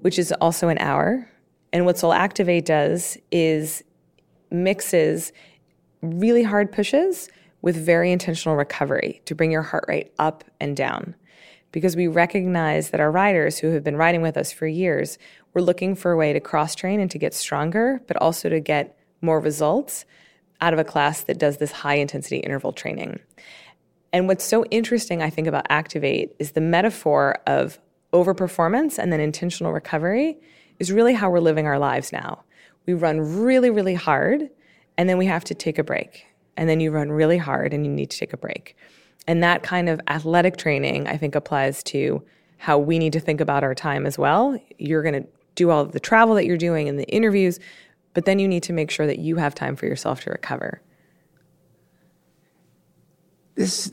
which 0.00 0.18
is 0.18 0.32
also 0.40 0.68
an 0.68 0.78
hour. 0.78 1.28
And 1.72 1.84
what 1.84 1.98
Soul 1.98 2.12
Activate 2.12 2.64
does 2.64 3.18
is 3.30 3.82
mixes 4.50 5.32
really 6.02 6.42
hard 6.42 6.72
pushes 6.72 7.28
with 7.62 7.76
very 7.76 8.10
intentional 8.10 8.56
recovery 8.56 9.20
to 9.26 9.34
bring 9.34 9.50
your 9.50 9.62
heart 9.62 9.84
rate 9.86 10.12
up 10.18 10.44
and 10.60 10.76
down. 10.76 11.14
Because 11.72 11.94
we 11.94 12.08
recognize 12.08 12.90
that 12.90 13.00
our 13.00 13.12
riders 13.12 13.58
who 13.58 13.68
have 13.68 13.84
been 13.84 13.96
riding 13.96 14.22
with 14.22 14.36
us 14.36 14.50
for 14.50 14.66
years, 14.66 15.18
we're 15.52 15.62
looking 15.62 15.94
for 15.94 16.10
a 16.10 16.16
way 16.16 16.32
to 16.32 16.40
cross 16.40 16.74
train 16.74 17.00
and 17.00 17.10
to 17.10 17.18
get 17.18 17.34
stronger, 17.34 18.00
but 18.06 18.16
also 18.16 18.48
to 18.48 18.60
get 18.60 18.96
more 19.20 19.40
results 19.40 20.04
out 20.60 20.72
of 20.72 20.78
a 20.78 20.84
class 20.84 21.22
that 21.24 21.38
does 21.38 21.58
this 21.58 21.72
high 21.72 21.94
intensity 21.94 22.38
interval 22.38 22.72
training. 22.72 23.20
And 24.12 24.26
what's 24.26 24.44
so 24.44 24.64
interesting, 24.66 25.22
I 25.22 25.30
think, 25.30 25.46
about 25.46 25.66
Activate 25.70 26.34
is 26.38 26.52
the 26.52 26.60
metaphor 26.60 27.38
of 27.46 27.78
overperformance 28.12 28.98
and 28.98 29.12
then 29.12 29.20
intentional 29.20 29.72
recovery 29.72 30.38
is 30.78 30.90
really 30.90 31.14
how 31.14 31.30
we're 31.30 31.40
living 31.40 31.66
our 31.66 31.78
lives 31.78 32.12
now. 32.12 32.42
We 32.86 32.94
run 32.94 33.20
really, 33.20 33.70
really 33.70 33.94
hard, 33.94 34.50
and 34.96 35.08
then 35.08 35.18
we 35.18 35.26
have 35.26 35.44
to 35.44 35.54
take 35.54 35.78
a 35.78 35.84
break. 35.84 36.26
And 36.56 36.68
then 36.68 36.80
you 36.80 36.90
run 36.90 37.12
really 37.12 37.38
hard 37.38 37.72
and 37.72 37.86
you 37.86 37.92
need 37.92 38.10
to 38.10 38.18
take 38.18 38.32
a 38.32 38.36
break. 38.36 38.76
And 39.26 39.42
that 39.42 39.62
kind 39.62 39.88
of 39.88 40.00
athletic 40.08 40.56
training, 40.56 41.06
I 41.06 41.16
think, 41.16 41.34
applies 41.34 41.82
to 41.84 42.22
how 42.58 42.78
we 42.78 42.98
need 42.98 43.12
to 43.12 43.20
think 43.20 43.40
about 43.40 43.62
our 43.62 43.74
time 43.74 44.06
as 44.06 44.18
well. 44.18 44.58
You're 44.78 45.02
going 45.02 45.22
to 45.22 45.28
do 45.54 45.70
all 45.70 45.80
of 45.80 45.92
the 45.92 46.00
travel 46.00 46.34
that 46.34 46.46
you're 46.46 46.56
doing 46.56 46.88
and 46.88 46.98
the 46.98 47.08
interviews, 47.08 47.60
but 48.12 48.24
then 48.24 48.38
you 48.38 48.48
need 48.48 48.62
to 48.64 48.72
make 48.72 48.90
sure 48.90 49.06
that 49.06 49.18
you 49.18 49.36
have 49.36 49.54
time 49.54 49.76
for 49.76 49.86
yourself 49.86 50.22
to 50.22 50.30
recover 50.30 50.82
this 53.60 53.92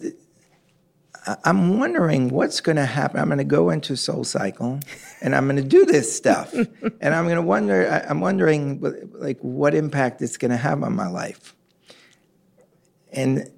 I'm 1.43 1.77
wondering 1.77 2.29
what's 2.29 2.61
going 2.61 2.77
to 2.77 2.85
happen. 2.85 3.19
I'm 3.19 3.27
going 3.27 3.37
to 3.37 3.43
go 3.43 3.69
into 3.69 3.97
Soul 3.97 4.23
Cycle, 4.23 4.79
and 5.21 5.35
I'm 5.35 5.45
going 5.45 5.57
to 5.57 5.61
do 5.61 5.85
this 5.85 6.15
stuff, 6.15 6.53
and 7.01 7.13
I'm 7.13 7.25
going 7.25 7.35
to 7.35 7.41
wonder. 7.41 7.85
I'm 8.07 8.21
wondering, 8.21 8.79
like, 9.13 9.37
what 9.41 9.75
impact 9.75 10.21
it's 10.21 10.37
going 10.37 10.51
to 10.51 10.57
have 10.57 10.83
on 10.83 10.95
my 10.95 11.07
life, 11.07 11.53
and 13.11 13.51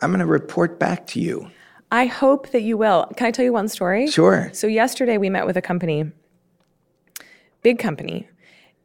I'm 0.00 0.10
going 0.10 0.20
to 0.20 0.26
report 0.26 0.78
back 0.78 1.08
to 1.08 1.20
you. 1.20 1.50
I 1.90 2.06
hope 2.06 2.50
that 2.50 2.62
you 2.62 2.76
will. 2.76 3.06
Can 3.16 3.26
I 3.26 3.32
tell 3.32 3.44
you 3.44 3.52
one 3.52 3.66
story? 3.66 4.06
Sure. 4.06 4.50
So 4.52 4.68
yesterday 4.68 5.18
we 5.18 5.30
met 5.30 5.46
with 5.46 5.56
a 5.56 5.62
company, 5.62 6.12
big 7.62 7.80
company, 7.80 8.28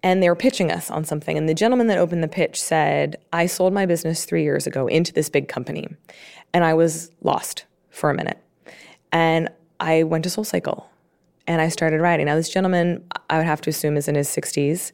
and 0.04 0.22
they 0.22 0.30
were 0.30 0.36
pitching 0.36 0.70
us 0.70 0.92
on 0.92 1.06
something. 1.06 1.38
And 1.38 1.50
the 1.50 1.54
gentleman 1.54 1.88
that 1.88 1.98
opened 1.98 2.22
the 2.22 2.28
pitch 2.28 2.62
said, 2.62 3.16
I 3.32 3.46
sold 3.46 3.74
my 3.74 3.86
business 3.86 4.26
three 4.26 4.44
years 4.44 4.68
ago 4.68 4.86
into 4.88 5.14
this 5.14 5.30
big 5.30 5.48
company, 5.48 5.88
and 6.54 6.64
I 6.64 6.74
was 6.74 7.10
lost 7.22 7.66
for 7.90 8.10
a 8.10 8.14
minute. 8.14 8.38
And 9.12 9.50
I 9.80 10.04
went 10.04 10.24
to 10.26 10.30
Soul 10.30 10.44
Cycle 10.44 10.90
and 11.48 11.62
I 11.62 11.70
started 11.70 12.02
writing. 12.02 12.26
Now, 12.26 12.36
this 12.36 12.50
gentleman, 12.50 13.04
I 13.30 13.38
would 13.38 13.46
have 13.46 13.62
to 13.62 13.70
assume, 13.70 13.98
is 13.98 14.08
in 14.08 14.16
his 14.16 14.30
60s, 14.30 14.92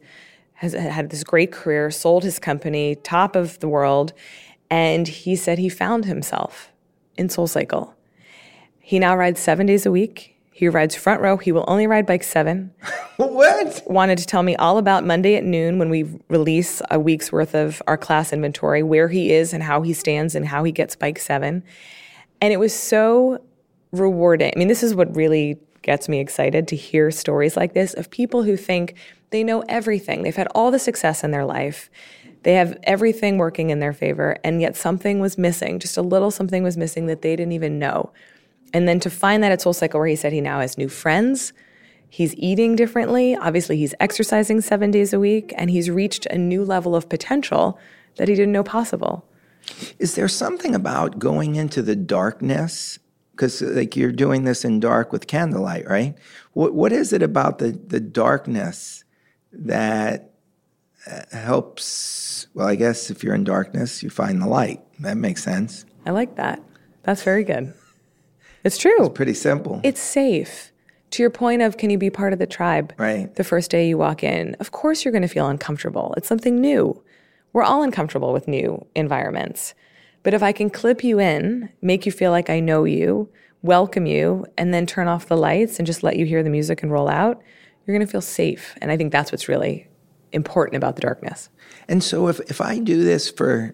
has 0.54 0.74
had 0.74 1.10
this 1.10 1.24
great 1.24 1.52
career, 1.52 1.92
sold 1.92 2.24
his 2.24 2.40
company, 2.40 2.96
top 2.96 3.36
of 3.36 3.60
the 3.60 3.70
world, 3.70 4.14
and 4.70 5.08
he 5.08 5.36
said 5.36 5.58
he 5.58 5.70
found 5.70 6.06
himself 6.06 6.72
in 7.18 7.30
Soul 7.30 7.48
Cycle. 7.48 7.96
He 8.80 9.00
now 9.00 9.16
rides 9.16 9.40
seven 9.40 9.68
days 9.68 9.86
a 9.86 9.92
week. 9.92 10.36
He 10.60 10.68
rides 10.68 10.94
front 10.94 11.22
row. 11.22 11.38
He 11.38 11.54
will 11.54 11.64
only 11.70 11.88
ride 11.88 12.06
bike 12.06 12.22
seven. 12.22 12.74
what? 13.16 13.82
Wanted 13.88 14.18
to 14.18 14.26
tell 14.26 14.44
me 14.44 14.58
all 14.58 14.78
about 14.78 15.06
Monday 15.06 15.36
at 15.36 15.46
noon 15.46 15.80
when 15.80 15.90
we 15.90 16.20
release 16.28 16.82
a 16.92 17.00
week's 17.00 17.32
worth 17.32 17.56
of 17.56 17.82
our 17.88 17.96
class 17.96 18.34
inventory, 18.34 18.84
where 18.84 19.08
he 19.08 19.32
is 19.32 19.54
and 19.54 19.64
how 19.64 19.82
he 19.84 19.94
stands 19.94 20.36
and 20.36 20.46
how 20.46 20.66
he 20.66 20.74
gets 20.74 20.98
bike 20.98 21.18
seven. 21.18 21.64
And 22.42 22.52
it 22.52 22.58
was 22.58 22.76
so 22.76 23.42
rewarding. 23.94 24.52
I 24.54 24.60
mean, 24.60 24.68
this 24.68 24.84
is 24.84 24.94
what 24.94 25.16
really 25.16 25.58
gets 25.82 26.10
me 26.10 26.20
excited 26.20 26.68
to 26.68 26.76
hear 26.76 27.10
stories 27.10 27.56
like 27.56 27.74
this 27.74 27.94
of 27.94 28.12
people 28.12 28.44
who 28.44 28.58
think 28.58 28.96
They 29.30 29.46
know 29.46 29.64
everything. 29.70 30.24
They've 30.24 30.36
had 30.36 30.50
all 30.54 30.72
the 30.72 30.80
success 30.80 31.24
in 31.24 31.32
their 31.32 31.46
life. 31.46 31.90
They 32.44 32.56
have 32.56 32.78
everything 32.84 33.38
working 33.38 33.70
in 33.70 33.80
their 33.80 33.94
favor, 33.94 34.36
and 34.44 34.60
yet 34.60 34.76
something 34.76 35.22
was 35.22 35.38
missing. 35.38 35.80
Just 35.80 35.96
a 35.96 36.02
little 36.02 36.32
something 36.32 36.64
was 36.64 36.76
missing 36.76 37.06
that 37.06 37.22
they 37.22 37.38
didn't 37.38 37.54
even 37.54 37.80
know. 37.80 38.12
And 38.74 38.88
then 38.88 39.00
to 39.02 39.10
find 39.10 39.44
that 39.44 39.52
at 39.52 39.62
Soul 39.62 39.74
Cycle, 39.74 40.00
where 40.00 40.08
he 40.08 40.16
said 40.16 40.34
he 40.34 40.42
now 40.42 40.60
has 40.60 40.78
new 40.78 40.90
friends, 40.90 41.54
he's 42.10 42.36
eating 42.36 42.76
differently. 42.76 43.36
Obviously, 43.36 43.78
he's 43.78 43.96
exercising 44.00 44.62
seven 44.62 44.92
days 44.92 45.14
a 45.14 45.20
week, 45.20 45.54
and 45.58 45.70
he's 45.70 45.90
reached 45.90 46.26
a 46.28 46.38
new 46.38 46.64
level 46.64 46.96
of 46.96 47.10
potential 47.10 47.80
that 48.18 48.28
he 48.28 48.36
didn't 48.36 48.52
know 48.52 48.64
possible. 48.64 49.26
Is 50.00 50.16
there 50.16 50.28
something 50.28 50.76
about 50.76 51.20
going 51.20 51.56
into 51.56 51.82
the 51.82 51.96
darkness? 51.96 53.00
Because 53.32 53.62
like 53.62 53.96
you're 53.96 54.12
doing 54.12 54.44
this 54.44 54.66
in 54.66 54.80
dark 54.80 55.12
with 55.12 55.28
candlelight, 55.28 55.88
right? 55.88 56.16
What 56.54 56.74
what 56.74 56.92
is 56.92 57.14
it 57.14 57.24
about 57.24 57.60
the 57.60 57.72
the 57.72 58.00
darkness 58.00 59.04
that 59.52 60.32
uh, 61.10 61.22
helps? 61.32 62.48
Well, 62.54 62.68
I 62.68 62.76
guess 62.76 63.10
if 63.10 63.24
you're 63.24 63.36
in 63.36 63.44
darkness, 63.44 64.04
you 64.04 64.10
find 64.10 64.42
the 64.42 64.48
light. 64.48 64.82
That 65.00 65.18
makes 65.18 65.44
sense. 65.44 65.86
I 66.06 66.12
like 66.12 66.36
that. 66.36 66.62
That's 67.04 67.24
very 67.24 67.44
good. 67.44 67.74
It's 68.64 68.78
true. 68.78 69.06
It's 69.06 69.16
pretty 69.16 69.34
simple. 69.34 69.82
It's 69.84 70.02
safe. 70.02 70.72
To 71.12 71.24
your 71.24 71.30
point 71.30 71.62
of 71.62 71.78
can 71.78 71.90
you 71.90 71.98
be 71.98 72.10
part 72.10 72.34
of 72.34 72.40
the 72.40 72.46
tribe? 72.46 72.94
Right. 72.98 73.34
The 73.36 73.44
first 73.44 73.72
day 73.72 73.88
you 73.88 73.98
walk 73.98 74.24
in, 74.24 74.56
of 74.60 74.72
course 74.72 75.04
you're 75.04 75.12
going 75.12 75.24
to 75.24 75.28
feel 75.28 75.48
uncomfortable. 75.48 76.14
It's 76.18 76.28
something 76.28 76.60
new. 76.60 77.02
We're 77.54 77.64
all 77.64 77.82
uncomfortable 77.82 78.32
with 78.32 78.48
new 78.48 78.86
environments. 78.96 79.74
But 80.22 80.34
if 80.34 80.44
I 80.44 80.52
can 80.52 80.70
clip 80.70 81.04
you 81.04 81.20
in, 81.20 81.70
make 81.82 82.06
you 82.06 82.12
feel 82.12 82.32
like 82.32 82.50
I 82.50 82.60
know 82.60 82.84
you, 82.84 83.30
welcome 83.62 84.06
you, 84.06 84.46
and 84.58 84.74
then 84.74 84.86
turn 84.86 85.08
off 85.08 85.28
the 85.28 85.38
lights 85.38 85.80
and 85.80 85.88
just 85.88 86.04
let 86.04 86.18
you 86.18 86.26
hear 86.26 86.44
the 86.44 86.50
music 86.50 86.84
and 86.84 86.92
roll 86.92 87.10
out, 87.10 87.42
you're 87.86 87.96
going 87.96 88.06
to 88.06 88.12
feel 88.12 88.22
safe. 88.22 88.76
And 88.82 88.92
I 88.92 88.98
think 88.98 89.12
that's 89.12 89.32
what's 89.32 89.48
really 89.48 89.88
important 90.32 90.78
about 90.78 90.96
the 90.96 91.02
darkness. 91.02 91.50
And 91.88 92.04
so 92.04 92.28
if, 92.28 92.40
if 92.42 92.62
I 92.62 92.78
do 92.78 93.04
this 93.04 93.32
for 93.32 93.74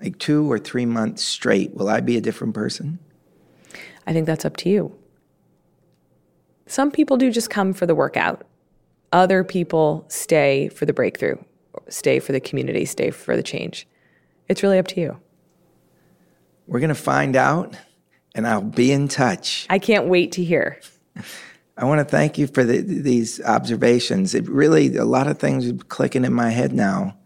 like 0.00 0.18
two 0.18 0.50
or 0.50 0.58
three 0.58 0.86
months 0.86 1.24
straight, 1.24 1.74
will 1.74 1.88
I 1.88 2.00
be 2.00 2.16
a 2.16 2.20
different 2.20 2.54
person? 2.54 2.98
I 4.06 4.12
think 4.12 4.26
that's 4.26 4.44
up 4.44 4.56
to 4.58 4.68
you. 4.68 4.96
Some 6.66 6.90
people 6.90 7.16
do 7.16 7.30
just 7.30 7.50
come 7.50 7.72
for 7.72 7.86
the 7.86 7.94
workout. 7.94 8.46
Other 9.12 9.44
people 9.44 10.04
stay 10.08 10.68
for 10.68 10.84
the 10.84 10.92
breakthrough, 10.92 11.36
stay 11.88 12.18
for 12.18 12.32
the 12.32 12.40
community, 12.40 12.84
stay 12.84 13.10
for 13.10 13.36
the 13.36 13.42
change. 13.42 13.86
It's 14.48 14.62
really 14.62 14.78
up 14.78 14.88
to 14.88 15.00
you. 15.00 15.20
We're 16.66 16.80
going 16.80 16.88
to 16.88 16.94
find 16.94 17.36
out, 17.36 17.76
and 18.34 18.46
I'll 18.46 18.60
be 18.60 18.90
in 18.90 19.08
touch. 19.08 19.66
I 19.70 19.78
can't 19.78 20.06
wait 20.06 20.32
to 20.32 20.44
hear. 20.44 20.80
I 21.76 21.84
want 21.84 22.00
to 22.00 22.04
thank 22.04 22.38
you 22.38 22.46
for 22.46 22.64
the, 22.64 22.80
these 22.80 23.40
observations. 23.42 24.34
It 24.34 24.48
really, 24.48 24.96
a 24.96 25.04
lot 25.04 25.28
of 25.28 25.38
things 25.38 25.68
are 25.68 25.74
clicking 25.74 26.24
in 26.24 26.32
my 26.32 26.50
head 26.50 26.72
now. 26.72 27.16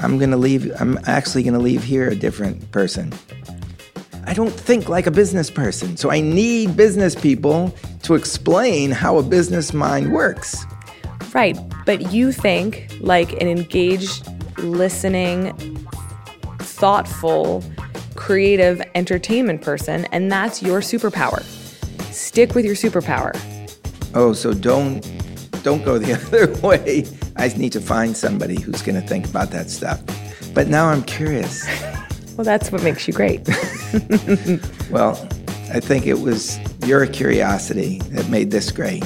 I'm 0.00 0.18
going 0.18 0.30
to 0.30 0.36
leave, 0.36 0.70
I'm 0.80 0.98
actually 1.06 1.42
going 1.42 1.54
to 1.54 1.60
leave 1.60 1.82
here 1.82 2.08
a 2.08 2.14
different 2.14 2.70
person. 2.70 3.12
I 4.28 4.34
don't 4.34 4.52
think 4.52 4.90
like 4.90 5.06
a 5.06 5.10
business 5.10 5.50
person, 5.50 5.96
so 5.96 6.10
I 6.10 6.20
need 6.20 6.76
business 6.76 7.14
people 7.14 7.74
to 8.02 8.14
explain 8.14 8.90
how 8.90 9.16
a 9.16 9.22
business 9.22 9.72
mind 9.72 10.12
works. 10.12 10.66
Right, 11.32 11.58
but 11.86 12.12
you 12.12 12.30
think 12.30 12.90
like 13.00 13.32
an 13.40 13.48
engaged, 13.48 14.28
listening, 14.58 15.56
thoughtful, 16.58 17.64
creative 18.16 18.82
entertainment 18.94 19.62
person, 19.62 20.04
and 20.12 20.30
that's 20.30 20.62
your 20.62 20.80
superpower. 20.80 21.42
Stick 22.12 22.54
with 22.54 22.66
your 22.66 22.74
superpower. 22.74 23.34
Oh, 24.14 24.34
so 24.34 24.52
don't 24.52 25.00
don't 25.62 25.82
go 25.86 25.96
the 25.96 26.12
other 26.20 26.54
way. 26.60 27.06
I 27.36 27.48
need 27.56 27.72
to 27.72 27.80
find 27.80 28.14
somebody 28.14 28.60
who's 28.60 28.82
going 28.82 29.00
to 29.00 29.08
think 29.08 29.26
about 29.26 29.52
that 29.52 29.70
stuff. 29.70 30.02
But 30.52 30.68
now 30.68 30.88
I'm 30.88 31.02
curious. 31.02 31.66
Well, 32.38 32.44
that's 32.44 32.70
what 32.70 32.84
makes 32.84 33.08
you 33.08 33.12
great. 33.12 33.44
well, 34.92 35.18
I 35.72 35.80
think 35.80 36.06
it 36.06 36.20
was 36.20 36.56
your 36.86 37.04
curiosity 37.08 37.98
that 38.10 38.28
made 38.28 38.52
this 38.52 38.70
great. 38.70 39.02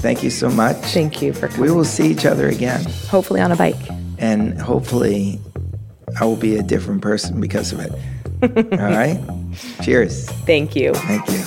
Thank 0.00 0.24
you 0.24 0.30
so 0.30 0.50
much. 0.50 0.74
Thank 0.86 1.22
you 1.22 1.32
for 1.32 1.46
coming. 1.46 1.62
We 1.62 1.70
will 1.70 1.84
see 1.84 2.10
each 2.10 2.26
other 2.26 2.48
again. 2.48 2.84
Hopefully 3.08 3.40
on 3.40 3.52
a 3.52 3.56
bike. 3.56 3.80
And 4.18 4.60
hopefully 4.60 5.40
I 6.20 6.24
will 6.24 6.34
be 6.34 6.56
a 6.56 6.62
different 6.64 7.02
person 7.02 7.40
because 7.40 7.72
of 7.72 7.78
it. 7.78 7.92
All 8.72 8.78
right? 8.78 9.20
Cheers. 9.84 10.28
Thank 10.28 10.74
you. 10.74 10.92
Thank 10.92 11.28
you. 11.28 11.40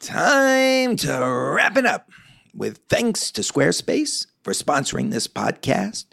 Time 0.00 0.96
to 0.96 1.52
wrap 1.54 1.76
it 1.76 1.86
up 1.86 2.10
with 2.52 2.80
thanks 2.88 3.30
to 3.30 3.42
Squarespace 3.42 4.26
for 4.42 4.52
sponsoring 4.52 5.10
this 5.10 5.28
podcast 5.28 6.06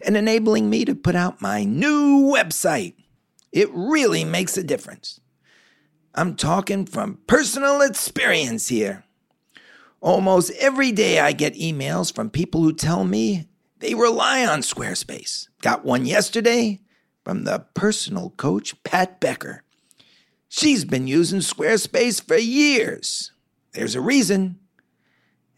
and 0.00 0.16
enabling 0.16 0.68
me 0.68 0.84
to 0.84 0.94
put 0.94 1.14
out 1.14 1.42
my 1.42 1.64
new 1.64 2.32
website. 2.32 2.94
It 3.52 3.70
really 3.72 4.24
makes 4.24 4.56
a 4.56 4.62
difference. 4.62 5.20
I'm 6.14 6.36
talking 6.36 6.86
from 6.86 7.18
personal 7.26 7.80
experience 7.80 8.68
here. 8.68 9.04
Almost 10.00 10.52
every 10.58 10.92
day 10.92 11.20
I 11.20 11.32
get 11.32 11.54
emails 11.54 12.14
from 12.14 12.28
people 12.28 12.62
who 12.62 12.72
tell 12.72 13.04
me 13.04 13.48
they 13.78 13.94
rely 13.94 14.44
on 14.44 14.60
Squarespace. 14.60 15.48
Got 15.60 15.84
one 15.84 16.06
yesterday 16.06 16.80
from 17.24 17.44
the 17.44 17.66
personal 17.74 18.30
coach, 18.30 18.80
Pat 18.84 19.20
Becker. 19.20 19.62
She's 20.48 20.84
been 20.84 21.06
using 21.06 21.40
Squarespace 21.40 22.22
for 22.22 22.36
years. 22.36 23.32
There's 23.72 23.94
a 23.94 24.00
reason, 24.00 24.58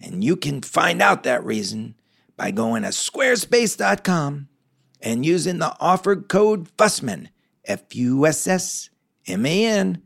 and 0.00 0.22
you 0.22 0.36
can 0.36 0.62
find 0.62 1.02
out 1.02 1.24
that 1.24 1.44
reason 1.44 1.96
by 2.36 2.50
going 2.50 2.82
to 2.82 2.88
squarespace.com 2.88 4.48
and 5.00 5.26
using 5.26 5.58
the 5.58 5.76
offer 5.80 6.16
code 6.16 6.74
FUSSMAN, 6.76 7.28
F 7.64 7.94
U 7.94 8.26
S 8.26 8.46
S 8.46 8.90
M 9.26 9.46
A 9.46 9.66
N, 9.66 10.02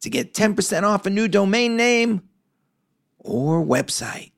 to 0.00 0.10
get 0.10 0.34
10% 0.34 0.82
off 0.82 1.06
a 1.06 1.10
new 1.10 1.28
domain 1.28 1.76
name 1.76 2.22
or 3.18 3.64
website. 3.64 4.32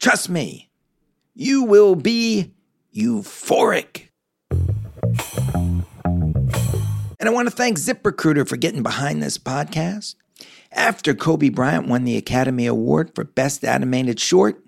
Trust 0.00 0.28
me, 0.28 0.70
you 1.34 1.64
will 1.64 1.94
be 1.94 2.52
euphoric. 2.94 4.08
And 7.20 7.28
I 7.28 7.30
want 7.30 7.48
to 7.48 7.54
thank 7.54 7.78
ZipRecruiter 7.78 8.46
for 8.46 8.56
getting 8.56 8.82
behind 8.82 9.22
this 9.22 9.38
podcast. 9.38 10.16
After 10.72 11.14
Kobe 11.14 11.48
Bryant 11.48 11.86
won 11.86 12.04
the 12.04 12.16
Academy 12.16 12.66
Award 12.66 13.14
for 13.14 13.24
Best 13.24 13.64
Animated 13.64 14.18
Short, 14.20 14.62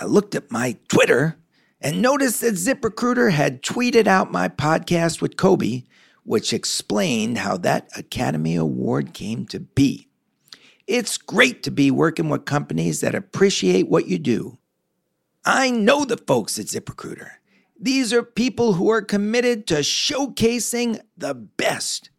I 0.00 0.04
looked 0.04 0.36
at 0.36 0.52
my 0.52 0.76
Twitter 0.88 1.36
and 1.80 2.00
noticed 2.00 2.40
that 2.40 2.54
ZipRecruiter 2.54 3.32
had 3.32 3.62
tweeted 3.62 4.06
out 4.06 4.30
my 4.30 4.48
podcast 4.48 5.20
with 5.20 5.36
Kobe, 5.36 5.82
which 6.22 6.52
explained 6.52 7.38
how 7.38 7.56
that 7.56 7.88
Academy 7.96 8.54
Award 8.54 9.12
came 9.12 9.44
to 9.46 9.58
be. 9.58 10.06
It's 10.86 11.18
great 11.18 11.64
to 11.64 11.72
be 11.72 11.90
working 11.90 12.28
with 12.28 12.44
companies 12.44 13.00
that 13.00 13.16
appreciate 13.16 13.88
what 13.88 14.06
you 14.06 14.20
do. 14.20 14.58
I 15.44 15.70
know 15.70 16.04
the 16.04 16.16
folks 16.16 16.60
at 16.60 16.66
ZipRecruiter. 16.66 17.30
These 17.78 18.12
are 18.12 18.22
people 18.22 18.74
who 18.74 18.90
are 18.90 19.02
committed 19.02 19.66
to 19.66 19.76
showcasing 19.76 21.00
the 21.16 21.34
best, 21.34 22.10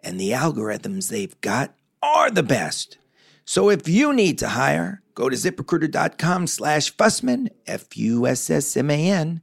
and 0.00 0.18
the 0.18 0.30
algorithms 0.30 1.10
they've 1.10 1.38
got 1.42 1.74
are 2.02 2.30
the 2.30 2.42
best. 2.42 2.96
So 3.44 3.68
if 3.68 3.86
you 3.86 4.14
need 4.14 4.38
to 4.38 4.48
hire, 4.48 5.01
go 5.14 5.28
to 5.28 5.36
ziprecruiter.com 5.36 6.46
slash 6.46 6.94
Fussman, 6.96 7.48
F 7.66 7.96
U 7.96 8.26
S 8.26 8.50
S 8.50 8.76
M 8.76 8.90
A 8.90 9.10
N, 9.10 9.40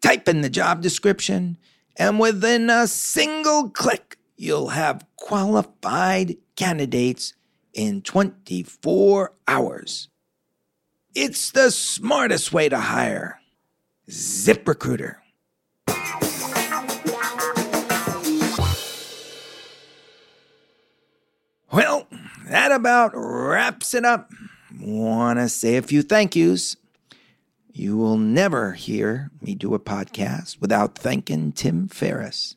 type 0.00 0.28
in 0.28 0.40
the 0.40 0.50
job 0.50 0.82
description, 0.82 1.58
and 1.96 2.20
within 2.20 2.68
a 2.70 2.86
single 2.86 3.70
click, 3.70 4.18
you'll 4.36 4.68
have 4.68 5.06
qualified 5.16 6.36
candidates 6.56 7.34
in 7.72 8.02
24 8.02 9.32
hours. 9.48 10.08
It's 11.14 11.50
the 11.50 11.70
smartest 11.70 12.52
way 12.52 12.68
to 12.68 12.78
hire. 12.78 13.40
ZipRecruiter. 14.08 15.16
Well, 21.72 22.06
that 22.48 22.72
about 22.72 23.10
wraps 23.14 23.94
it 23.94 24.04
up. 24.04 24.30
Want 24.80 25.38
to 25.38 25.48
say 25.48 25.76
a 25.76 25.82
few 25.82 26.02
thank 26.02 26.36
yous. 26.36 26.76
You 27.72 27.96
will 27.96 28.18
never 28.18 28.72
hear 28.72 29.30
me 29.40 29.54
do 29.54 29.74
a 29.74 29.78
podcast 29.78 30.60
without 30.60 30.96
thanking 30.96 31.52
Tim 31.52 31.88
Ferriss 31.88 32.56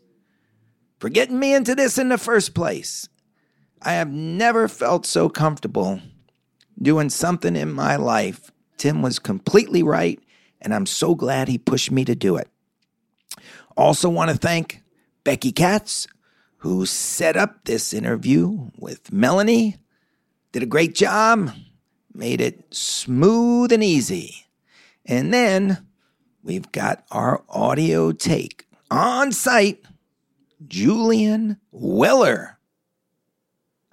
for 0.99 1.09
getting 1.09 1.39
me 1.39 1.53
into 1.53 1.75
this 1.75 1.97
in 1.97 2.09
the 2.09 2.17
first 2.17 2.53
place. 2.53 3.07
I 3.81 3.93
have 3.93 4.09
never 4.09 4.67
felt 4.67 5.05
so 5.05 5.29
comfortable 5.29 6.01
doing 6.81 7.09
something 7.09 7.55
in 7.55 7.71
my 7.71 7.95
life. 7.95 8.51
Tim 8.77 9.01
was 9.01 9.19
completely 9.19 9.83
right, 9.83 10.19
and 10.61 10.73
I'm 10.73 10.85
so 10.85 11.15
glad 11.15 11.47
he 11.47 11.57
pushed 11.57 11.91
me 11.91 12.05
to 12.05 12.15
do 12.15 12.35
it. 12.35 12.49
Also, 13.77 14.09
want 14.09 14.31
to 14.31 14.37
thank 14.37 14.81
Becky 15.23 15.51
Katz, 15.51 16.07
who 16.57 16.85
set 16.85 17.37
up 17.37 17.63
this 17.63 17.93
interview 17.93 18.69
with 18.77 19.13
Melanie. 19.13 19.77
did 20.51 20.63
a 20.63 20.65
great 20.65 20.95
job, 20.95 21.51
made 22.13 22.41
it 22.41 22.73
smooth 22.73 23.71
and 23.71 23.83
easy. 23.83 24.45
And 25.05 25.33
then 25.33 25.85
we've 26.43 26.71
got 26.71 27.03
our 27.11 27.43
audio 27.49 28.11
take 28.11 28.65
on 28.91 29.31
site, 29.31 29.83
Julian 30.67 31.57
Weller. 31.71 32.57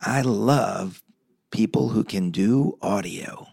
I 0.00 0.22
love 0.22 1.02
people 1.50 1.88
who 1.88 2.04
can 2.04 2.30
do 2.30 2.78
audio. 2.82 3.48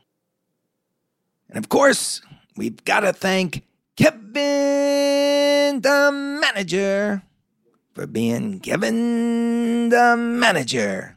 And 1.47 1.57
of 1.57 1.69
course, 1.69 2.21
we've 2.57 2.83
got 2.83 3.01
to 3.01 3.13
thank 3.13 3.63
Kevin, 3.95 5.81
the 5.81 6.11
manager, 6.41 7.21
for 7.93 8.07
being 8.07 8.59
Kevin, 8.59 9.89
the 9.89 10.15
manager. 10.17 11.12